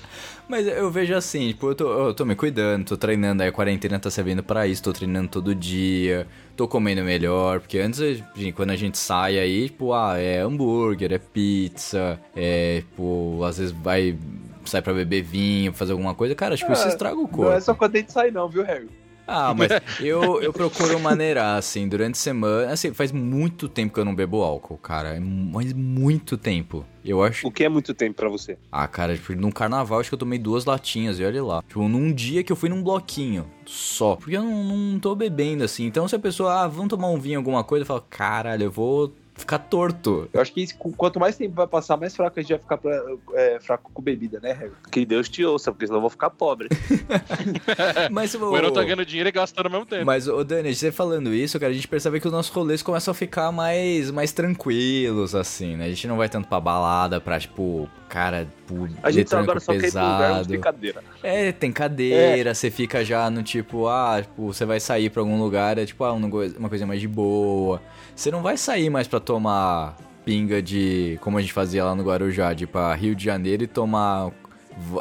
Mas 0.48 0.66
eu 0.66 0.88
vejo 0.90 1.12
assim, 1.14 1.48
tipo, 1.48 1.68
eu 1.70 1.74
tô, 1.74 2.06
eu 2.08 2.14
tô 2.14 2.24
me 2.24 2.36
cuidando, 2.36 2.84
tô 2.86 2.96
treinando, 2.96 3.42
aí 3.42 3.48
a 3.48 3.52
quarentena 3.52 3.98
tá 3.98 4.08
servindo 4.10 4.44
pra 4.44 4.66
isso, 4.66 4.80
tô 4.82 4.92
treinando 4.92 5.28
todo 5.28 5.52
dia, 5.54 6.26
tô 6.56 6.68
comendo 6.68 7.02
melhor, 7.02 7.58
porque 7.58 7.78
antes, 7.80 8.22
quando 8.54 8.70
a 8.70 8.76
gente 8.76 8.96
sai 8.96 9.38
aí, 9.40 9.68
tipo, 9.68 9.92
ah, 9.92 10.16
é 10.16 10.40
hambúrguer, 10.40 11.12
é 11.12 11.18
pizza, 11.18 12.20
é, 12.34 12.76
tipo, 12.82 13.42
às 13.42 13.58
vezes 13.58 13.72
vai, 13.72 14.16
sai 14.64 14.80
pra 14.82 14.94
beber 14.94 15.22
vinho, 15.22 15.72
fazer 15.72 15.92
alguma 15.92 16.14
coisa, 16.14 16.32
cara, 16.36 16.56
tipo, 16.56 16.72
isso 16.72 16.84
É, 16.84 16.88
estraga 16.88 17.16
o 17.16 17.22
Não 17.22 17.26
corpo. 17.28 17.50
é 17.52 17.60
só 17.60 17.74
quando 17.74 17.96
a 17.96 17.98
gente 17.98 18.12
sai, 18.12 18.30
não, 18.30 18.48
viu, 18.48 18.62
Harry? 18.62 18.88
Ah, 19.26 19.52
mas 19.54 19.70
eu, 20.00 20.40
eu 20.40 20.52
procuro 20.52 20.98
maneirar, 21.00 21.58
assim, 21.58 21.88
durante 21.88 22.14
a 22.14 22.18
semana. 22.18 22.72
Assim, 22.72 22.92
faz 22.94 23.10
muito 23.12 23.68
tempo 23.68 23.94
que 23.94 24.00
eu 24.00 24.04
não 24.04 24.14
bebo 24.14 24.42
álcool, 24.42 24.78
cara. 24.78 25.16
É 25.16 25.20
Mas 25.20 25.72
muito 25.72 26.36
tempo. 26.36 26.84
Eu 27.04 27.22
acho. 27.22 27.46
O 27.46 27.50
que 27.50 27.64
é 27.64 27.68
muito 27.68 27.94
tempo 27.94 28.16
pra 28.16 28.28
você? 28.28 28.58
Ah, 28.70 28.86
cara, 28.88 29.16
tipo, 29.16 29.34
num 29.34 29.50
carnaval 29.50 30.00
acho 30.00 30.08
que 30.08 30.14
eu 30.14 30.18
tomei 30.18 30.38
duas 30.38 30.64
latinhas, 30.64 31.18
e 31.18 31.24
olha 31.24 31.42
lá. 31.42 31.62
Tipo, 31.62 31.88
num 31.88 32.12
dia 32.12 32.42
que 32.42 32.52
eu 32.52 32.56
fui 32.56 32.68
num 32.68 32.82
bloquinho 32.82 33.46
só. 33.64 34.16
Porque 34.16 34.36
eu 34.36 34.42
não, 34.42 34.64
não 34.64 34.98
tô 34.98 35.14
bebendo, 35.14 35.64
assim. 35.64 35.84
Então 35.86 36.06
se 36.08 36.16
a 36.16 36.18
pessoa, 36.18 36.62
ah, 36.62 36.68
vamos 36.68 36.88
tomar 36.88 37.08
um 37.08 37.18
vinho, 37.18 37.38
alguma 37.38 37.62
coisa, 37.62 37.82
eu 37.82 37.86
falo, 37.86 38.04
caralho, 38.08 38.64
eu 38.64 38.70
vou 38.70 39.12
ficar 39.36 39.58
torto. 39.58 40.28
Eu 40.32 40.40
acho 40.40 40.52
que 40.52 40.62
isso, 40.62 40.74
quanto 40.96 41.20
mais 41.20 41.36
tempo 41.36 41.54
vai 41.54 41.66
passar, 41.66 41.96
mais 41.96 42.14
fraco 42.16 42.38
a 42.38 42.42
gente 42.42 42.50
vai 42.50 42.58
ficar 42.58 42.78
pra- 42.78 43.02
é, 43.34 43.58
fraco 43.60 43.90
com 43.92 44.02
bebida, 44.02 44.40
né? 44.40 44.70
Que 44.90 45.04
Deus 45.04 45.28
te 45.28 45.44
ouça, 45.44 45.70
porque 45.70 45.86
senão 45.86 45.98
eu 45.98 46.00
vou 46.02 46.10
ficar 46.10 46.30
pobre. 46.30 46.68
Mas 48.10 48.34
O 48.34 48.56
Heron 48.56 48.70
tá 48.72 48.82
ganhando 48.82 49.04
dinheiro 49.04 49.28
e 49.28 49.32
gastando 49.32 49.66
ao 49.66 49.72
mesmo 49.72 49.86
tempo. 49.86 50.04
Mas, 50.04 50.28
ô 50.28 50.42
Dani, 50.44 50.74
você 50.74 50.90
falando 50.90 51.32
isso, 51.34 51.58
cara, 51.58 51.70
a 51.70 51.74
gente 51.74 51.88
percebe 51.88 52.20
que 52.20 52.26
os 52.26 52.32
nossos 52.32 52.52
rolês 52.52 52.82
começam 52.82 53.12
a 53.12 53.14
ficar 53.14 53.52
mais, 53.52 54.10
mais 54.10 54.32
tranquilos, 54.32 55.34
assim, 55.34 55.76
né? 55.76 55.86
A 55.86 55.88
gente 55.88 56.06
não 56.08 56.16
vai 56.16 56.28
tanto 56.28 56.48
pra 56.48 56.60
balada, 56.60 57.20
pra, 57.20 57.38
tipo, 57.38 57.88
cara, 58.08 58.46
tipo, 58.46 58.84
A 59.02 59.10
gente 59.10 59.18
eletrônico 59.20 59.50
agora 59.50 59.60
só 59.60 59.72
quer 59.72 59.78
ir 59.78 59.86
lugar 59.86 60.00
onde 60.06 60.28
pesado. 60.28 60.48
tem 60.48 60.60
cadeira. 60.60 61.04
É, 61.22 61.52
tem 61.52 61.72
cadeira, 61.72 62.54
você 62.54 62.70
fica 62.70 63.04
já 63.04 63.28
no 63.30 63.42
tipo, 63.42 63.86
ah, 63.88 64.18
tipo, 64.22 64.46
você 64.52 64.64
vai 64.64 64.80
sair 64.80 65.10
pra 65.10 65.20
algum 65.22 65.38
lugar, 65.38 65.78
é 65.78 65.84
tipo, 65.86 66.02
ah, 66.04 66.12
uma 66.12 66.28
coisa 66.30 66.58
uma 66.58 66.68
coisa 66.68 66.86
mais 66.86 67.00
de 67.00 67.08
boa. 67.08 67.82
Você 68.14 68.30
não 68.30 68.42
vai 68.42 68.56
sair 68.56 68.88
mais 68.88 69.06
pra 69.06 69.20
tomar 69.26 69.96
pinga 70.24 70.62
de, 70.62 71.18
como 71.20 71.36
a 71.36 71.40
gente 71.40 71.52
fazia 71.52 71.84
lá 71.84 71.94
no 71.94 72.02
Guarujá, 72.02 72.54
de 72.54 72.64
ir 72.64 72.66
pra 72.68 72.94
Rio 72.94 73.14
de 73.14 73.24
Janeiro 73.24 73.64
e 73.64 73.66
tomar 73.66 74.32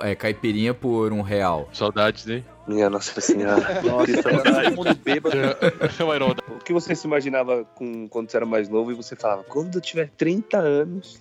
é, 0.01 0.15
caipirinha 0.15 0.73
por 0.73 1.13
um 1.13 1.21
real. 1.21 1.69
Saudades, 1.71 2.25
né? 2.25 2.43
Minha 2.67 2.89
nossa 2.89 3.21
senhora. 3.21 3.61
Nossa, 3.85 4.23
todo 4.23 4.75
mundo 4.75 4.95
bêbado. 5.03 5.37
o 5.37 6.13
Heron, 6.13 6.35
O 6.49 6.63
que 6.63 6.73
você 6.73 6.95
se 6.95 7.05
imaginava 7.05 7.63
com, 7.75 8.07
quando 8.09 8.31
você 8.31 8.37
era 8.37 8.45
mais 8.45 8.67
novo 8.67 8.91
e 8.91 8.95
você 8.95 9.15
falava, 9.15 9.43
quando 9.43 9.75
eu 9.75 9.81
tiver 9.81 10.09
30 10.17 10.57
anos. 10.57 11.19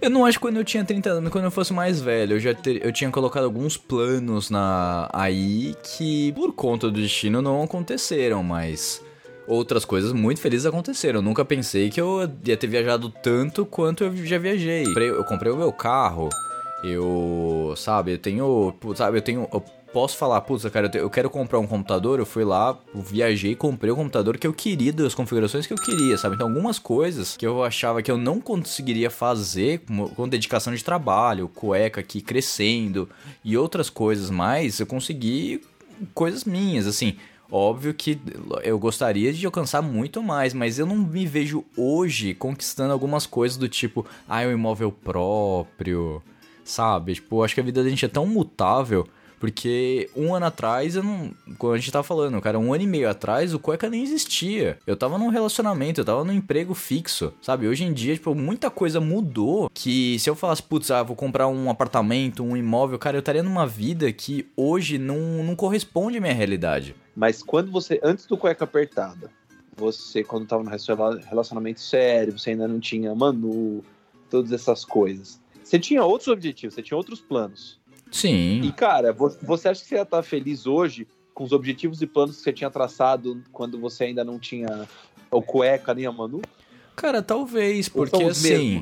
Eu 0.00 0.08
não 0.08 0.24
acho 0.24 0.38
que 0.38 0.42
quando 0.42 0.58
eu 0.58 0.64
tinha 0.64 0.84
30 0.84 1.10
anos, 1.10 1.32
quando 1.32 1.46
eu 1.46 1.50
fosse 1.50 1.72
mais 1.72 2.00
velho, 2.00 2.36
eu 2.36 2.40
já 2.40 2.54
ter, 2.54 2.84
eu 2.86 2.92
tinha 2.92 3.10
colocado 3.10 3.42
alguns 3.42 3.76
planos 3.76 4.48
na 4.48 5.08
aí 5.12 5.74
que 5.82 6.30
por 6.32 6.52
conta 6.52 6.88
do 6.88 7.00
destino 7.00 7.42
não 7.42 7.64
aconteceram, 7.64 8.44
mas 8.44 9.02
outras 9.48 9.84
coisas 9.84 10.12
muito 10.12 10.40
felizes 10.40 10.66
aconteceram. 10.66 11.18
Eu 11.18 11.22
nunca 11.22 11.44
pensei 11.44 11.90
que 11.90 12.00
eu 12.00 12.30
ia 12.44 12.56
ter 12.56 12.66
viajado 12.66 13.08
tanto 13.08 13.64
quanto 13.66 14.04
eu 14.04 14.14
já 14.26 14.38
viajei. 14.38 14.84
Eu 14.96 15.24
comprei 15.24 15.50
o 15.50 15.56
meu 15.56 15.72
carro, 15.72 16.28
eu, 16.84 17.74
sabe, 17.76 18.12
eu 18.12 18.18
tenho, 18.18 18.74
sabe, 18.94 19.18
eu 19.18 19.22
tenho 19.22 19.48
eu 19.52 19.64
Posso 19.90 20.18
falar, 20.18 20.42
putz, 20.42 20.66
cara, 20.66 20.84
eu 20.86 20.90
te- 20.90 20.98
eu 20.98 21.08
quero 21.08 21.30
comprar 21.30 21.58
um 21.58 21.66
computador, 21.66 22.18
eu 22.18 22.26
fui 22.26 22.44
lá, 22.44 22.78
viajei, 22.94 23.54
comprei 23.54 23.90
o 23.90 23.96
computador 23.96 24.36
que 24.36 24.46
eu 24.46 24.52
queria, 24.52 24.92
das 24.92 25.14
configurações 25.14 25.66
que 25.66 25.72
eu 25.72 25.78
queria, 25.78 26.18
sabe? 26.18 26.34
Então, 26.34 26.46
algumas 26.46 26.78
coisas 26.78 27.38
que 27.38 27.46
eu 27.46 27.64
achava 27.64 28.02
que 28.02 28.10
eu 28.10 28.18
não 28.18 28.38
conseguiria 28.38 29.08
fazer 29.08 29.78
com, 29.86 30.06
com 30.10 30.28
dedicação 30.28 30.74
de 30.74 30.84
trabalho, 30.84 31.48
cueca 31.48 32.02
aqui 32.02 32.20
crescendo 32.20 33.08
e 33.42 33.56
outras 33.56 33.88
coisas 33.88 34.28
mais, 34.28 34.78
eu 34.78 34.86
consegui 34.86 35.62
coisas 36.12 36.44
minhas, 36.44 36.86
assim. 36.86 37.16
Óbvio 37.50 37.94
que 37.94 38.20
eu 38.62 38.78
gostaria 38.78 39.32
de 39.32 39.46
alcançar 39.46 39.80
muito 39.80 40.22
mais, 40.22 40.52
mas 40.52 40.78
eu 40.78 40.84
não 40.84 40.96
me 40.96 41.26
vejo 41.26 41.64
hoje 41.76 42.34
conquistando 42.34 42.92
algumas 42.92 43.26
coisas 43.26 43.56
do 43.56 43.68
tipo, 43.68 44.04
ah, 44.28 44.40
um 44.40 44.52
imóvel 44.52 44.92
próprio, 44.92 46.22
sabe? 46.62 47.14
Tipo, 47.14 47.42
acho 47.42 47.54
que 47.54 47.60
a 47.60 47.64
vida 47.64 47.82
da 47.82 47.88
gente 47.88 48.04
é 48.04 48.08
tão 48.08 48.26
mutável. 48.26 49.08
Porque 49.40 50.10
um 50.16 50.34
ano 50.34 50.46
atrás, 50.46 50.96
eu 50.96 51.02
não. 51.02 51.30
Quando 51.58 51.74
a 51.74 51.78
gente 51.78 51.92
tava 51.92 52.02
falando, 52.02 52.40
cara, 52.40 52.58
um 52.58 52.74
ano 52.74 52.82
e 52.82 52.86
meio 52.86 53.08
atrás, 53.08 53.54
o 53.54 53.58
cueca 53.58 53.88
nem 53.88 54.02
existia. 54.02 54.78
Eu 54.86 54.96
tava 54.96 55.16
num 55.16 55.28
relacionamento, 55.28 56.00
eu 56.00 56.04
tava 56.04 56.24
num 56.24 56.32
emprego 56.32 56.74
fixo, 56.74 57.32
sabe? 57.40 57.68
Hoje 57.68 57.84
em 57.84 57.92
dia, 57.92 58.14
tipo, 58.14 58.34
muita 58.34 58.70
coisa 58.70 59.00
mudou. 59.00 59.70
Que 59.72 60.18
se 60.18 60.28
eu 60.28 60.34
falasse, 60.34 60.62
putz, 60.62 60.90
ah, 60.90 61.02
vou 61.02 61.14
comprar 61.14 61.46
um 61.46 61.70
apartamento, 61.70 62.42
um 62.42 62.56
imóvel, 62.56 62.98
cara, 62.98 63.16
eu 63.16 63.20
estaria 63.20 63.42
numa 63.42 63.66
vida 63.66 64.12
que 64.12 64.46
hoje 64.56 64.98
não, 64.98 65.44
não 65.44 65.54
corresponde 65.54 66.18
à 66.18 66.20
minha 66.20 66.34
realidade. 66.34 66.96
Mas 67.18 67.42
quando 67.42 67.72
você, 67.72 67.98
antes 68.00 68.26
do 68.26 68.36
cueca 68.36 68.62
apertada, 68.62 69.28
você, 69.76 70.22
quando 70.22 70.46
tava 70.46 70.62
no 70.62 70.70
rela- 70.70 71.20
relacionamento 71.28 71.80
sério, 71.80 72.38
você 72.38 72.50
ainda 72.50 72.68
não 72.68 72.78
tinha 72.78 73.12
Manu, 73.12 73.84
todas 74.30 74.52
essas 74.52 74.84
coisas. 74.84 75.40
Você 75.64 75.80
tinha 75.80 76.04
outros 76.04 76.28
objetivos, 76.28 76.74
você 76.76 76.82
tinha 76.82 76.96
outros 76.96 77.20
planos. 77.20 77.76
Sim. 78.12 78.60
E, 78.62 78.70
cara, 78.70 79.12
vo- 79.12 79.36
você 79.42 79.68
acha 79.68 79.82
que 79.82 79.88
você 79.88 79.96
ia 79.96 80.02
estar 80.02 80.22
feliz 80.22 80.64
hoje 80.64 81.08
com 81.34 81.42
os 81.42 81.50
objetivos 81.50 82.00
e 82.00 82.06
planos 82.06 82.36
que 82.36 82.42
você 82.42 82.52
tinha 82.52 82.70
traçado 82.70 83.42
quando 83.52 83.80
você 83.80 84.04
ainda 84.04 84.22
não 84.22 84.38
tinha 84.38 84.88
o 85.28 85.42
cueca 85.42 85.92
nem 85.92 86.06
a 86.06 86.12
Manu? 86.12 86.40
Cara, 86.94 87.20
talvez, 87.20 87.88
porque 87.88 88.22
assim. 88.22 88.80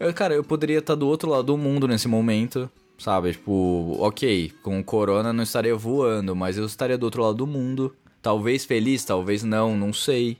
Eu, 0.00 0.12
cara, 0.14 0.34
eu 0.34 0.42
poderia 0.42 0.78
estar 0.78 0.94
do 0.94 1.06
outro 1.06 1.28
lado 1.28 1.44
do 1.44 1.58
mundo 1.58 1.86
nesse 1.86 2.08
momento, 2.08 2.70
sabe? 2.98 3.32
Tipo, 3.32 3.96
ok, 4.00 4.52
com 4.62 4.78
o 4.78 4.84
corona 4.84 5.32
não 5.32 5.42
estaria 5.42 5.74
voando, 5.76 6.34
mas 6.34 6.56
eu 6.56 6.64
estaria 6.66 6.98
do 6.98 7.04
outro 7.04 7.22
lado 7.22 7.34
do 7.36 7.46
mundo. 7.46 7.94
Talvez 8.22 8.64
feliz, 8.64 9.04
talvez 9.04 9.42
não, 9.42 9.76
não 9.76 9.92
sei. 9.92 10.38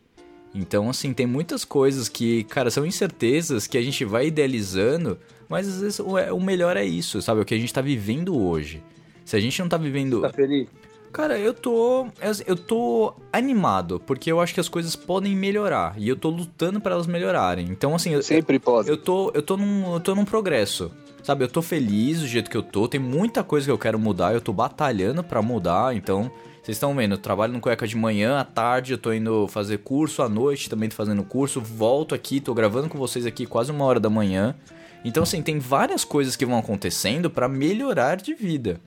Então, 0.55 0.89
assim, 0.89 1.13
tem 1.13 1.27
muitas 1.27 1.65
coisas 1.65 2.09
que, 2.09 2.45
cara, 2.45 2.71
são 2.71 2.87
incertezas 2.87 3.67
que 3.67 3.77
a 3.77 3.83
gente 3.83 4.05
vai 4.05 4.29
idealizando, 4.29 5.19
mas 5.49 5.67
às 5.69 5.81
vezes 5.81 5.99
o, 6.01 6.17
é- 6.17 6.33
melhor 6.41 6.77
é 6.77 6.85
isso, 6.85 7.21
sabe? 7.21 7.41
O 7.41 7.45
que 7.45 7.55
a 7.55 7.59
gente 7.59 7.73
tá 7.73 7.81
vivendo 7.81 8.39
hoje. 8.41 8.83
Se 9.25 9.37
a 9.37 9.41
gente 9.41 9.59
não 9.61 9.69
tá 9.69 9.77
vivendo. 9.77 10.21
Tá 10.21 10.31
feliz? 10.33 10.69
Cara, 11.13 11.39
eu 11.39 11.55
tô. 11.55 12.07
Eu 12.47 12.57
tô 12.57 13.15
animado, 13.33 14.01
porque 14.05 14.31
eu 14.33 14.41
acho 14.41 14.53
que 14.53 14.59
as 14.61 14.69
coisas 14.69 14.97
podem 14.97 15.35
melhorar. 15.37 15.95
E 15.97 16.09
eu 16.09 16.17
tô 16.17 16.29
lutando 16.29 16.81
pra 16.81 16.93
elas 16.95 17.07
melhorarem. 17.07 17.67
Então, 17.71 17.95
assim, 17.95 18.11
eu, 18.11 18.23
Sempre 18.23 18.59
pode. 18.59 18.89
eu 18.89 18.97
tô, 18.97 19.31
eu 19.33 19.41
tô 19.41 19.57
num, 19.57 19.95
eu 19.95 20.01
tô 20.01 20.15
num 20.15 20.25
progresso. 20.25 20.91
Sabe, 21.25 21.43
eu 21.43 21.49
tô 21.49 21.63
feliz 21.63 22.21
do 22.21 22.27
jeito 22.27 22.51
que 22.51 22.57
eu 22.57 22.63
tô. 22.63 22.87
Tem 22.87 23.01
muita 23.01 23.43
coisa 23.43 23.65
que 23.65 23.71
eu 23.71 23.79
quero 23.79 23.99
mudar. 23.99 24.35
Eu 24.35 24.43
tô 24.43 24.53
batalhando 24.53 25.25
pra 25.25 25.41
mudar. 25.41 25.97
Então, 25.97 26.31
vocês 26.63 26.77
estão 26.77 26.95
vendo, 26.95 27.15
eu 27.15 27.19
trabalho 27.19 27.55
no 27.55 27.61
cueca 27.61 27.87
de 27.87 27.97
manhã, 27.97 28.39
à 28.39 28.45
tarde 28.45 28.93
eu 28.93 28.99
tô 28.99 29.11
indo 29.11 29.49
fazer 29.49 29.79
curso, 29.79 30.23
à 30.23 30.29
noite 30.29 30.69
também 30.69 30.91
tô 30.91 30.95
fazendo 30.95 31.25
curso. 31.25 31.63
Volto 31.63 32.15
aqui, 32.15 32.41
tô 32.41 32.53
gravando 32.53 32.91
com 32.91 32.99
vocês 32.99 33.25
aqui 33.25 33.47
quase 33.47 33.73
uma 33.73 33.87
hora 33.87 33.99
da 33.99 34.11
manhã. 34.11 34.55
Então, 35.03 35.23
assim, 35.23 35.41
tem 35.41 35.59
várias 35.59 36.05
coisas 36.05 36.37
que 36.37 36.45
vão 36.45 36.59
acontecendo 36.59 37.31
pra 37.31 37.49
melhorar 37.49 38.17
de 38.17 38.35
vida. 38.35 38.79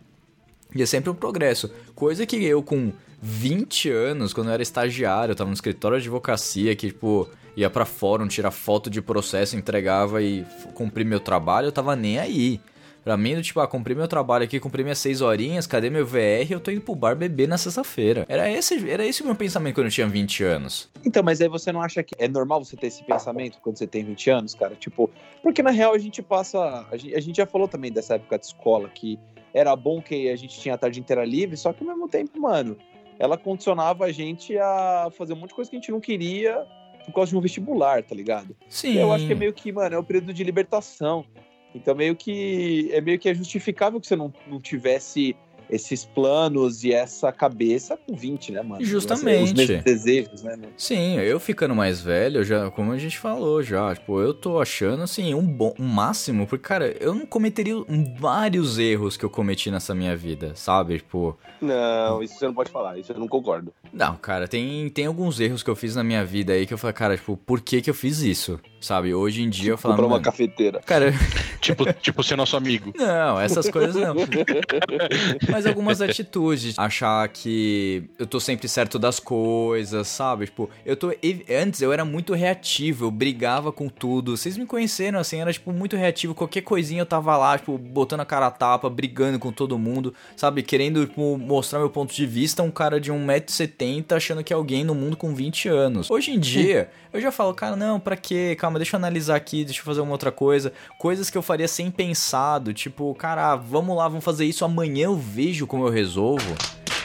E 0.76 0.84
é 0.84 0.86
sempre 0.86 1.10
um 1.10 1.16
progresso. 1.16 1.72
Coisa 1.96 2.24
que 2.24 2.36
eu, 2.36 2.62
com 2.62 2.94
20 3.20 3.90
anos, 3.90 4.32
quando 4.32 4.50
eu 4.50 4.54
era 4.54 4.62
estagiário, 4.62 5.32
eu 5.32 5.36
tava 5.36 5.50
no 5.50 5.56
escritório 5.56 6.00
de 6.00 6.04
advocacia, 6.04 6.76
que, 6.76 6.90
tipo, 6.90 7.28
ia 7.58 7.72
pra 7.72 7.86
fórum, 7.86 8.28
tirar 8.28 8.52
foto 8.52 8.88
de 8.88 9.02
processo, 9.02 9.58
entregava 9.58 10.22
e 10.22 10.46
cumprir 10.76 11.04
meu 11.04 11.20
trabalho, 11.20 11.68
eu 11.68 11.72
tava 11.72 11.96
nem 11.96 12.20
aí. 12.20 12.62
Pra 13.04 13.16
mim, 13.16 13.36
do 13.36 13.42
tipo, 13.42 13.60
ah, 13.62 13.68
cumpri 13.68 13.96
meu 13.96 14.08
trabalho 14.08 14.44
aqui, 14.44 14.60
cumpri 14.60 14.84
minhas 14.84 15.00
6 15.00 15.22
horinhas, 15.22 15.66
cadê 15.66 15.90
meu 15.90 16.06
VR? 16.06 16.52
Eu 16.52 16.60
tô 16.60 16.70
indo 16.70 16.82
pro 16.82 16.94
bar 16.94 17.16
beber 17.16 17.48
na 17.48 17.58
sexta-feira. 17.58 18.26
Era 18.28 18.52
esse, 18.52 18.88
era 18.90 19.06
esse 19.06 19.24
o 19.24 19.26
meu 19.26 19.34
pensamento 19.34 19.76
quando 19.76 19.88
eu 19.88 19.92
tinha 19.92 20.08
20 20.08 20.44
anos. 20.44 20.90
Então, 21.06 21.24
mas 21.24 21.40
aí 21.40 21.48
você 21.48 21.72
não 21.72 21.82
acha 21.82 22.04
que 22.04 22.14
é 22.20 22.28
normal 22.28 22.64
você 22.64 22.76
ter 22.76 22.88
esse 22.88 23.02
pensamento 23.04 23.60
quando 23.62 23.78
você 23.78 23.88
tem 23.88 24.04
20 24.04 24.30
anos, 24.30 24.54
cara? 24.54 24.76
Tipo, 24.76 25.10
porque 25.42 25.64
na 25.64 25.72
real 25.72 25.94
a 25.94 25.98
gente 25.98 26.22
passa. 26.22 26.86
A 26.92 26.98
gente, 26.98 27.16
a 27.16 27.20
gente 27.22 27.38
já 27.38 27.46
falou 27.46 27.68
também 27.68 27.94
dessa 27.94 28.16
época 28.16 28.38
de 28.38 28.46
escola 28.46 28.90
que 28.90 29.18
era 29.54 29.74
bom 29.74 30.02
que 30.02 30.30
a 30.30 30.36
gente 30.36 30.60
tinha 30.60 30.76
a 30.76 30.78
tarde 30.78 31.00
inteira 31.00 31.24
livre, 31.24 31.56
só 31.56 31.72
que 31.72 31.82
ao 31.84 31.90
mesmo 31.90 32.10
tempo, 32.10 32.42
mano, 32.42 32.78
ela 33.18 33.38
condicionava 33.38 34.04
a 34.04 34.12
gente 34.12 34.58
a 34.58 35.10
fazer 35.18 35.32
um 35.32 35.38
monte 35.38 35.50
de 35.50 35.56
coisa 35.56 35.72
que 35.72 35.78
a 35.78 35.80
gente 35.80 35.92
não 35.92 36.02
queria 36.02 36.66
por 37.08 37.14
causa 37.14 37.32
de 37.32 37.38
um 37.38 37.42
vestibular, 37.42 38.04
tá 38.04 38.14
ligado? 38.14 38.56
Sim. 38.70 38.98
Eu 38.98 39.14
acho 39.14 39.26
que 39.26 39.32
é 39.32 39.36
meio 39.36 39.54
que, 39.54 39.72
mano, 39.72 39.96
é 39.96 39.98
o 39.98 40.04
período 40.04 40.34
de 40.34 40.44
libertação. 40.44 41.26
Então 41.74 41.96
meio 41.96 42.16
que 42.16 42.90
é 42.92 43.00
meio 43.00 43.18
que 43.18 43.30
é 43.30 43.34
justificável 43.34 44.00
que 44.00 44.08
você 44.08 44.16
não, 44.16 44.34
não 44.48 44.60
tivesse 44.60 45.36
esses 45.70 46.06
planos 46.06 46.84
e 46.84 46.92
essa 46.94 47.32
cabeça 47.32 47.98
com 47.98 48.16
20, 48.16 48.52
né, 48.52 48.62
mano? 48.62 48.84
Justamente. 48.84 49.44
Os 49.44 49.54
mesmos 49.54 49.84
desejos, 49.84 50.44
né, 50.44 50.52
mano? 50.56 50.74
Sim, 50.78 51.18
eu 51.20 51.40
ficando 51.40 51.76
mais 51.76 52.02
velho, 52.02 52.44
já, 52.44 52.70
como 52.72 52.92
a 52.92 52.98
gente 52.98 53.18
falou 53.18 53.62
já, 53.62 53.94
tipo, 53.96 54.20
eu 54.22 54.34
tô 54.34 54.60
achando 54.62 55.04
assim, 55.04 55.34
um 55.34 55.46
bom, 55.46 55.74
um 55.80 55.86
máximo, 55.88 56.48
porque, 56.48 56.66
cara, 56.68 56.96
eu 57.00 57.14
não 57.14 57.26
cometeria 57.26 57.76
vários 58.20 58.78
erros 58.80 59.18
que 59.18 59.26
eu 59.26 59.30
cometi 59.30 59.70
nessa 59.72 59.94
minha 59.94 60.16
vida, 60.16 60.52
sabe? 60.56 60.98
Tipo, 60.98 61.38
Não, 61.62 62.22
isso 62.24 62.36
você 62.38 62.46
não 62.46 62.54
pode 62.54 62.72
falar, 62.72 62.98
isso 62.98 63.12
eu 63.12 63.20
não 63.20 63.28
concordo. 63.28 63.74
não, 63.92 64.16
cara, 64.16 64.48
tem, 64.48 64.90
tem 64.90 65.06
alguns 65.06 65.40
erros 65.40 65.64
que 65.64 65.70
eu 65.70 65.76
fiz 65.76 65.96
na 65.96 66.04
minha 66.04 66.24
vida 66.26 66.54
aí 66.54 66.66
que 66.66 66.74
eu 66.74 66.78
falei, 66.78 66.94
cara, 66.94 67.18
tipo, 67.18 67.36
por 67.38 67.62
que 67.62 67.82
que 67.82 67.90
eu 67.90 67.94
fiz 67.94 68.22
isso? 68.22 68.60
Sabe? 68.80 69.14
Hoje 69.14 69.42
em 69.42 69.50
dia 69.50 69.72
eu 69.72 69.78
falo, 69.78 69.96
Comprar 69.96 70.08
uma 70.08 70.22
cafeteira. 70.22 70.80
cara, 70.86 71.12
Tipo, 71.60 71.92
tipo 71.94 72.24
ser 72.24 72.36
nosso 72.38 72.56
amigo. 72.56 72.94
Não, 72.96 73.40
essas 73.40 73.70
coisas 73.70 73.96
não. 73.96 74.16
Mas 75.58 75.66
algumas 75.66 76.02
atitudes. 76.02 76.78
Achar 76.80 77.28
que 77.30 78.04
eu 78.20 78.28
tô 78.28 78.40
sempre 78.40 78.68
certo 78.68 79.00
das 79.00 79.20
coisas, 79.20 80.08
sabe? 80.08 80.46
Tipo, 80.46 80.70
eu 80.86 80.96
tô. 80.96 81.12
Antes 81.50 81.82
eu 81.82 81.92
era 81.92 82.06
muito 82.06 82.36
reativo, 82.36 83.06
eu 83.06 83.12
brigava 83.12 83.72
com 83.72 83.90
tudo. 83.90 84.38
Vocês 84.38 84.56
me 84.56 84.68
conheceram 84.68 85.20
assim, 85.20 85.42
era 85.42 85.52
tipo 85.52 85.72
muito 85.72 85.96
reativo. 85.96 86.36
Qualquer 86.36 86.62
coisinha 86.62 87.02
eu 87.02 87.06
tava 87.06 87.36
lá, 87.36 87.58
tipo, 87.58 87.76
botando 87.78 88.20
a 88.20 88.26
cara 88.26 88.48
a 88.48 88.52
tapa, 88.52 88.88
brigando 88.88 89.40
com 89.40 89.52
todo 89.52 89.80
mundo, 89.80 90.14
sabe? 90.36 90.62
Querendo 90.62 91.08
tipo, 91.08 91.38
mostrar 91.38 91.80
meu 91.80 91.90
ponto 91.90 92.14
de 92.14 92.26
vista. 92.26 92.62
Um 92.62 92.72
cara 92.72 93.00
de 93.00 93.12
1,70m 93.12 94.16
achando 94.16 94.44
que 94.44 94.54
é 94.54 94.56
alguém 94.56 94.84
no 94.84 94.94
mundo 94.94 95.18
com 95.18 95.34
20 95.34 95.70
anos. 95.70 96.12
Hoje 96.12 96.32
em 96.32 96.40
dia, 96.40 96.90
eu 97.12 97.20
já 97.20 97.32
falo, 97.32 97.54
cara, 97.54 97.76
não, 97.76 98.00
pra 98.00 98.16
quê? 98.16 98.56
Calma, 98.60 98.78
deixa 98.78 98.96
eu 98.96 99.00
analisar 99.00 99.36
aqui, 99.36 99.66
deixa 99.66 99.82
eu 99.82 99.86
fazer 99.86 100.02
uma 100.02 100.12
outra 100.12 100.32
coisa. 100.32 100.72
Coisas 101.00 101.30
que 101.30 101.38
eu 101.38 101.42
faria 101.42 101.68
sem 101.68 101.90
pensado, 101.90 102.74
tipo, 102.74 103.14
cara, 103.16 103.56
vamos 103.56 103.96
lá, 103.98 104.08
vamos 104.08 104.24
fazer 104.24 104.46
isso 104.46 104.64
amanhã, 104.64 105.06
eu 105.06 105.16
vejo 105.16 105.47
como 105.68 105.86
eu 105.86 105.92
resolvo. 105.92 106.56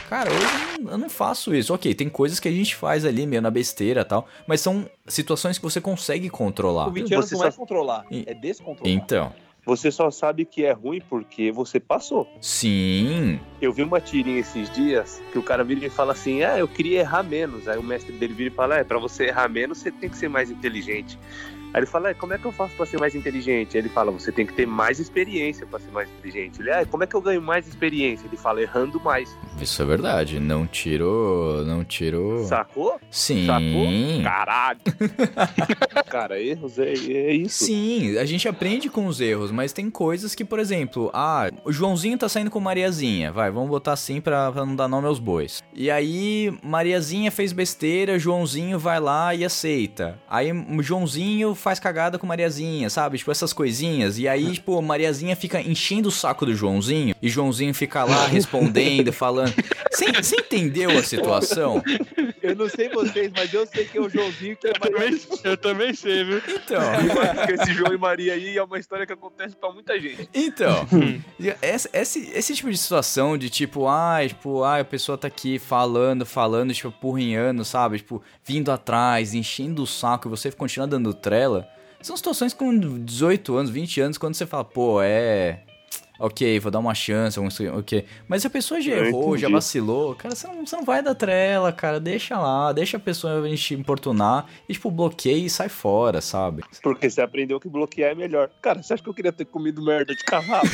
Cara, 0.09 0.29
hoje 0.31 0.45
eu 0.77 0.83
não, 0.83 0.91
eu 0.91 0.97
não 0.97 1.09
faço 1.09 1.55
isso. 1.55 1.73
Ok, 1.73 1.93
tem 1.95 2.09
coisas 2.09 2.39
que 2.39 2.47
a 2.47 2.51
gente 2.51 2.75
faz 2.75 3.05
ali 3.05 3.25
meio 3.25 3.41
na 3.41 3.49
besteira 3.49 4.01
e 4.01 4.05
tal, 4.05 4.27
mas 4.45 4.61
são 4.61 4.85
situações 5.07 5.57
que 5.57 5.63
você 5.63 5.79
consegue 5.81 6.29
controlar. 6.29 6.87
O 6.87 6.91
20 6.91 7.13
anos 7.13 7.29
Você 7.29 7.35
não 7.35 7.45
é 7.45 7.51
só- 7.51 7.57
controlar, 7.57 8.05
E- 8.11 8.23
é 8.27 8.33
descontrolar. 8.33 8.93
Então, 8.93 9.31
Você 9.65 9.89
só 9.89 10.11
sabe 10.11 10.43
que 10.43 10.65
é 10.65 10.73
ruim 10.73 11.01
porque 11.09 11.49
você 11.49 11.79
passou. 11.79 12.27
sim, 12.41 13.39
Eu 13.61 13.71
vi 13.71 13.81
uma 13.81 14.01
tirinha 14.01 14.39
esses 14.41 14.69
dias 14.69 15.21
que 15.31 15.39
o 15.39 15.41
cara 15.43 15.63
vira 15.63 15.85
e 15.85 15.89
fala 15.89 16.11
assim: 16.11 16.43
Ah, 16.43 16.59
eu 16.59 16.67
queria 16.67 16.99
errar 16.99 17.23
menos. 17.23 17.65
Aí 17.67 17.77
o 17.79 17.83
mestre 17.83 18.11
dele 18.11 18.33
vira 18.33 18.49
e 18.49 18.53
fala: 18.53 18.75
É, 18.77 18.83
pra 18.83 18.99
você 18.99 19.27
errar 19.27 19.47
menos, 19.47 19.77
você 19.77 19.89
tem 19.89 20.09
que 20.09 20.17
ser 20.17 20.27
mais 20.27 20.51
inteligente. 20.51 21.17
Aí 21.73 21.79
ele 21.79 21.85
fala: 21.87 22.09
é, 22.09 22.13
Como 22.13 22.33
é 22.33 22.37
que 22.37 22.45
eu 22.45 22.51
faço 22.51 22.75
pra 22.75 22.85
ser 22.85 22.99
mais 22.99 23.15
inteligente? 23.15 23.75
Aí 23.75 23.81
ele 23.81 23.89
fala: 23.89 24.11
Você 24.11 24.31
tem 24.31 24.45
que 24.45 24.53
ter 24.53 24.67
mais 24.67 24.99
experiência 24.99 25.65
pra 25.65 25.79
ser 25.79 25.91
mais 25.91 26.07
inteligente. 26.09 26.61
Ele: 26.61 26.71
Ah, 26.71 26.85
como 26.85 27.03
é 27.03 27.07
que 27.07 27.15
eu 27.15 27.21
ganho 27.21 27.41
mais 27.41 27.67
experiência? 27.67 28.27
Ele 28.27 28.37
fala: 28.37 28.61
Errando 28.61 28.99
mais. 28.99 29.35
isso 29.59 29.81
é 29.81 29.85
verdade. 29.85 30.39
Não 30.39 30.67
tiro. 30.67 31.63
Não 31.65 31.83
tiro. 31.83 32.45
Sacou? 32.45 32.99
Sim. 33.09 33.47
Sacou? 33.47 34.23
Caralho. 34.23 34.79
cara, 36.09 36.39
erros 36.39 36.77
é, 36.77 36.93
é 36.93 37.33
isso. 37.33 37.65
Sim, 37.65 38.17
a 38.17 38.25
gente 38.25 38.47
aprende 38.47 38.89
com 38.89 39.07
os 39.07 39.19
erros, 39.19 39.51
mas 39.51 39.73
tem 39.73 39.89
coisas 39.89 40.35
que, 40.35 40.45
por 40.45 40.59
exemplo, 40.59 41.09
ah, 41.13 41.49
o 41.65 41.71
Joãozinho 41.71 42.17
tá 42.17 42.29
saindo 42.29 42.51
com 42.51 42.59
Mariazinha, 42.59 43.31
vai, 43.31 43.49
vamos 43.49 43.69
botar 43.69 43.93
assim 43.93 44.21
pra, 44.21 44.51
pra 44.51 44.65
não 44.65 44.75
dar 44.75 44.87
nome 44.87 45.07
aos 45.07 45.19
bois. 45.19 45.63
E 45.73 45.89
aí, 45.89 46.55
Mariazinha 46.63 47.31
fez 47.31 47.51
besteira, 47.51 48.19
Joãozinho 48.19 48.77
vai 48.77 48.99
lá 48.99 49.33
e 49.33 49.43
aceita. 49.43 50.19
Aí, 50.29 50.51
Joãozinho 50.81 51.55
faz 51.63 51.79
cagada 51.79 52.19
com 52.19 52.27
Mariazinha, 52.27 52.89
sabe? 52.89 53.17
Tipo, 53.17 53.31
essas 53.31 53.53
coisinhas. 53.53 54.19
E 54.19 54.27
aí, 54.27 54.51
tipo, 54.51 54.79
Mariazinha 54.81 55.35
fica 55.35 55.61
enchendo 55.61 56.09
o 56.09 56.11
saco 56.11 56.45
do 56.45 56.53
Joãozinho, 56.53 57.15
e 57.21 57.29
Joãozinho 57.29 57.73
fica 57.73 58.03
lá 58.03 58.27
respondendo, 58.27 59.13
falando. 59.13 59.53
Você 59.91 60.35
entendeu 60.35 60.89
a 60.91 61.03
situação? 61.03 61.81
Eu 62.41 62.55
não 62.55 62.67
sei 62.67 62.89
vocês, 62.89 63.31
mas 63.33 63.53
eu 63.53 63.65
sei 63.65 63.85
que 63.85 63.97
é 63.97 64.01
o 64.01 64.09
Joãozinho 64.09 64.57
que 64.57 64.67
é 64.67 64.73
também, 64.73 65.21
eu 65.43 65.57
também 65.57 65.93
sei, 65.93 66.23
viu? 66.25 66.41
Então. 66.47 66.81
Esse 67.53 67.73
João 67.73 67.93
e 67.93 67.97
Maria 67.97 68.33
aí 68.33 68.57
é 68.57 68.63
uma 68.63 68.77
história 68.77 69.05
que 69.05 69.13
acontece 69.13 69.55
pra 69.55 69.71
muita 69.71 69.99
gente. 69.99 70.27
Então, 70.33 70.85
esse, 71.61 71.89
esse, 71.93 72.31
esse 72.33 72.55
tipo 72.55 72.69
de 72.69 72.77
situação 72.77 73.37
de 73.37 73.49
tipo, 73.49 73.87
ai, 73.87 74.29
tipo, 74.29 74.63
ai, 74.63 74.81
a 74.81 74.85
pessoa 74.85 75.17
tá 75.17 75.27
aqui 75.27 75.59
falando, 75.59 76.25
falando, 76.25 76.73
tipo, 76.73 76.89
apurrinhando, 76.89 77.63
sabe? 77.63 77.97
Tipo, 77.97 78.21
vindo 78.43 78.71
atrás, 78.71 79.33
enchendo 79.33 79.83
o 79.83 79.87
saco 79.87 80.27
e 80.27 80.29
você 80.29 80.51
continua 80.51 80.87
dando 80.87 81.13
trela. 81.13 81.52
São 82.01 82.17
situações 82.17 82.53
com 82.53 82.77
18 82.99 83.55
anos, 83.55 83.71
20 83.71 84.01
anos, 84.01 84.17
quando 84.17 84.35
você 84.35 84.45
fala, 84.45 84.65
pô, 84.65 85.01
é. 85.01 85.61
Ok, 86.19 86.59
vou 86.59 86.71
dar 86.71 86.79
uma 86.79 86.93
chance, 86.93 87.39
ok. 87.39 88.05
Mas 88.27 88.41
se 88.41 88.47
a 88.47 88.49
pessoa 88.49 88.79
já 88.79 88.93
Eu 88.93 89.05
errou, 89.05 89.35
já 89.35 89.47
entendi. 89.47 89.53
vacilou, 89.53 90.15
cara, 90.15 90.35
você 90.35 90.47
não, 90.47 90.65
você 90.65 90.75
não 90.75 90.85
vai 90.85 91.01
dar 91.01 91.15
trela, 91.15 91.71
cara. 91.71 91.99
Deixa 91.99 92.37
lá, 92.37 92.71
deixa 92.71 92.97
a 92.97 92.99
pessoa 92.99 93.43
te 93.55 93.73
importunar 93.73 94.45
e, 94.69 94.73
tipo, 94.73 94.91
bloqueia 94.91 95.45
e 95.45 95.49
sai 95.49 95.69
fora, 95.69 96.21
sabe? 96.21 96.63
Porque 96.81 97.09
você 97.09 97.21
aprendeu 97.21 97.59
que 97.59 97.67
bloquear 97.67 98.11
é 98.11 98.15
melhor. 98.15 98.49
Cara, 98.61 98.81
você 98.83 98.93
acha 98.93 99.03
que 99.03 99.09
eu 99.09 99.13
queria 99.13 99.31
ter 99.33 99.45
comido 99.45 99.83
merda 99.83 100.13
de 100.15 100.23
cavalo? 100.23 100.63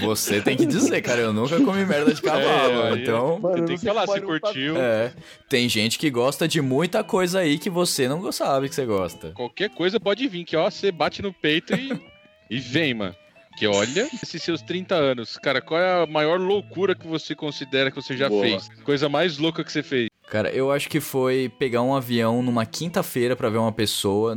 Você 0.00 0.40
tem 0.40 0.56
que 0.56 0.66
dizer, 0.66 1.00
cara, 1.02 1.20
eu 1.20 1.32
nunca 1.32 1.58
comi 1.60 1.84
merda 1.84 2.12
de 2.12 2.20
cavalo, 2.20 2.96
É, 2.96 3.00
então. 3.00 3.40
Você 3.40 3.62
tem 3.62 3.78
que 3.78 3.84
falar 3.84 4.06
se 4.06 4.20
curtiu. 4.20 4.76
É, 4.76 5.12
tem 5.48 5.68
gente 5.68 5.98
que 5.98 6.10
gosta 6.10 6.46
de 6.46 6.60
muita 6.60 7.02
coisa 7.02 7.40
aí 7.40 7.58
que 7.58 7.70
você 7.70 8.08
não 8.08 8.30
sabe 8.32 8.68
que 8.68 8.74
você 8.74 8.84
gosta. 8.84 9.30
Qualquer 9.32 9.70
coisa 9.70 9.98
pode 10.00 10.26
vir, 10.28 10.44
que 10.44 10.56
ó, 10.56 10.70
você 10.70 10.90
bate 10.92 11.22
no 11.22 11.32
peito 11.32 11.74
e, 11.74 11.92
e 12.50 12.58
vem, 12.58 12.94
mano. 12.94 13.14
Que 13.56 13.68
olha, 13.68 14.08
esses 14.20 14.42
seus 14.42 14.60
30 14.62 14.96
anos, 14.96 15.38
cara, 15.38 15.60
qual 15.62 15.80
é 15.80 16.02
a 16.02 16.06
maior 16.06 16.40
loucura 16.40 16.92
que 16.92 17.06
você 17.06 17.36
considera 17.36 17.88
que 17.88 17.94
você 17.96 18.16
já 18.16 18.28
Boa. 18.28 18.42
fez? 18.42 18.68
Coisa 18.82 19.08
mais 19.08 19.38
louca 19.38 19.62
que 19.62 19.70
você 19.70 19.80
fez? 19.82 20.08
Cara, 20.28 20.50
eu 20.50 20.72
acho 20.72 20.88
que 20.88 20.98
foi 20.98 21.52
pegar 21.56 21.82
um 21.82 21.94
avião 21.94 22.42
numa 22.42 22.66
quinta-feira 22.66 23.36
pra 23.36 23.48
ver 23.48 23.58
uma 23.58 23.70
pessoa 23.70 24.36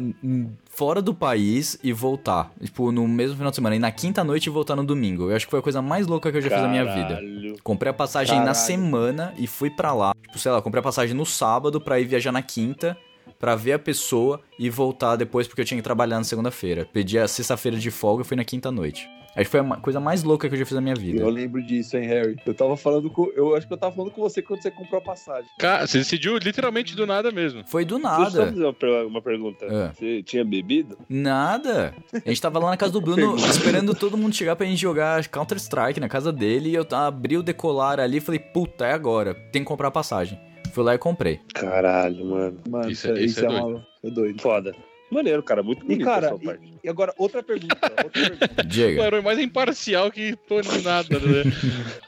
fora 0.69 1.01
do 1.01 1.15
país 1.15 1.79
e 1.81 1.91
voltar. 1.91 2.51
Tipo, 2.61 2.91
no 2.91 3.07
mesmo 3.07 3.37
final 3.37 3.49
de 3.49 3.55
semana. 3.55 3.75
E 3.75 3.79
na 3.79 3.89
quinta 3.89 4.23
noite 4.23 4.45
e 4.47 4.49
voltar 4.51 4.75
no 4.75 4.83
domingo. 4.85 5.31
Eu 5.31 5.35
acho 5.35 5.45
que 5.47 5.51
foi 5.51 5.59
a 5.61 5.63
coisa 5.63 5.81
mais 5.81 6.05
louca 6.05 6.29
que 6.31 6.37
eu 6.37 6.41
já 6.41 6.49
fiz 6.49 6.61
na 6.61 6.67
minha 6.67 6.85
vida. 6.85 7.15
Caralho. 7.15 7.55
Comprei 7.63 7.89
a 7.89 7.93
passagem 7.93 8.35
na 8.35 8.47
Caralho. 8.47 8.65
semana 8.65 9.33
e 9.39 9.47
fui 9.47 9.71
pra 9.71 9.93
lá. 9.93 10.13
Tipo, 10.21 10.37
sei 10.37 10.51
lá, 10.51 10.61
comprei 10.61 10.81
a 10.81 10.83
passagem 10.83 11.15
no 11.15 11.25
sábado 11.25 11.81
pra 11.81 11.99
ir 11.99 12.05
viajar 12.05 12.31
na 12.31 12.43
quinta, 12.43 12.95
pra 13.39 13.55
ver 13.55 13.73
a 13.73 13.79
pessoa 13.79 14.41
e 14.59 14.69
voltar 14.69 15.15
depois 15.15 15.47
porque 15.47 15.61
eu 15.61 15.65
tinha 15.65 15.77
que 15.77 15.83
trabalhar 15.83 16.17
na 16.17 16.23
segunda-feira. 16.23 16.87
Pedi 16.91 17.17
a 17.19 17.27
sexta-feira 17.27 17.77
de 17.77 17.91
folga 17.91 18.23
e 18.23 18.25
fui 18.25 18.37
na 18.37 18.43
quinta 18.43 18.71
noite. 18.71 19.07
Acho 19.37 19.45
que 19.45 19.51
foi 19.51 19.59
a 19.59 19.75
coisa 19.75 19.99
mais 19.99 20.23
louca 20.23 20.49
que 20.49 20.55
eu 20.55 20.59
já 20.59 20.65
fiz 20.65 20.73
na 20.73 20.81
minha 20.81 20.95
vida. 20.95 21.21
Eu 21.21 21.29
lembro 21.29 21.61
disso, 21.61 21.95
hein, 21.95 22.07
Harry? 22.07 22.37
Eu 22.43 22.55
tava 22.55 22.75
falando 22.75 23.07
com. 23.11 23.31
Eu 23.35 23.55
acho 23.55 23.67
que 23.67 23.73
eu 23.73 23.77
tava 23.77 23.95
falando 23.95 24.11
com 24.11 24.19
você 24.19 24.41
quando 24.41 24.63
você 24.63 24.71
comprou 24.71 24.97
a 24.97 25.01
passagem. 25.01 25.47
Cara, 25.59 25.85
você 25.85 25.99
decidiu 25.99 26.35
literalmente 26.39 26.95
do 26.95 27.05
nada 27.05 27.31
mesmo. 27.31 27.63
Foi 27.67 27.85
do 27.85 27.99
Deixa 27.99 28.09
eu 28.09 28.31
só 28.31 28.37
nada. 28.39 28.51
fazer 28.51 28.65
uma, 28.65 29.03
uma 29.05 29.21
pergunta. 29.21 29.63
É. 29.65 29.91
Você 29.93 30.23
tinha 30.23 30.43
bebido? 30.43 30.97
Nada. 31.07 31.93
A 32.11 32.29
gente 32.29 32.41
tava 32.41 32.57
lá 32.57 32.71
na 32.71 32.77
casa 32.77 32.91
do 32.91 32.99
Bruno 32.99 33.35
esperando 33.45 33.93
todo 33.93 34.17
mundo 34.17 34.33
chegar 34.33 34.55
pra 34.55 34.65
gente 34.65 34.81
jogar 34.81 35.27
Counter-Strike 35.27 35.99
na 35.99 36.09
casa 36.09 36.33
dele 36.33 36.71
e 36.71 36.73
eu 36.75 36.87
abri 36.93 37.37
o 37.37 37.43
decolar 37.43 37.99
ali 37.99 38.17
e 38.17 38.21
falei, 38.21 38.39
puta, 38.39 38.87
é 38.87 38.93
agora. 38.93 39.35
Tem 39.51 39.61
que 39.61 39.67
comprar 39.67 39.89
a 39.89 39.91
passagem. 39.91 40.39
Fui 40.77 40.83
lá 40.83 40.93
e 40.93 40.97
comprei. 40.99 41.39
Caralho, 41.55 42.23
mano. 42.23 42.59
Mano, 42.69 42.91
Isso 42.91 43.07
isso, 43.07 43.17
é- 43.17 43.19
é, 43.19 43.25
isso 43.25 43.43
é 43.43 43.49
uma- 43.49 43.83
é 44.03 44.09
doido. 44.11 44.39
Foda. 44.39 44.75
Maneiro, 45.09 45.41
cara. 45.41 45.63
Muito 45.63 45.83
E 45.85 45.87
bonito 45.87 46.03
cara, 46.05 46.27
a 46.27 46.29
sua 46.31 46.39
parte. 46.39 46.67
e, 46.67 46.85
e 46.85 46.89
agora 46.89 47.13
outra 47.17 47.41
pergunta. 47.41 47.75
Outra 48.03 48.09
pergunta. 48.37 48.61
O 48.61 48.67
Diego. 48.67 49.01
herói 49.01 49.21
mais 49.21 49.39
imparcial 49.39 50.11
que 50.11 50.35
tô 50.47 50.61
de 50.61 50.81
nada, 50.83 51.17
né? 51.17 51.43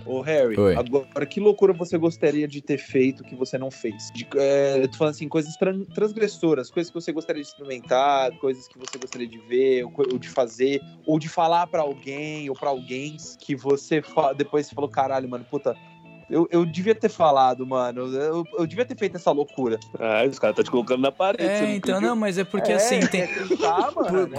Ô, 0.06 0.22
Harry, 0.22 0.60
Oi. 0.60 0.76
agora 0.76 1.26
que 1.26 1.40
loucura 1.40 1.74
você 1.74 1.98
gostaria 1.98 2.48
de 2.48 2.62
ter 2.62 2.78
feito 2.78 3.24
que 3.24 3.36
você 3.36 3.58
não 3.58 3.72
fez? 3.72 4.12
De, 4.14 4.28
é, 4.36 4.84
eu 4.84 4.88
tô 4.88 4.98
falando 4.98 5.14
assim, 5.16 5.28
coisas 5.30 5.56
tran- 5.56 5.86
transgressoras, 5.96 6.70
coisas 6.70 6.92
que 6.92 7.00
você 7.02 7.12
gostaria 7.12 7.42
de 7.42 7.48
experimentar, 7.48 8.32
coisas 8.38 8.68
que 8.68 8.78
você 8.78 9.00
gostaria 9.00 9.28
de 9.28 9.40
ver, 9.40 9.86
ou, 9.86 9.94
ou 10.12 10.20
de 10.20 10.30
fazer, 10.30 10.80
ou 11.08 11.18
de 11.18 11.30
falar 11.30 11.66
pra 11.68 11.82
alguém, 11.82 12.50
ou 12.50 12.56
pra 12.56 12.70
alguém 12.70 13.16
que 13.40 13.56
você 13.56 14.04
depois 14.36 14.68
você 14.68 14.76
falou, 14.76 14.90
caralho, 14.90 15.28
mano, 15.28 15.46
puta. 15.50 15.74
Eu, 16.30 16.48
eu 16.52 16.66
devia 16.66 16.94
ter 16.94 17.10
falado, 17.10 17.66
mano. 17.66 18.02
Eu, 18.16 18.44
eu 18.58 18.68
devia 18.68 18.86
ter 18.86 18.98
feito 18.98 19.16
essa 19.18 19.32
loucura. 19.32 19.80
Ah, 20.00 20.24
os 20.30 20.38
caras 20.38 20.54
estão 20.54 20.64
te 20.64 20.72
colocando 20.72 21.02
na 21.02 21.12
parede. 21.12 21.44
É, 21.44 21.76
então, 21.76 22.00
não, 22.00 22.16
mas 22.16 22.38
é 22.38 22.44
porque 22.44 22.72
É, 22.72 22.76
assim, 22.76 23.00
tem. 23.08 23.26
tentar, 23.28 23.92
mano. 23.96 24.30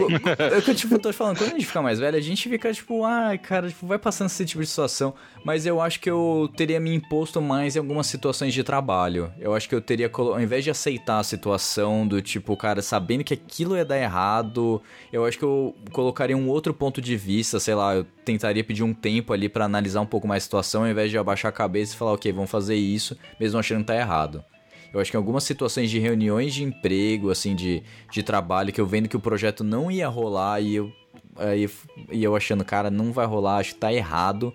É 0.56 0.60
que 0.60 0.70
eu 0.70 0.74
tipo, 0.74 0.98
tô 0.98 1.10
te 1.10 1.16
falando, 1.16 1.38
quando 1.38 1.50
a 1.50 1.52
gente 1.54 1.66
fica 1.66 1.82
mais 1.82 1.98
velho, 1.98 2.16
a 2.16 2.20
gente 2.20 2.48
fica 2.48 2.72
tipo, 2.72 3.04
ai, 3.04 3.38
cara, 3.38 3.68
tipo, 3.68 3.86
vai 3.86 3.98
passando 3.98 4.28
esse 4.28 4.44
tipo 4.44 4.62
de 4.62 4.68
situação. 4.68 5.14
Mas 5.44 5.66
eu 5.66 5.80
acho 5.80 5.98
que 6.00 6.10
eu 6.10 6.48
teria 6.56 6.78
me 6.78 6.94
imposto 6.94 7.40
mais 7.42 7.74
em 7.76 7.78
algumas 7.80 8.06
situações 8.06 8.54
de 8.54 8.62
trabalho. 8.62 9.32
Eu 9.38 9.54
acho 9.54 9.68
que 9.68 9.74
eu 9.74 9.80
teria, 9.80 10.08
colo- 10.08 10.32
ao 10.34 10.40
invés 10.40 10.62
de 10.64 10.70
aceitar 10.70 11.18
a 11.18 11.24
situação 11.24 12.06
do 12.06 12.20
tipo, 12.22 12.56
cara, 12.56 12.82
sabendo 12.82 13.24
que 13.24 13.34
aquilo 13.34 13.76
ia 13.76 13.84
dar 13.84 13.98
errado, 13.98 14.80
eu 15.12 15.24
acho 15.24 15.38
que 15.38 15.44
eu 15.44 15.74
colocaria 15.92 16.36
um 16.36 16.48
outro 16.48 16.72
ponto 16.72 17.00
de 17.00 17.16
vista, 17.16 17.58
sei 17.58 17.74
lá, 17.74 17.94
eu 17.96 18.06
tentaria 18.32 18.64
pedir 18.64 18.82
um 18.82 18.94
tempo 18.94 19.32
ali 19.32 19.48
pra 19.48 19.64
analisar 19.64 20.00
um 20.00 20.06
pouco 20.06 20.28
mais 20.28 20.42
a 20.42 20.44
situação, 20.44 20.82
ao 20.82 20.88
invés 20.88 21.10
de 21.10 21.18
abaixar 21.18 21.48
a 21.48 21.52
cabeça 21.52 21.94
e 21.94 21.96
falar, 21.96 22.12
ok, 22.12 22.32
vamos 22.32 22.50
fazer 22.50 22.76
isso, 22.76 23.16
mesmo 23.38 23.58
achando 23.58 23.80
que 23.80 23.86
tá 23.86 23.96
errado. 23.96 24.44
Eu 24.92 25.00
acho 25.00 25.10
que 25.10 25.16
em 25.16 25.18
algumas 25.18 25.44
situações 25.44 25.90
de 25.90 25.98
reuniões 25.98 26.52
de 26.52 26.64
emprego, 26.64 27.30
assim, 27.30 27.54
de, 27.54 27.82
de 28.10 28.22
trabalho, 28.22 28.72
que 28.72 28.80
eu 28.80 28.86
vendo 28.86 29.08
que 29.08 29.16
o 29.16 29.20
projeto 29.20 29.62
não 29.62 29.90
ia 29.90 30.08
rolar 30.08 30.60
e 30.60 30.74
eu 30.74 30.92
aí, 31.36 31.68
e 32.10 32.22
eu 32.22 32.36
achando, 32.36 32.64
cara, 32.64 32.90
não 32.90 33.12
vai 33.12 33.26
rolar, 33.26 33.58
acho 33.58 33.74
que 33.74 33.80
tá 33.80 33.92
errado, 33.92 34.52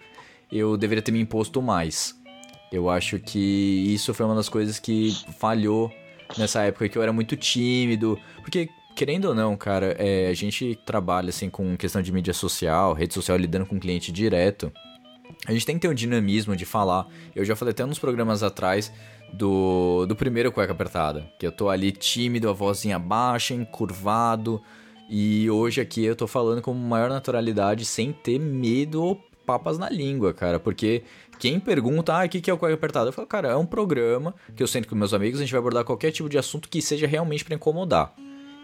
eu 0.52 0.78
deveria 0.78 1.02
ter 1.02 1.12
me 1.12 1.20
imposto 1.20 1.62
mais. 1.62 2.16
Eu 2.72 2.90
acho 2.90 3.20
que 3.20 3.94
isso 3.94 4.14
foi 4.14 4.26
uma 4.26 4.36
das 4.36 4.50
coisas 4.50 4.80
que 4.80 5.16
falhou 5.40 5.92
nessa 6.38 6.64
época, 6.64 6.90
que 6.90 6.98
eu 6.98 7.02
era 7.02 7.14
muito 7.14 7.36
tímido, 7.38 8.20
porque 8.42 8.70
querendo 8.96 9.26
ou 9.26 9.36
não, 9.36 9.56
cara, 9.58 9.96
é, 10.00 10.28
a 10.28 10.34
gente 10.34 10.80
trabalha 10.86 11.30
assim 11.30 11.50
com 11.50 11.76
questão 11.76 12.02
de 12.02 12.12
mídia 12.12 12.34
social, 12.34 12.94
rede 12.94 13.14
social, 13.14 13.38
lidando 13.38 13.66
com 13.66 13.80
cliente 13.80 14.12
direto. 14.12 14.72
A 15.46 15.52
gente 15.52 15.66
tem 15.66 15.76
que 15.76 15.82
ter 15.82 15.90
um 15.90 15.94
dinamismo 15.94 16.56
de 16.56 16.66
falar. 16.66 17.08
Eu 17.36 17.44
já 17.44 17.56
falei 17.56 17.72
até 17.72 17.86
nos 17.86 18.00
programas 18.00 18.42
atrás 18.42 18.92
do, 19.34 20.06
do 20.06 20.16
primeiro 20.16 20.52
cueca 20.52 20.72
apertada, 20.72 21.30
que 21.38 21.46
eu 21.46 21.52
tô 21.52 21.70
ali 21.70 21.92
tímido, 21.92 22.50
a 22.50 22.54
vozinha 22.54 22.98
baixa, 22.98 23.54
encurvado, 23.54 24.62
e 25.10 25.50
hoje 25.50 25.82
aqui 25.82 26.04
eu 26.04 26.16
tô 26.16 26.26
falando 26.26 26.62
com 26.62 26.74
maior 26.74 27.10
naturalidade, 27.10 27.86
sem 27.86 28.14
ter 28.14 28.40
medo 28.40 29.04
ou 29.04 29.22
papas 29.46 29.78
na 29.78 29.90
língua, 29.90 30.34
cara, 30.34 30.60
porque 30.60 31.04
quem 31.38 31.60
pergunta, 31.60 32.14
ah, 32.14 32.26
o 32.26 32.30
que, 32.30 32.42
que 32.42 32.50
é 32.50 32.54
o 32.54 32.58
cueca 32.58 32.74
apertada? 32.74 33.10
Eu 33.10 33.14
falo, 33.14 33.28
cara, 33.28 33.50
é 33.50 33.56
um 33.56 33.66
programa 33.66 34.34
que 34.56 34.64
eu 34.64 34.68
sento 34.68 34.88
com 34.88 34.96
meus 34.96 35.14
amigos, 35.14 35.40
a 35.40 35.44
gente 35.44 35.52
vai 35.52 35.60
abordar 35.60 35.84
qualquer 35.84 36.12
tipo 36.12 36.30
de 36.30 36.38
assunto 36.38 36.70
que 36.70 36.82
seja 36.82 37.06
realmente 37.06 37.44
para 37.44 37.56
incomodar. 37.56 38.16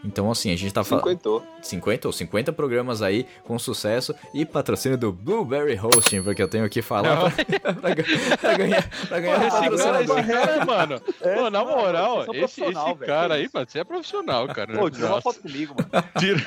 Então, 0.04 0.32
assim, 0.32 0.52
a 0.52 0.56
gente 0.56 0.74
tá 0.74 0.84
falando. 0.84 1.04
Cinquentou. 1.04 1.44
50 1.62 2.08
ou 2.08 2.12
50 2.12 2.52
programas 2.54 3.02
aí 3.04 3.26
com 3.44 3.58
sucesso 3.60 4.16
e 4.34 4.44
patrocínio 4.46 4.98
do 4.98 5.12
Blueberry 5.12 5.80
Hosting, 5.80 6.24
porque 6.24 6.42
eu 6.42 6.48
tenho 6.48 6.68
que 6.70 6.82
falar 6.82 7.30
pra, 7.32 7.74
pra 7.74 7.74
pra 8.38 8.58
ganhar, 8.58 8.90
pra 9.08 9.20
ganhar 9.20 9.38
Esse 9.48 9.50
cara, 9.50 9.62
patrocinador. 9.62 10.20
esse 10.20 10.28
cara, 10.32 10.66
mano. 10.66 11.02
Pô, 11.02 11.50
na 11.52 11.64
moral, 11.64 12.26
esse, 12.34 12.64
esse 12.64 12.74
cara 13.06 13.36
que 13.36 13.42
aí, 13.42 13.50
mano, 13.54 13.68
você 13.70 13.80
é 13.80 13.84
profissional, 13.84 14.48
cara. 14.48 14.74
Pô, 14.78 14.90
tira 14.90 15.08
uma 15.08 15.22
foto 15.22 15.40
comigo, 15.40 15.76
mano. 15.78 16.04
Tira- 16.20 16.46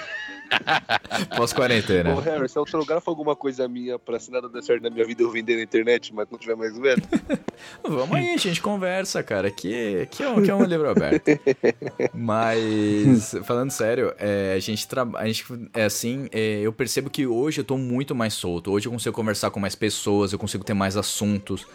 Pós-quarentena. 1.36 2.14
Ô, 2.14 2.20
Harry, 2.20 2.48
se 2.48 2.58
autografo 2.58 3.10
alguma 3.10 3.34
coisa 3.36 3.68
minha 3.68 3.98
pra 3.98 4.18
se 4.18 4.30
nada 4.30 4.48
der 4.48 4.62
certo 4.62 4.82
na 4.82 4.90
minha 4.90 5.04
vida 5.04 5.22
eu 5.22 5.30
vender 5.30 5.56
na 5.56 5.62
internet, 5.62 6.12
mas 6.14 6.28
não 6.30 6.38
tiver 6.38 6.56
mais 6.56 6.76
vendo? 6.76 7.02
Vamos 7.82 8.16
aí, 8.16 8.34
a 8.34 8.36
gente 8.36 8.60
conversa, 8.60 9.22
cara. 9.22 9.48
Aqui, 9.48 10.02
aqui, 10.02 10.22
é, 10.22 10.28
um, 10.28 10.38
aqui 10.38 10.50
é 10.50 10.54
um 10.54 10.64
livro 10.64 10.88
aberto. 10.88 11.24
Mas, 12.12 13.34
falando 13.44 13.70
sério, 13.70 14.12
é, 14.18 14.54
a 14.56 14.58
gente 14.58 14.86
trabalha. 14.86 15.32
É 15.72 15.84
assim, 15.84 16.28
é, 16.32 16.60
eu 16.60 16.72
percebo 16.72 17.10
que 17.10 17.26
hoje 17.26 17.60
eu 17.60 17.64
tô 17.64 17.76
muito 17.76 18.14
mais 18.14 18.34
solto. 18.34 18.72
Hoje 18.72 18.86
eu 18.86 18.92
consigo 18.92 19.14
conversar 19.14 19.50
com 19.50 19.60
mais 19.60 19.74
pessoas, 19.74 20.32
eu 20.32 20.38
consigo 20.38 20.64
ter 20.64 20.74
mais 20.74 20.96
assuntos. 20.96 21.66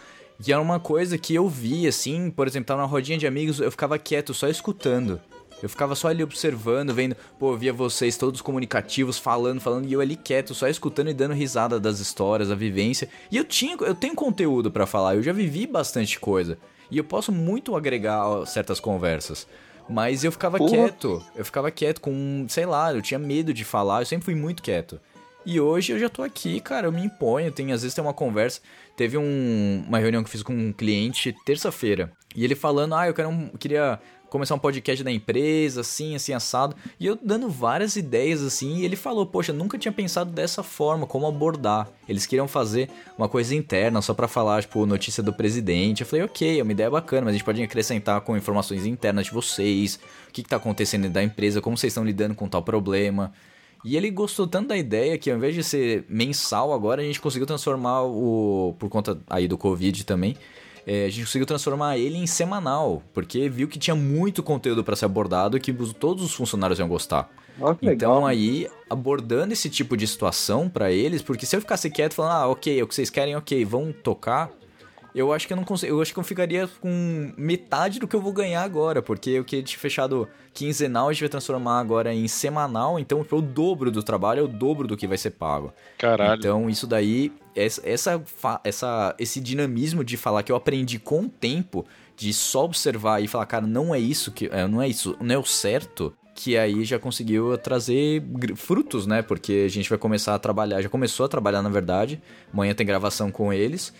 E 0.46 0.52
era 0.52 0.60
uma 0.60 0.80
coisa 0.80 1.18
que 1.18 1.34
eu 1.34 1.48
vi, 1.48 1.86
assim, 1.86 2.30
por 2.30 2.46
exemplo, 2.46 2.66
tava 2.66 2.80
na 2.80 2.86
rodinha 2.86 3.18
de 3.18 3.26
amigos, 3.26 3.60
eu 3.60 3.70
ficava 3.70 3.98
quieto, 3.98 4.32
só 4.32 4.48
escutando. 4.48 5.20
Eu 5.62 5.68
ficava 5.68 5.94
só 5.94 6.08
ali 6.08 6.22
observando, 6.22 6.94
vendo, 6.94 7.14
pô, 7.38 7.56
via 7.56 7.72
vocês 7.72 8.16
todos 8.16 8.40
comunicativos, 8.40 9.18
falando, 9.18 9.60
falando, 9.60 9.86
e 9.86 9.92
eu 9.92 10.00
ali 10.00 10.16
quieto, 10.16 10.54
só 10.54 10.68
escutando 10.68 11.10
e 11.10 11.14
dando 11.14 11.34
risada 11.34 11.78
das 11.78 12.00
histórias, 12.00 12.48
da 12.48 12.54
vivência. 12.54 13.08
E 13.30 13.36
eu 13.36 13.44
tinha, 13.44 13.76
eu 13.80 13.94
tenho 13.94 14.14
conteúdo 14.14 14.70
pra 14.70 14.86
falar, 14.86 15.16
eu 15.16 15.22
já 15.22 15.32
vivi 15.32 15.66
bastante 15.66 16.18
coisa. 16.18 16.56
E 16.90 16.96
eu 16.98 17.04
posso 17.04 17.30
muito 17.30 17.76
agregar 17.76 18.24
certas 18.46 18.80
conversas. 18.80 19.46
Mas 19.88 20.22
eu 20.24 20.30
ficava 20.32 20.56
Porra. 20.56 20.70
quieto, 20.70 21.22
eu 21.34 21.44
ficava 21.44 21.70
quieto 21.70 22.00
com, 22.00 22.46
sei 22.48 22.64
lá, 22.64 22.92
eu 22.94 23.02
tinha 23.02 23.18
medo 23.18 23.52
de 23.52 23.64
falar, 23.64 24.02
eu 24.02 24.06
sempre 24.06 24.24
fui 24.24 24.34
muito 24.34 24.62
quieto. 24.62 25.00
E 25.44 25.58
hoje 25.60 25.92
eu 25.92 25.98
já 25.98 26.08
tô 26.08 26.22
aqui, 26.22 26.60
cara, 26.60 26.86
eu 26.86 26.92
me 26.92 27.02
imponho, 27.04 27.50
tem, 27.50 27.72
às 27.72 27.82
vezes 27.82 27.94
tem 27.94 28.04
uma 28.04 28.12
conversa. 28.14 28.60
Teve 28.96 29.16
um- 29.16 29.82
uma 29.88 29.98
reunião 29.98 30.22
que 30.22 30.28
eu 30.28 30.32
fiz 30.32 30.42
com 30.42 30.52
um 30.52 30.72
cliente 30.72 31.34
terça-feira. 31.44 32.12
E 32.36 32.44
ele 32.44 32.54
falando, 32.54 32.94
ah, 32.94 33.06
eu 33.08 33.14
quero 33.14 33.30
um- 33.30 33.48
queria 33.58 33.98
começar 34.30 34.54
um 34.54 34.58
podcast 34.58 35.02
da 35.02 35.10
empresa, 35.10 35.82
assim, 35.82 36.14
assim, 36.14 36.32
assado. 36.32 36.74
E 36.98 37.04
eu 37.04 37.18
dando 37.20 37.50
várias 37.50 37.96
ideias, 37.96 38.42
assim, 38.42 38.76
e 38.76 38.84
ele 38.84 38.96
falou, 38.96 39.26
poxa, 39.26 39.52
nunca 39.52 39.76
tinha 39.76 39.92
pensado 39.92 40.30
dessa 40.30 40.62
forma, 40.62 41.06
como 41.06 41.26
abordar. 41.26 41.88
Eles 42.08 42.24
queriam 42.24 42.48
fazer 42.48 42.88
uma 43.18 43.28
coisa 43.28 43.54
interna, 43.54 44.00
só 44.00 44.14
pra 44.14 44.28
falar, 44.28 44.62
tipo, 44.62 44.86
notícia 44.86 45.22
do 45.22 45.32
presidente. 45.32 46.00
Eu 46.00 46.06
falei, 46.06 46.24
ok, 46.24 46.60
é 46.60 46.62
uma 46.62 46.72
ideia 46.72 46.88
bacana, 46.88 47.22
mas 47.22 47.30
a 47.30 47.32
gente 47.32 47.44
pode 47.44 47.62
acrescentar 47.62 48.20
com 48.22 48.36
informações 48.36 48.86
internas 48.86 49.26
de 49.26 49.32
vocês, 49.32 49.98
o 50.28 50.32
que, 50.32 50.42
que 50.42 50.48
tá 50.48 50.56
acontecendo 50.56 51.10
da 51.10 51.22
empresa, 51.22 51.60
como 51.60 51.76
vocês 51.76 51.92
estão 51.92 52.04
lidando 52.04 52.34
com 52.34 52.48
tal 52.48 52.62
problema. 52.62 53.32
E 53.84 53.96
ele 53.96 54.10
gostou 54.10 54.46
tanto 54.46 54.68
da 54.68 54.76
ideia 54.76 55.16
que 55.16 55.30
ao 55.30 55.36
invés 55.36 55.54
de 55.54 55.64
ser 55.64 56.04
mensal 56.08 56.72
agora, 56.72 57.00
a 57.00 57.04
gente 57.04 57.20
conseguiu 57.20 57.46
transformar 57.46 58.02
o. 58.02 58.74
Por 58.78 58.88
conta 58.88 59.18
aí 59.28 59.48
do 59.48 59.56
Covid 59.56 60.04
também. 60.04 60.36
É, 60.86 61.06
a 61.06 61.10
gente 61.10 61.24
conseguiu 61.26 61.46
transformar 61.46 61.96
ele 61.98 62.16
em 62.18 62.26
semanal, 62.26 63.02
porque 63.12 63.48
viu 63.48 63.68
que 63.68 63.78
tinha 63.78 63.94
muito 63.94 64.42
conteúdo 64.42 64.82
para 64.84 64.96
ser 64.96 65.04
abordado 65.06 65.56
e 65.56 65.60
que 65.60 65.70
os- 65.72 65.92
todos 65.92 66.24
os 66.24 66.32
funcionários 66.34 66.78
iam 66.78 66.88
gostar. 66.88 67.28
Então 67.92 68.24
aí, 68.26 68.68
abordando 68.88 69.52
esse 69.52 69.68
tipo 69.68 69.96
de 69.96 70.06
situação 70.06 70.68
pra 70.68 70.90
eles, 70.90 71.20
porque 71.22 71.44
se 71.44 71.54
eu 71.56 71.60
ficasse 71.60 71.90
quieto 71.90 72.14
falando, 72.14 72.32
ah, 72.32 72.48
ok, 72.48 72.78
é 72.78 72.82
o 72.82 72.86
que 72.86 72.94
vocês 72.94 73.10
querem, 73.10 73.36
ok, 73.36 73.64
vão 73.64 73.92
tocar, 73.92 74.50
eu 75.14 75.32
acho 75.32 75.46
que 75.46 75.52
eu 75.52 75.56
não 75.56 75.64
consigo, 75.64 75.92
eu 75.94 76.00
acho 76.02 76.12
que 76.12 76.18
eu 76.18 76.24
ficaria 76.24 76.68
com 76.80 77.32
metade 77.36 77.98
do 77.98 78.06
que 78.08 78.14
eu 78.16 78.20
vou 78.20 78.32
ganhar 78.32 78.62
agora, 78.62 79.00
porque 79.02 79.38
o 79.40 79.44
que 79.44 79.56
eu 79.56 79.62
tinha 79.62 79.78
fechado 79.78 80.28
quinzenal, 80.52 81.08
a 81.08 81.12
gente 81.12 81.22
vai 81.22 81.28
transformar 81.28 81.78
agora 81.80 82.12
em 82.14 82.26
semanal, 82.28 82.98
então 82.98 83.22
foi 83.24 83.38
o 83.38 83.42
dobro 83.42 83.90
do 83.90 84.02
trabalho, 84.02 84.40
é 84.40 84.42
o 84.42 84.48
dobro 84.48 84.86
do 84.88 84.96
que 84.96 85.06
vai 85.06 85.18
ser 85.18 85.30
pago. 85.30 85.72
Caralho. 85.98 86.38
Então, 86.38 86.68
isso 86.70 86.86
daí, 86.86 87.32
essa, 87.54 87.80
essa, 87.88 88.22
essa- 88.64 89.14
esse 89.18 89.40
dinamismo 89.40 90.04
de 90.04 90.16
falar 90.16 90.42
que 90.42 90.50
eu 90.52 90.56
aprendi 90.56 90.98
com 90.98 91.22
o 91.22 91.28
tempo, 91.28 91.84
de 92.16 92.32
só 92.34 92.64
observar 92.64 93.22
e 93.22 93.28
falar, 93.28 93.46
cara, 93.46 93.66
não 93.66 93.94
é 93.94 93.98
isso 93.98 94.30
que. 94.30 94.46
é, 94.52 94.66
Não 94.66 94.82
é 94.82 94.88
isso, 94.88 95.16
não 95.20 95.34
é 95.34 95.38
o 95.38 95.44
certo. 95.44 96.12
Que 96.34 96.56
aí 96.56 96.84
já 96.84 96.98
conseguiu 96.98 97.58
trazer 97.58 98.22
frutos, 98.56 99.06
né? 99.06 99.20
Porque 99.20 99.64
a 99.66 99.68
gente 99.68 99.88
vai 99.90 99.98
começar 99.98 100.34
a 100.34 100.38
trabalhar, 100.38 100.80
já 100.80 100.88
começou 100.88 101.26
a 101.26 101.28
trabalhar, 101.28 101.60
na 101.60 101.68
verdade. 101.68 102.22
Amanhã 102.52 102.72
tem 102.72 102.86
gravação 102.86 103.30
com 103.30 103.52
eles. 103.52 103.92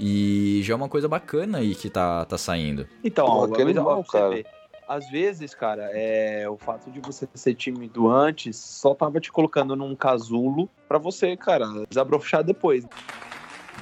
E 0.00 0.60
já 0.62 0.74
é 0.74 0.76
uma 0.76 0.88
coisa 0.88 1.08
bacana 1.08 1.58
aí 1.58 1.74
que 1.74 1.90
tá, 1.90 2.24
tá 2.24 2.38
saindo. 2.38 2.86
Então, 3.02 3.26
Pô, 3.26 3.48
pra 3.48 3.64
você 3.96 4.12
cara. 4.12 4.28
ver, 4.30 4.46
Às 4.86 5.10
vezes, 5.10 5.54
cara, 5.54 5.90
é, 5.92 6.48
o 6.48 6.56
fato 6.56 6.88
de 6.88 7.00
você 7.00 7.28
ser 7.34 7.54
tímido 7.54 8.08
antes 8.08 8.56
só 8.56 8.94
tava 8.94 9.20
te 9.20 9.32
colocando 9.32 9.74
num 9.74 9.96
casulo 9.96 10.68
pra 10.86 10.98
você, 10.98 11.36
cara, 11.36 11.66
desabrochar 11.88 12.44
depois. 12.44 12.86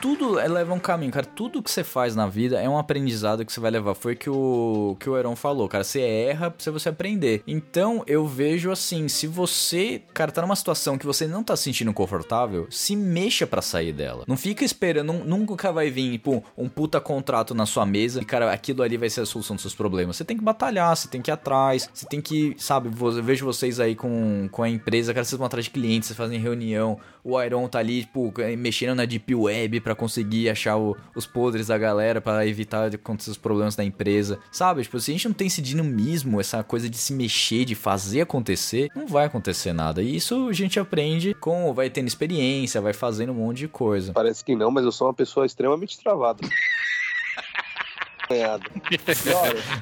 Tudo 0.07 0.31
leva 0.35 0.73
um 0.73 0.79
caminho, 0.79 1.11
cara. 1.11 1.27
Tudo 1.27 1.62
que 1.62 1.71
você 1.71 1.83
faz 1.83 2.14
na 2.14 2.27
vida 2.29 2.61
é 2.61 2.69
um 2.69 2.79
aprendizado 2.79 3.45
que 3.45 3.53
você 3.53 3.59
vai 3.61 3.71
levar. 3.71 3.95
Foi 3.95 4.14
que 4.14 4.31
o 4.31 4.97
que 5.01 5.11
o 5.11 5.16
Heron 5.16 5.35
falou, 5.35 5.69
cara. 5.69 5.83
Você 5.83 6.01
erra 6.01 6.51
pra 6.51 6.73
você 6.73 6.88
aprender. 6.88 7.42
Então 7.47 8.05
eu 8.07 8.27
vejo 8.27 8.71
assim: 8.71 9.09
se 9.09 9.27
você, 9.27 10.03
cara, 10.14 10.31
tá 10.31 10.42
numa 10.42 10.55
situação 10.57 10.97
que 10.97 11.05
você 11.07 11.27
não 11.27 11.42
tá 11.42 11.57
se 11.57 11.64
sentindo 11.64 11.92
confortável, 11.92 12.66
se 12.71 12.95
mexa 12.95 13.47
pra 13.47 13.61
sair 13.61 13.92
dela. 13.92 14.25
Não 14.29 14.37
fica 14.37 14.64
esperando, 14.64 15.12
nun- 15.12 15.25
nunca 15.25 15.73
vai 15.73 15.90
vir, 15.90 16.19
pô, 16.19 16.42
um 16.57 16.69
puta 16.69 17.01
contrato 17.01 17.55
na 17.55 17.66
sua 17.66 17.85
mesa 17.85 18.21
e, 18.21 18.25
cara, 18.25 18.53
aquilo 18.53 18.83
ali 18.83 18.97
vai 18.97 19.11
ser 19.11 19.23
a 19.23 19.27
solução 19.27 19.57
dos 19.57 19.62
seus 19.62 19.75
problemas. 19.75 20.16
Você 20.16 20.25
tem 20.25 20.37
que 20.37 20.45
batalhar, 20.45 20.97
você 20.97 21.09
tem 21.09 21.21
que 21.21 21.31
ir 21.31 21.33
atrás, 21.33 21.90
você 21.92 22.07
tem 22.07 22.21
que, 22.21 22.55
sabe, 22.59 22.88
eu 22.88 23.23
vejo 23.23 23.45
vocês 23.45 23.81
aí 23.81 23.95
com, 23.97 24.49
com 24.53 24.62
a 24.62 24.69
empresa, 24.69 25.12
cara, 25.12 25.25
vocês 25.25 25.37
vão 25.38 25.47
atrás 25.47 25.64
de 25.64 25.71
clientes, 25.71 26.07
vocês 26.09 26.16
fazem 26.16 26.38
reunião, 26.38 26.99
o 27.29 27.43
Iron 27.43 27.67
tá 27.69 27.79
ali, 27.81 28.03
tipo, 28.03 28.33
mexendo 28.57 28.95
na 28.95 29.05
Deep 29.05 29.35
Web 29.35 29.81
pra 29.81 29.95
conseguir 29.95 30.49
achar 30.49 30.77
o- 30.77 30.97
os 31.15 31.27
podres 31.27 31.67
da 31.67 31.77
galera, 31.77 32.21
pra 32.21 32.47
evitar 32.47 32.95
acontecer 32.95 33.31
os 33.31 33.37
problemas 33.37 33.75
da 33.75 33.85
empresa, 33.85 34.39
sabe? 34.53 34.83
Tipo, 34.83 35.01
se 35.01 35.11
a 35.11 35.15
gente 35.15 35.27
não 35.29 35.35
tem 35.35 35.47
esse 35.49 35.61
dinamismo, 35.61 36.41
essa 36.41 36.62
coisa 36.62 36.89
de 36.89 36.97
se 36.97 37.12
mexer, 37.12 37.65
de 37.65 37.75
fazer 37.75 38.21
acontecer, 38.21 38.89
não 38.95 39.07
vai 39.07 39.27
acontecer 39.27 39.73
nada. 39.73 40.03
E 40.03 40.15
isso 40.17 40.49
a 40.49 40.53
gente 40.53 40.79
aprende 40.79 41.35
com, 41.35 41.73
vai 41.75 41.91
tendo 41.91 42.07
experiência, 42.07 42.81
vai 42.81 42.93
fazendo 42.93 43.33
um 43.33 43.37
monte 43.37 43.59
de 43.59 43.69
coisa. 43.69 44.12
Parece 44.12 44.45
que 44.45 44.55
não, 44.55 44.71
mas 44.71 44.85
eu 44.85 44.93
sou 44.93 45.09
uma 45.09 45.15
pessoa 45.15 45.45
extremamente 45.47 45.99
travada. 45.99 46.47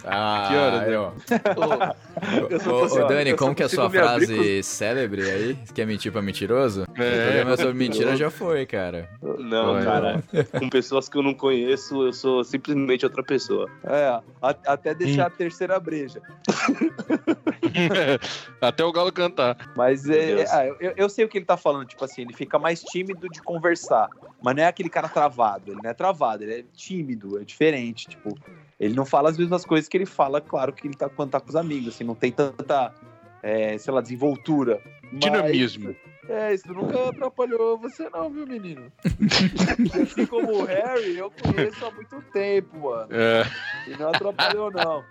Ah, 0.05 0.47
Que 0.49 0.57
horas, 0.57 0.81
aí, 0.83 0.97
ó. 0.97 1.13
Eu 2.51 2.61
sou 2.61 2.85
Ô, 2.85 3.05
Dani, 3.07 3.35
como 3.35 3.55
que 3.55 3.63
é 3.63 3.67
a 3.67 3.69
sua 3.69 3.89
frase 3.91 4.63
célebre 4.63 5.29
aí? 5.31 5.59
Quer 5.75 5.87
mentir 5.87 6.13
pra 6.13 6.23
mentiroso? 6.23 6.83
É. 6.83 6.85
O 6.85 7.27
programa 7.27 7.57
sobre 7.57 7.75
mentira 7.75 8.17
já 8.17 8.31
foi, 8.31 8.67
cara. 8.67 9.09
Não, 9.23 9.75
Olha. 9.75 9.85
cara. 9.85 10.25
Com 10.59 10.69
pessoas 10.69 11.09
que 11.09 11.17
eu 11.19 11.23
não 11.23 11.35
conheço, 11.35 12.07
eu 12.07 12.13
sou 12.13 12.45
simplesmente 12.45 13.05
outra 13.05 13.23
pessoa. 13.23 13.69
É, 13.85 14.07
a- 14.43 14.57
até 14.67 14.95
deixar 14.95 15.27
a 15.27 15.31
terceira 15.31 15.79
breja. 15.81 16.21
Até 18.61 18.85
o 18.85 18.93
galo 18.93 19.13
cantar. 19.13 19.57
Mas 19.77 20.09
é, 20.09 20.41
é, 20.43 20.47
ah, 20.51 20.67
eu, 20.81 20.93
eu 20.97 21.09
sei 21.09 21.25
o 21.25 21.29
que 21.29 21.39
ele 21.39 21.45
tá 21.45 21.57
falando, 21.57 21.87
tipo 21.87 22.05
assim, 22.05 22.23
ele 22.23 22.33
fica 22.33 22.59
mais 22.59 22.83
tímido 22.83 23.29
de 23.29 23.43
conversar. 23.43 24.09
Mas 24.45 24.57
não 24.57 24.63
é 24.63 24.67
aquele 24.67 24.91
cara 24.91 25.09
travado, 25.09 25.73
ele 25.73 25.81
não 25.83 25.89
é 25.89 25.95
travado, 25.95 26.45
ele 26.45 26.61
é 26.61 26.65
tímido, 26.75 27.41
é 27.41 27.45
diferente, 27.45 28.07
tipo, 28.07 28.39
ele 28.79 28.95
não 28.95 29.07
fala 29.07 29.31
as 29.31 29.39
mesmas 29.39 29.65
coisas 29.65 29.89
que 29.89 29.97
ele 29.97 30.05
fala, 30.05 30.39
claro, 30.39 30.71
que 30.71 30.87
ele 30.87 30.95
tá 30.95 31.09
quando 31.09 31.31
tá 31.31 31.41
com 31.41 31.49
os 31.49 31.57
amigos, 31.57 31.95
assim, 31.95 32.05
não 32.05 32.15
tem 32.15 32.31
tanta, 32.31 32.93
é, 33.43 33.79
sei 33.79 33.95
lá, 33.95 34.03
desenvoltura. 34.03 34.83
Mas- 35.11 35.21
Dinamismo. 35.21 35.97
É, 36.29 36.55
isso 36.55 36.73
nunca 36.73 37.09
atrapalhou 37.09 37.79
você 37.79 38.09
não, 38.11 38.31
viu, 38.31 38.47
menino? 38.47 38.93
assim 40.03 40.27
como 40.27 40.63
o 40.63 40.65
Harry, 40.65 41.17
eu 41.17 41.31
conheço 41.31 41.85
há 41.85 41.91
muito 41.91 42.21
tempo, 42.33 42.79
mano. 42.81 43.09
É, 43.11 43.45
E 43.91 43.97
não 43.97 44.09
atrapalhou, 44.09 44.71
não. 44.71 45.05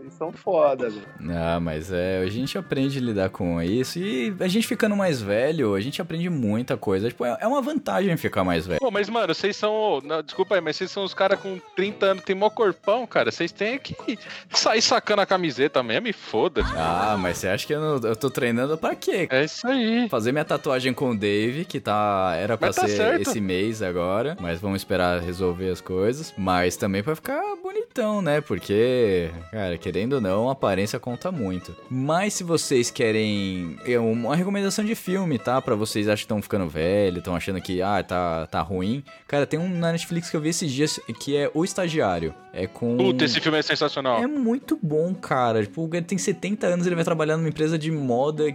Eles 0.00 0.14
são 0.14 0.32
foda, 0.32 0.90
velho. 0.90 1.06
Ah, 1.30 1.58
mas 1.60 1.92
é, 1.92 2.18
a 2.18 2.28
gente 2.28 2.58
aprende 2.58 2.98
a 2.98 3.02
lidar 3.02 3.30
com 3.30 3.62
isso 3.62 3.98
e 3.98 4.34
a 4.40 4.48
gente 4.48 4.66
ficando 4.66 4.96
mais 4.96 5.22
velho, 5.22 5.74
a 5.74 5.80
gente 5.80 6.02
aprende 6.02 6.28
muita 6.28 6.76
coisa. 6.76 7.08
Tipo, 7.08 7.24
é 7.24 7.36
é 7.40 7.48
uma 7.48 7.62
vantagem 7.62 8.16
ficar 8.16 8.44
mais 8.44 8.66
velho. 8.66 8.80
Pô, 8.80 8.90
mas, 8.90 9.08
mano, 9.08 9.34
vocês 9.34 9.56
são. 9.56 10.00
não, 10.04 10.22
desculpa 10.22 10.56
aí, 10.56 10.60
mas 10.60 10.76
vocês 10.76 10.90
são 10.90 11.04
os 11.04 11.14
caras 11.14 11.38
com 11.40 11.58
30 11.76 12.06
anos, 12.06 12.24
tem 12.24 12.34
mó 12.34 12.50
corpão, 12.50 13.06
cara. 13.06 13.30
Vocês 13.30 13.52
têm 13.52 13.78
que 13.78 14.18
sair 14.50 14.82
sacando 14.82 15.22
a 15.22 15.26
camiseta 15.26 15.82
mesmo 15.82 16.08
e 16.08 16.12
foda-se. 16.12 16.72
Ah, 16.76 17.16
mas 17.18 17.38
você 17.38 17.48
acha 17.48 17.66
que 17.66 17.72
eu, 17.72 17.80
não, 17.80 18.08
eu 18.08 18.16
tô 18.16 18.28
treinando 18.28 18.76
pra 18.76 18.94
quê? 18.94 19.28
É 19.30 19.44
isso 19.44 19.66
aí. 19.66 20.08
Fazer 20.08 20.32
minha 20.32 20.44
tatuagem 20.44 20.92
com 20.92 21.10
o 21.10 21.16
Dave, 21.16 21.64
que 21.64 21.80
tá. 21.80 22.34
Era 22.36 22.58
pra 22.58 22.72
tá 22.72 22.82
ser 22.86 22.96
certo. 22.96 23.22
esse 23.22 23.40
mês 23.40 23.82
agora, 23.82 24.36
mas 24.40 24.60
vamos 24.60 24.80
esperar 24.80 25.20
resolver 25.20 25.70
as 25.70 25.80
coisas. 25.80 26.34
Mas 26.36 26.76
também 26.76 27.02
pra 27.02 27.14
ficar 27.14 27.40
bonitão, 27.62 28.20
né? 28.20 28.40
Porque, 28.40 29.30
cara, 29.50 29.78
querendo 29.86 30.14
ou 30.14 30.20
não, 30.20 30.48
a 30.48 30.52
aparência 30.52 30.98
conta 30.98 31.30
muito. 31.30 31.72
Mas 31.88 32.34
se 32.34 32.42
vocês 32.42 32.90
querem 32.90 33.78
é 33.86 33.96
uma 34.00 34.34
recomendação 34.34 34.84
de 34.84 34.96
filme, 34.96 35.38
tá? 35.38 35.62
Pra 35.62 35.76
vocês 35.76 36.08
acham 36.08 36.16
que 36.16 36.24
estão 36.24 36.42
ficando 36.42 36.68
velho, 36.68 37.18
estão 37.18 37.36
achando 37.36 37.60
que, 37.60 37.80
ah, 37.80 38.02
tá, 38.02 38.48
tá 38.48 38.60
ruim. 38.60 39.04
Cara, 39.28 39.46
tem 39.46 39.60
um 39.60 39.68
na 39.68 39.92
Netflix 39.92 40.28
que 40.28 40.36
eu 40.36 40.40
vi 40.40 40.48
esses 40.48 40.72
dias 40.72 40.98
que 41.20 41.36
é 41.36 41.48
O 41.54 41.64
Estagiário. 41.64 42.34
É 42.52 42.66
com. 42.66 42.96
Puta, 42.96 43.24
esse 43.24 43.38
filme 43.38 43.58
é 43.58 43.62
sensacional. 43.62 44.20
É 44.20 44.26
muito 44.26 44.76
bom, 44.82 45.14
cara. 45.14 45.62
Tipo, 45.62 45.84
o 45.84 45.88
cara 45.88 46.02
tem 46.02 46.18
70 46.18 46.66
anos, 46.66 46.86
ele 46.86 46.96
vai 46.96 47.04
trabalhar 47.04 47.36
numa 47.36 47.48
empresa 47.48 47.78
de 47.78 47.92
moda, 47.92 48.52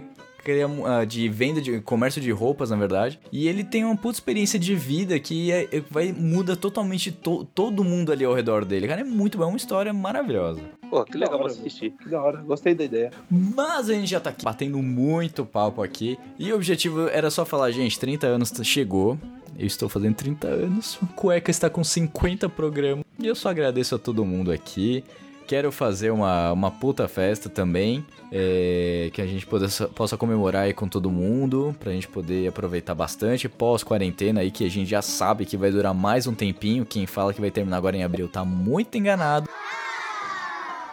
de 1.08 1.28
venda 1.28 1.60
de 1.60 1.80
comércio 1.80 2.20
de 2.20 2.30
roupas, 2.30 2.70
na 2.70 2.76
verdade. 2.76 3.18
E 3.30 3.48
ele 3.48 3.62
tem 3.64 3.84
uma 3.84 3.96
puta 3.96 4.14
experiência 4.16 4.58
de 4.58 4.74
vida 4.74 5.18
que 5.18 5.50
é- 5.52 5.68
é- 5.72 5.82
vai 5.90 6.12
muda 6.12 6.56
totalmente 6.56 7.10
to- 7.12 7.44
todo 7.54 7.84
mundo 7.84 8.12
ali 8.12 8.24
ao 8.24 8.34
redor 8.34 8.64
dele. 8.64 8.86
Cara, 8.88 9.00
é 9.00 9.04
muito 9.04 9.38
bom, 9.38 9.44
é 9.44 9.46
uma 9.46 9.56
história 9.56 9.92
maravilhosa. 9.92 10.60
Pô, 10.90 11.04
que 11.04 11.14
legal, 11.14 11.30
Da 11.32 11.36
vou 11.38 11.46
hora, 11.46 11.52
assistir. 11.54 11.90
Que 11.92 12.08
da 12.08 12.22
hora, 12.22 12.42
gostei 12.42 12.74
da 12.74 12.84
ideia. 12.84 13.10
Mas 13.30 13.88
a 13.88 13.94
gente 13.94 14.08
já 14.10 14.20
tá 14.20 14.30
aqui 14.30 14.44
batendo 14.44 14.78
muito 14.82 15.44
papo 15.44 15.82
aqui. 15.82 16.18
E 16.38 16.52
o 16.52 16.56
objetivo 16.56 17.08
era 17.08 17.30
só 17.30 17.44
falar, 17.44 17.70
gente, 17.70 17.98
30 17.98 18.26
anos 18.26 18.50
tá- 18.50 18.62
chegou. 18.62 19.18
Eu 19.58 19.66
estou 19.66 19.88
fazendo 19.88 20.14
30 20.14 20.48
anos. 20.48 20.96
O 21.02 21.06
Cueca 21.08 21.50
está 21.50 21.68
com 21.68 21.84
50 21.84 22.48
programas. 22.48 23.04
E 23.18 23.26
eu 23.26 23.34
só 23.34 23.50
agradeço 23.50 23.94
a 23.94 23.98
todo 23.98 24.24
mundo 24.24 24.50
aqui. 24.50 25.04
Quero 25.52 25.70
fazer 25.70 26.10
uma, 26.10 26.50
uma 26.50 26.70
puta 26.70 27.06
festa 27.06 27.46
também. 27.46 28.02
é, 28.32 29.10
que 29.12 29.20
a 29.20 29.26
gente 29.26 29.44
possa, 29.44 29.86
possa 29.86 30.16
comemorar 30.16 30.62
aí 30.62 30.72
com 30.72 30.88
todo 30.88 31.10
mundo. 31.10 31.76
Pra 31.78 31.92
gente 31.92 32.08
poder 32.08 32.48
aproveitar 32.48 32.94
bastante. 32.94 33.50
Pós-quarentena 33.50 34.40
aí, 34.40 34.50
que 34.50 34.64
a 34.64 34.70
gente 34.70 34.88
já 34.88 35.02
sabe 35.02 35.44
que 35.44 35.58
vai 35.58 35.70
durar 35.70 35.92
mais 35.92 36.26
um 36.26 36.32
tempinho. 36.32 36.86
Quem 36.86 37.06
fala 37.06 37.34
que 37.34 37.40
vai 37.42 37.50
terminar 37.50 37.76
agora 37.76 37.94
em 37.94 38.02
abril 38.02 38.30
tá 38.30 38.46
muito 38.46 38.96
enganado 38.96 39.46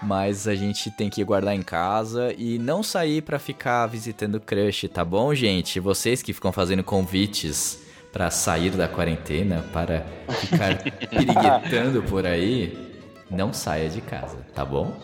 mas 0.02 0.46
a 0.46 0.56
gente 0.56 0.92
tem 0.92 1.10
que 1.10 1.24
guardar 1.24 1.56
em 1.56 1.62
casa 1.62 2.34
e 2.38 2.58
não 2.58 2.84
sair 2.84 3.22
pra 3.22 3.38
ficar 3.40 3.86
visitando 3.88 4.40
crush, 4.40 4.88
tá 4.90 5.04
bom, 5.04 5.34
gente? 5.34 5.80
Vocês 5.80 6.22
que 6.22 6.32
ficam 6.32 6.54
fazendo 6.54 6.84
convites 6.84 7.80
pra 8.12 8.32
sair 8.32 8.72
da 8.72 8.88
quarentena, 8.88 9.64
para 9.74 10.06
ficar 10.30 10.78
piriguetando 11.10 12.02
por 12.04 12.26
aí, 12.26 12.89
não 13.30 13.54
saia 13.54 13.90
de 13.90 14.02
casa, 14.02 14.38
tá 14.54 14.66
bom? 14.66 14.96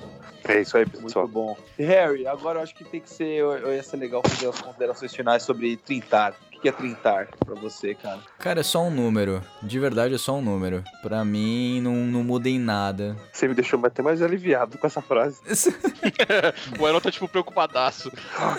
É 0.47 0.61
isso 0.61 0.77
aí, 0.77 0.85
Muito 0.85 1.01
pessoal. 1.03 1.27
bom. 1.27 1.57
Harry, 1.77 2.27
agora 2.27 2.59
eu 2.59 2.63
acho 2.63 2.75
que 2.75 2.83
tem 2.83 3.01
que 3.01 3.09
ser. 3.09 3.25
Eu, 3.25 3.51
eu 3.53 3.73
ia 3.73 3.81
ser 3.81 3.97
legal 3.97 4.21
fazer 4.23 4.47
as 4.47 4.61
considerações 4.61 5.15
finais 5.15 5.41
sobre 5.43 5.75
trintar. 5.75 6.35
Que 6.65 6.69
é 6.69 6.71
trintar 6.71 7.27
pra 7.45 7.53
você, 7.53 7.93
cara? 7.93 8.19
Cara, 8.39 8.61
é 8.61 8.63
só 8.63 8.81
um 8.81 8.89
número. 8.89 9.39
De 9.61 9.79
verdade, 9.79 10.15
é 10.15 10.17
só 10.17 10.33
um 10.33 10.41
número. 10.41 10.83
Pra 11.03 11.23
mim, 11.23 11.79
não, 11.79 11.93
não 11.93 12.23
muda 12.23 12.49
em 12.49 12.57
nada. 12.57 13.15
Você 13.31 13.47
me 13.47 13.53
deixou 13.53 13.79
até 13.85 14.01
mais 14.01 14.19
aliviado 14.19 14.75
com 14.79 14.87
essa 14.87 14.99
frase. 14.99 15.39
O 16.79 16.87
Elon 16.87 16.99
tá, 16.99 17.11
tipo, 17.11 17.27
preocupadaço. 17.27 18.11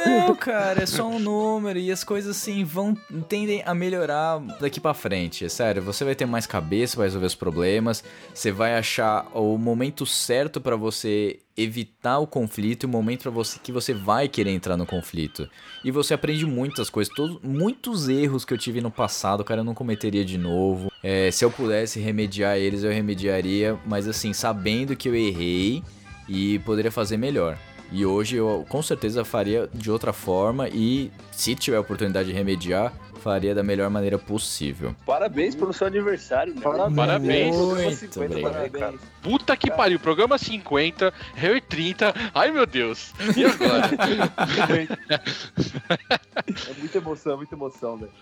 Não, 0.07 0.37
cara, 0.37 0.85
é 0.85 0.87
só 0.87 1.05
um 1.05 1.19
número 1.19 1.81
e 1.81 1.91
as 1.91 2.05
coisas 2.05 2.37
assim 2.37 2.63
vão 2.63 2.95
tendem 3.29 3.65
a 3.67 3.75
melhorar 3.75 4.39
daqui 4.61 4.79
pra 4.79 4.95
frente. 4.95 5.45
É 5.45 5.49
sério, 5.49 5.83
você 5.83 6.05
vai 6.05 6.15
ter 6.15 6.27
mais 6.27 6.47
cabeça, 6.47 6.97
vai 6.97 7.07
resolver 7.07 7.27
os 7.27 7.35
problemas, 7.35 8.05
você 8.33 8.53
vai 8.53 8.79
achar 8.79 9.27
o 9.35 9.59
momento 9.59 10.07
certo 10.07 10.61
pra 10.61 10.77
você 10.77 11.41
evitar 11.57 12.19
o 12.19 12.27
conflito 12.27 12.85
e 12.85 12.87
o 12.87 12.89
momento 12.89 13.23
para 13.23 13.31
você 13.31 13.59
que 13.63 13.73
você 13.73 13.95
vai 13.95 14.29
querer 14.29 14.51
entrar 14.51 14.77
no 14.77 14.85
conflito. 14.85 15.49
E 15.85 15.91
você 15.91 16.15
aprende 16.15 16.45
muitas 16.45 16.91
coisas, 16.91 17.13
todos, 17.15 17.41
muitos 17.43 18.09
erros 18.09 18.45
que 18.45 18.53
eu 18.53 18.59
tive 18.59 18.81
no 18.81 18.91
passado, 18.91 19.45
cara, 19.45 19.61
eu 19.61 19.65
não 19.65 19.75
cometeria 19.75 20.25
de 20.25 20.37
novo. 20.37 20.91
É, 21.03 21.31
se 21.31 21.45
eu 21.45 21.51
pudesse 21.51 21.99
remediar 21.99 22.57
eles, 22.57 22.83
eu 22.83 22.93
remediaria, 22.93 23.79
mas 23.87 24.07
assim, 24.07 24.33
sabendo 24.33 24.95
que 24.95 25.09
eu 25.09 25.15
errei 25.15 25.83
e 26.29 26.59
poderia 26.61 26.91
fazer 26.91 27.17
melhor. 27.17 27.59
E 27.93 28.05
hoje 28.05 28.37
eu 28.37 28.67
com 28.69 28.83
certeza 28.83 29.25
faria 29.25 29.69
de 29.73 29.91
outra 29.91 30.13
forma 30.13 30.69
e 30.69 31.11
se 31.31 31.55
tiver 31.55 31.77
a 31.77 31.81
oportunidade 31.81 32.29
de 32.29 32.35
remediar, 32.35 32.93
faria 33.27 33.57
da 33.57 33.63
melhor 33.65 33.91
maneira 33.91 34.17
possível. 34.17 34.95
Parabéns 35.05 35.57
pelo 35.57 35.73
seu 35.73 35.89
aniversário, 35.89 36.55
né? 36.55 36.61
Parabéns. 36.63 37.57
Muito 37.57 38.21
obrigado. 38.23 38.53
Parabéns. 38.73 39.01
Puta 39.21 39.57
que 39.57 39.69
pariu, 39.69 39.99
programa 39.99 40.39
50, 40.39 41.13
Harry 41.35 41.61
30. 41.61 42.15
Ai 42.33 42.53
meu 42.53 42.65
Deus. 42.65 43.13
E 43.37 43.45
agora? 43.45 43.91
É 46.47 46.79
muita 46.79 46.99
emoção, 46.99 47.33
é 47.33 47.37
muita 47.37 47.55
emoção, 47.55 47.97
velho. 47.97 48.13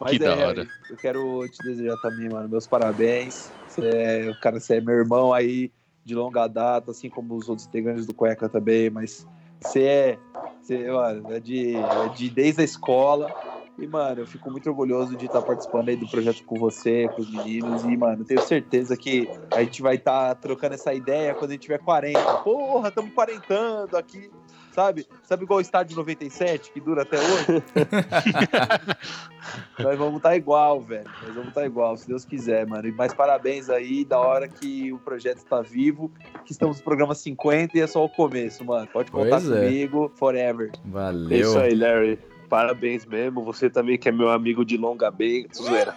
Mas 0.00 0.10
Que 0.16 0.16
é, 0.16 0.28
da 0.28 0.34
Harry, 0.34 0.44
hora. 0.60 0.68
eu 0.88 0.96
quero 0.96 1.46
te 1.48 1.58
desejar 1.62 1.96
também, 1.98 2.28
mano, 2.28 2.48
meus 2.48 2.66
parabéns. 2.66 3.50
Você 3.68 3.86
é, 3.88 4.32
cara, 4.40 4.58
você 4.58 4.76
é 4.76 4.80
meu 4.80 4.94
irmão 4.94 5.34
aí 5.34 5.70
de 6.04 6.14
longa 6.14 6.46
data, 6.46 6.92
assim 6.92 7.10
como 7.10 7.34
os 7.34 7.48
outros 7.48 7.66
integrantes 7.66 8.06
do 8.06 8.14
Cueca 8.14 8.48
também, 8.48 8.88
mas 8.88 9.26
você 9.60 9.82
é, 9.82 10.18
você, 10.62 10.90
mano, 10.90 11.32
é 11.34 11.40
de, 11.40 11.74
é 11.76 12.08
de 12.14 12.30
desde 12.30 12.62
a 12.62 12.64
escola. 12.64 13.30
E, 13.78 13.86
mano, 13.86 14.22
eu 14.22 14.26
fico 14.26 14.50
muito 14.50 14.68
orgulhoso 14.70 15.16
de 15.16 15.26
estar 15.26 15.42
participando 15.42 15.90
aí 15.90 15.96
do 15.96 16.08
projeto 16.08 16.42
com 16.44 16.56
você, 16.58 17.08
com 17.14 17.20
os 17.20 17.30
meninos. 17.30 17.84
E, 17.84 17.94
mano, 17.96 18.24
tenho 18.24 18.40
certeza 18.40 18.96
que 18.96 19.28
a 19.54 19.62
gente 19.62 19.82
vai 19.82 19.96
estar 19.96 20.34
trocando 20.36 20.74
essa 20.74 20.94
ideia 20.94 21.34
quando 21.34 21.50
a 21.50 21.54
gente 21.54 21.62
tiver 21.62 21.78
40. 21.78 22.18
Porra, 22.38 22.88
estamos 22.88 23.12
quarentando 23.12 23.94
aqui, 23.98 24.30
sabe? 24.72 25.06
Sabe 25.22 25.44
igual 25.44 25.58
o 25.58 25.60
estádio 25.60 25.94
97, 25.94 26.72
que 26.72 26.80
dura 26.80 27.02
até 27.02 27.18
hoje? 27.18 27.62
Nós 29.78 29.98
vamos 29.98 30.16
estar 30.16 30.34
igual, 30.34 30.80
velho. 30.80 31.04
Nós 31.22 31.34
vamos 31.34 31.48
estar 31.48 31.66
igual, 31.66 31.98
se 31.98 32.08
Deus 32.08 32.24
quiser, 32.24 32.66
mano. 32.66 32.88
E 32.88 32.92
mais 32.92 33.12
parabéns 33.12 33.68
aí, 33.68 34.06
da 34.06 34.18
hora 34.18 34.48
que 34.48 34.90
o 34.90 34.98
projeto 34.98 35.38
está 35.38 35.60
vivo, 35.60 36.10
que 36.46 36.52
estamos 36.52 36.78
no 36.78 36.82
programa 36.82 37.14
50 37.14 37.76
e 37.76 37.82
é 37.82 37.86
só 37.86 38.02
o 38.02 38.08
começo, 38.08 38.64
mano. 38.64 38.88
Pode 38.90 39.10
contar 39.10 39.40
Pois 39.40 39.50
é. 39.50 39.66
comigo, 39.66 40.10
forever. 40.14 40.70
É 40.74 40.78
Valeu. 40.88 41.40
isso 41.40 41.58
aí, 41.58 41.74
Larry. 41.74 42.18
Parabéns 42.48 43.04
mesmo. 43.04 43.44
Você 43.44 43.68
também 43.68 43.98
que 43.98 44.08
é 44.08 44.12
meu 44.12 44.30
amigo 44.30 44.64
de 44.64 44.76
longa 44.76 45.10
bem. 45.10 45.46
Zoeira. 45.54 45.94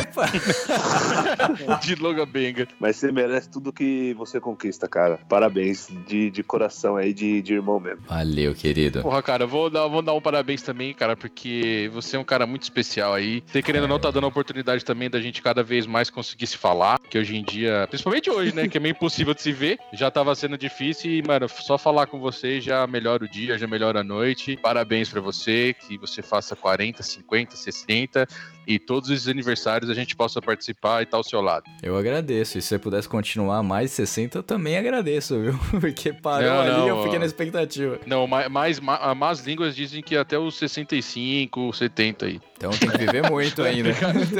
Epa! 0.00 0.26
De 1.82 1.94
longa 1.94 2.24
benga. 2.26 2.68
Mas 2.78 2.96
você 2.96 3.10
merece 3.10 3.48
tudo 3.48 3.72
que 3.72 4.14
você 4.14 4.40
conquista, 4.40 4.88
cara. 4.88 5.18
Parabéns 5.28 5.88
de, 6.06 6.30
de 6.30 6.42
coração 6.42 6.96
aí, 6.96 7.12
de, 7.12 7.42
de 7.42 7.54
irmão 7.54 7.80
mesmo. 7.80 8.02
Valeu, 8.06 8.54
querido. 8.54 9.02
Porra, 9.02 9.22
cara, 9.22 9.46
vou 9.46 9.70
dar, 9.70 9.86
vou 9.86 10.02
dar 10.02 10.14
um 10.14 10.20
parabéns 10.20 10.62
também, 10.62 10.92
cara, 10.92 11.16
porque 11.16 11.90
você 11.92 12.16
é 12.16 12.18
um 12.18 12.24
cara 12.24 12.46
muito 12.46 12.62
especial 12.62 13.14
aí. 13.14 13.42
Você 13.46 13.62
querendo 13.62 13.82
ou 13.82 13.88
não, 13.88 13.98
tá 13.98 14.10
dando 14.10 14.24
a 14.24 14.28
oportunidade 14.28 14.84
também 14.84 15.10
da 15.10 15.20
gente 15.20 15.42
cada 15.42 15.62
vez 15.62 15.86
mais 15.86 16.10
conseguir 16.10 16.46
se 16.46 16.56
falar. 16.56 16.98
Que 17.08 17.18
hoje 17.18 17.36
em 17.36 17.42
dia, 17.42 17.86
principalmente 17.88 18.30
hoje, 18.30 18.54
né? 18.54 18.68
Que 18.68 18.78
é 18.78 18.80
meio 18.80 18.92
impossível 18.92 19.34
de 19.34 19.42
se 19.42 19.52
ver. 19.52 19.78
Já 19.92 20.10
tava 20.10 20.34
sendo 20.34 20.58
difícil 20.58 21.10
e, 21.10 21.22
mano, 21.22 21.48
só 21.48 21.78
falar 21.78 22.06
com 22.06 22.18
você 22.18 22.60
já 22.60 22.86
melhora 22.86 23.24
o 23.24 23.28
dia, 23.28 23.58
já 23.58 23.66
melhora 23.66 24.00
a 24.00 24.04
noite. 24.04 24.56
Parabéns 24.56 25.08
pra 25.08 25.20
você, 25.20 25.67
que 25.74 25.98
você 25.98 26.22
faça 26.22 26.54
40, 26.56 27.02
50, 27.02 27.56
60 27.56 28.26
e 28.66 28.78
todos 28.78 29.08
os 29.08 29.26
aniversários 29.26 29.90
a 29.90 29.94
gente 29.94 30.14
possa 30.14 30.42
participar 30.42 31.00
e 31.00 31.04
estar 31.04 31.16
ao 31.16 31.24
seu 31.24 31.40
lado. 31.40 31.64
Eu 31.82 31.96
agradeço. 31.96 32.58
E 32.58 32.62
se 32.62 32.68
você 32.68 32.78
pudesse 32.78 33.08
continuar 33.08 33.62
mais 33.62 33.90
de 33.90 33.96
60, 33.96 34.38
eu 34.38 34.42
também 34.42 34.76
agradeço, 34.76 35.40
viu? 35.40 35.58
Porque 35.80 36.12
parou 36.12 36.46
Não, 36.48 36.60
ali 36.60 36.70
não, 36.70 36.88
eu 36.88 37.02
fiquei 37.04 37.18
na 37.18 37.24
expectativa. 37.24 37.98
Não, 38.06 38.26
mais, 38.26 38.48
mais, 38.50 38.80
ma- 38.80 39.14
más 39.14 39.40
línguas 39.46 39.74
dizem 39.74 40.02
que 40.02 40.16
até 40.16 40.38
os 40.38 40.56
65, 40.58 41.72
70 41.72 42.26
aí. 42.26 42.40
Então 42.56 42.70
tem 42.70 42.90
que 42.90 42.98
viver 42.98 43.30
muito 43.30 43.62
ainda. 43.64 43.90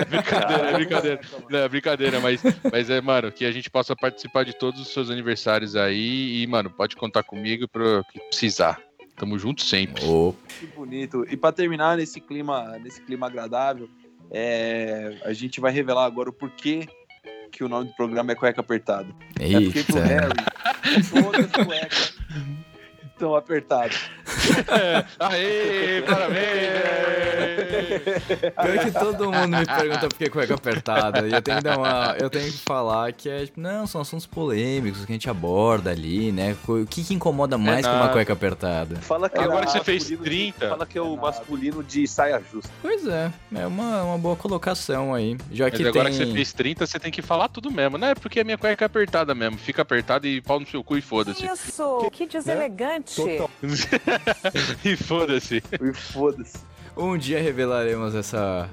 Brincadeira, 0.05 0.71
é 0.71 0.73
brincadeira. 0.75 1.21
Não, 1.49 1.59
é 1.61 1.69
brincadeira, 1.69 2.21
mas, 2.21 2.43
mas 2.71 2.91
é, 2.91 3.01
mano, 3.01 3.33
que 3.33 3.45
a 3.45 3.53
gente 3.53 3.71
possa 3.71 3.97
participar 3.97 4.45
de 4.45 4.53
todos 4.53 4.81
os 4.81 4.89
seus 4.89 5.09
aniversários 5.11 5.75
aí. 5.75 6.43
E, 6.43 6.47
mano, 6.47 6.69
pode 6.71 6.97
contar 6.97 7.23
comigo 7.23 7.67
pro 7.69 8.05
que 8.13 8.21
precisar. 8.21 8.79
Tamo 9.19 9.39
junto 9.39 9.63
sempre. 9.63 10.05
Ô, 10.05 10.35
Que 10.61 10.67
bonito. 10.67 11.27
E 11.29 11.37
para 11.37 11.53
terminar 11.53 11.97
nesse 11.97 12.21
clima, 12.21 12.79
nesse 12.79 13.03
clima 13.03 13.27
agradável, 13.27 13.89
é, 14.31 15.19
a 15.25 15.33
gente 15.33 15.61
vai 15.61 15.73
revelar 15.73 16.05
agora 16.05 16.31
o 16.31 16.33
porquê 16.33 16.87
que 17.51 17.65
o 17.65 17.69
nome 17.69 17.89
do 17.89 17.95
programa 17.95 18.33
é 18.33 18.35
Cueca 18.35 18.61
Apertado. 18.61 19.15
É 19.41 19.61
porque 19.61 19.83
pro 19.83 19.99
eita. 19.99 20.07
Harry, 20.07 21.11
todas 21.11 21.45
as 21.47 21.67
cuecas 23.19 23.25
estão 23.29 23.35
apertadas. 23.35 24.11
Aê, 25.19 26.03
parabéns! 26.03 26.49
Pior 28.55 28.85
que 28.85 28.91
todo 28.93 29.33
mundo 29.33 29.57
me 29.59 29.67
pergunta 29.67 30.09
por 30.09 30.17
que 30.17 30.31
cueca 30.31 30.55
apertada. 30.55 31.27
E 31.27 31.33
eu 31.33 31.43
tenho 31.43 31.59
que 31.59 31.65
dar 31.65 31.79
uma. 31.79 32.17
Eu 32.19 32.31
tenho 32.31 32.51
que 32.51 32.59
falar 32.59 33.13
que 33.13 33.29
é. 33.29 33.47
tipo, 33.47 33.61
Não, 33.61 33.87
são 33.87 34.01
assuntos 34.01 34.27
polêmicos 34.27 35.05
que 35.05 35.13
a 35.13 35.15
gente 35.15 35.29
aborda 35.29 35.91
ali, 35.91 36.31
né? 36.31 36.57
O 36.67 36.87
que, 36.87 37.05
que 37.05 37.15
incomoda 37.15 37.59
mais 37.59 37.87
que 37.87 37.93
uma 37.93 38.09
cueca 38.09 38.33
apertada? 38.33 38.97
Fala 38.97 39.29
que 39.29 39.39
Agora 39.39 39.65
é 39.65 39.67
que 39.67 39.73
você 39.73 39.85
fez 39.85 40.11
masculino 40.11 40.25
30. 40.25 40.59
De, 40.59 40.71
fala 40.71 40.87
que 40.87 40.99
é 40.99 41.03
o 41.03 41.17
masculino 41.17 41.83
de 41.83 42.07
saia 42.07 42.43
justa. 42.53 42.71
Pois 42.81 43.07
é, 43.07 43.33
é 43.55 43.67
uma, 43.67 44.03
uma 44.05 44.19
boa 44.19 44.37
colocação 44.37 45.15
aí. 45.15 45.37
Já 45.51 45.65
Mas 45.65 45.75
que 45.75 45.87
agora 45.87 46.11
tem. 46.11 46.19
que 46.19 46.27
você 46.27 46.33
fez 46.33 46.53
30, 46.53 46.87
você 46.87 46.99
tem 46.99 47.11
que 47.11 47.23
falar 47.23 47.49
tudo 47.49 47.71
mesmo. 47.71 47.99
Não 47.99 48.09
é 48.09 48.15
porque 48.15 48.41
a 48.41 48.45
minha 48.45 48.59
cueca 48.59 48.85
é 48.85 48.87
apertada 48.87 49.35
mesmo. 49.35 49.59
Fica 49.59 49.83
apertada 49.83 50.27
e 50.27 50.41
pau 50.41 50.61
no 50.61 50.67
seu 50.67 50.85
cu 50.85 50.97
e 50.97 51.01
foda-se. 51.01 51.45
Isso, 51.45 52.09
que 52.13 52.27
deselegante. 52.27 53.08
e 54.85 54.97
foda-se. 54.97 55.63
E 55.81 55.93
foda-se. 55.93 56.59
Um 56.97 57.17
dia 57.17 57.41
revelaremos 57.41 58.15
essa. 58.15 58.69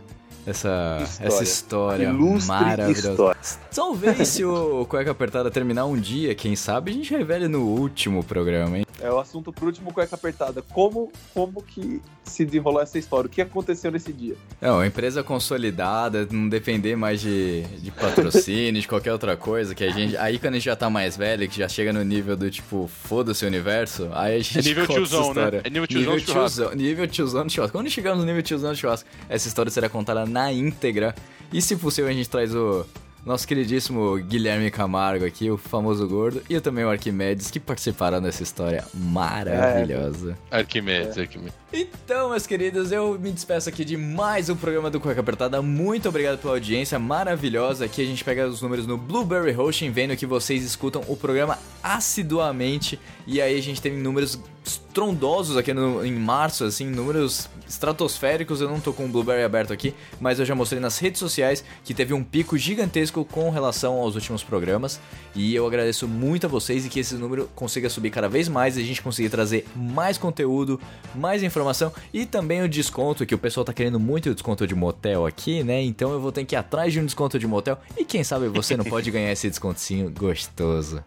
Essa 0.46 1.00
História. 1.02 1.28
essa 1.28 1.44
história 1.44 2.10
Ilustre 2.10 2.48
maravilhosa. 2.48 3.10
história. 3.12 3.42
Talvez 3.74 4.28
se 4.28 4.46
o 4.46 4.86
Cueca 4.90 5.12
Apertada 5.12 5.50
terminar 5.50 5.86
um 5.86 5.98
dia, 5.98 6.36
quem 6.36 6.56
sabe 6.56 6.92
a 6.92 6.94
gente 6.94 7.12
revele 7.12 7.48
no 7.48 7.62
último 7.62 8.24
programa, 8.24 8.78
hein? 8.78 8.86
É 9.02 9.12
o 9.12 9.20
assunto 9.20 9.52
pro 9.52 9.66
último 9.68 9.94
cueca 9.94 10.16
apertada. 10.16 10.62
Como, 10.62 11.12
como 11.34 11.62
que 11.62 12.02
se 12.24 12.46
desenrolou 12.46 12.82
essa 12.82 12.98
história? 12.98 13.28
O 13.28 13.30
que 13.30 13.42
aconteceu 13.42 13.92
nesse 13.92 14.12
dia? 14.12 14.36
Não, 14.62 14.80
a 14.80 14.88
empresa 14.88 15.22
consolidada, 15.22 16.28
não 16.32 16.48
depender 16.48 16.96
mais 16.96 17.22
de, 17.22 17.64
de 17.64 17.92
patrocínio, 17.92 18.82
de 18.82 18.88
qualquer 18.88 19.12
outra 19.12 19.36
coisa, 19.36 19.76
que 19.76 19.84
a 19.84 19.92
gente. 19.92 20.16
Aí 20.18 20.40
quando 20.40 20.54
a 20.54 20.58
gente 20.58 20.66
já 20.66 20.76
tá 20.76 20.90
mais 20.90 21.18
velho, 21.18 21.48
que 21.48 21.58
já 21.60 21.68
chega 21.68 21.92
no 21.92 22.04
nível 22.04 22.36
do 22.36 22.50
tipo, 22.50 22.88
foda-se 22.88 23.44
o 23.46 23.48
universo, 23.48 24.10
aí 24.14 24.38
a 24.38 24.40
gente. 24.40 24.60
É 24.60 24.62
nível 24.62 24.88
conta 24.88 25.02
essa 25.02 25.10
tiozão, 25.10 25.34
né? 25.34 25.42
história. 25.42 25.62
É 25.64 25.70
nível 25.70 25.88
tiozão 25.88 26.18
de 26.18 26.26
churrasco. 26.26 26.56
tiozão, 26.62 26.76
nível 26.76 27.08
tiozão 27.08 27.46
de 27.46 27.54
churrasco. 27.54 27.78
Quando 27.78 27.90
chegamos 27.90 28.20
no 28.20 28.26
nível 28.26 28.42
tiozão 28.42 28.74
de 28.74 28.80
churrasco, 28.80 29.10
essa 29.30 29.48
história 29.48 29.70
será 29.70 29.90
contada 29.90 30.26
na 30.36 30.52
íntegra. 30.52 31.16
E 31.54 31.62
se 31.62 31.78
possível, 31.78 32.12
a 32.12 32.14
gente 32.14 32.30
traz 32.30 32.54
o. 32.54 32.86
Nosso 33.26 33.48
queridíssimo 33.48 34.18
Guilherme 34.18 34.70
Camargo 34.70 35.26
aqui, 35.26 35.50
o 35.50 35.58
famoso 35.58 36.08
gordo, 36.08 36.44
e 36.48 36.60
também 36.60 36.86
o 36.86 36.92
Arquimedes, 36.92 37.50
que 37.50 37.60
participaram 37.60 38.22
dessa 38.22 38.44
história 38.44 38.86
maravilhosa. 38.94 40.38
Arquimedes, 40.52 41.18
Arquimedes. 41.18 41.56
Então, 41.74 42.30
meus 42.30 42.46
queridos, 42.46 42.92
eu 42.92 43.18
me 43.18 43.32
despeço 43.32 43.68
aqui 43.68 43.84
de 43.84 43.98
mais 43.98 44.48
um 44.48 44.56
programa 44.56 44.92
do 44.92 45.00
Cueca 45.00 45.22
Apertada. 45.22 45.60
Muito 45.60 46.08
obrigado 46.08 46.38
pela 46.38 46.54
audiência 46.54 47.00
maravilhosa. 47.00 47.86
Aqui 47.86 48.04
a 48.04 48.06
gente 48.06 48.24
pega 48.24 48.48
os 48.48 48.62
números 48.62 48.86
no 48.86 48.96
Blueberry 48.96 49.58
Hosting, 49.58 49.90
vendo 49.90 50.16
que 50.16 50.28
vocês 50.28 50.64
escutam 50.64 51.02
o 51.08 51.18
programa 51.18 51.58
assiduamente. 51.82 53.00
E 53.26 53.42
aí 53.42 53.58
a 53.58 53.62
gente 53.62 53.82
tem 53.82 53.98
números 53.98 54.40
estrondosos 54.66 55.58
aqui 55.58 55.74
no, 55.74 56.04
em 56.04 56.12
março, 56.12 56.64
assim, 56.64 56.88
números 56.88 57.48
estratosféricos. 57.68 58.62
Eu 58.62 58.70
não 58.70 58.80
tô 58.80 58.92
com 58.92 59.06
o 59.06 59.08
Blueberry 59.08 59.44
aberto 59.44 59.72
aqui, 59.72 59.94
mas 60.20 60.40
eu 60.40 60.46
já 60.46 60.56
mostrei 60.56 60.82
nas 60.82 60.98
redes 60.98 61.20
sociais 61.20 61.64
que 61.84 61.94
teve 61.94 62.14
um 62.14 62.24
pico 62.24 62.58
gigantesco 62.58 63.24
com 63.24 63.50
relação 63.50 63.96
aos 63.96 64.16
últimos 64.16 64.44
programas. 64.44 65.00
E 65.36 65.54
eu 65.54 65.68
agradeço 65.68 66.08
muito 66.08 66.46
a 66.46 66.50
vocês 66.50 66.86
e 66.86 66.90
que 66.90 67.00
esse 67.00 67.16
número 67.16 67.50
consiga 67.56 67.90
subir 67.90 68.10
cada 68.10 68.28
vez 68.28 68.48
mais 68.48 68.78
e 68.78 68.82
a 68.82 68.84
gente 68.84 69.02
consiga 69.02 69.30
trazer 69.30 69.68
mais 69.76 70.18
conteúdo, 70.18 70.80
mais 71.14 71.44
informação 71.44 71.92
e 72.14 72.26
também 72.26 72.64
o 72.64 72.70
desconto, 72.70 73.26
que 73.26 73.36
o 73.36 73.38
pessoal 73.38 73.64
tá 73.64 73.74
querendo 73.74 74.00
muito 74.00 74.30
o 74.30 74.34
desconto 74.34 74.66
de 74.66 74.74
motel 74.74 75.26
aqui, 75.26 75.64
né? 75.64 75.82
Então 75.84 76.12
eu 76.12 76.20
vou 76.20 76.32
ter 76.32 76.46
que 76.46 76.56
ir 76.56 76.58
atrás 76.58 76.92
de 76.92 77.00
um 77.00 77.06
desconto 77.06 77.38
de 77.38 77.46
motel 77.46 77.78
e 77.98 78.04
quem 78.04 78.24
sabe 78.24 78.48
você 78.48 78.76
não 78.76 78.86
pode 78.86 79.10
ganhar 79.12 79.32
esse 79.32 79.50
descontinho 79.50 80.10
gostoso. 80.10 81.04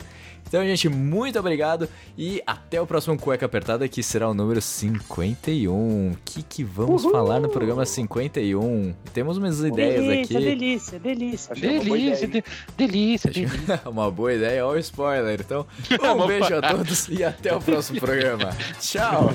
Então, 0.49 0.65
gente, 0.65 0.89
muito 0.89 1.39
obrigado 1.39 1.87
e 2.17 2.43
até 2.47 2.81
o 2.81 2.87
próximo 2.87 3.19
Cueca 3.19 3.45
Apertada, 3.45 3.87
que 3.87 4.03
será 4.03 4.29
o 4.31 4.35
número 4.35 4.63
51. 4.63 6.13
O 6.13 6.17
que, 6.25 6.43
que 6.43 6.65
vamos 6.65 7.05
falar 7.05 7.39
no 7.39 7.51
programa 7.51 7.85
51? 7.85 8.95
Temos 9.13 9.37
umas 9.37 9.61
ideias 9.61 10.03
delícia, 10.03 10.39
aqui. 10.39 10.47
delícia, 10.47 10.99
delícia. 10.99 11.55
Delícia, 11.55 12.27
de- 12.27 12.45
delícia, 12.77 13.31
delícia. 13.31 13.81
Uma 13.87 14.11
boa 14.11 14.33
ideia, 14.33 14.65
olha 14.67 14.79
o 14.79 14.81
spoiler. 14.81 15.39
Então, 15.39 15.67
um 16.17 16.27
beijo 16.27 16.55
a 16.55 16.63
todos 16.63 17.09
e 17.09 17.23
até 17.23 17.55
o 17.55 17.61
próximo 17.61 18.01
programa. 18.01 18.57
Tchau! 18.81 19.35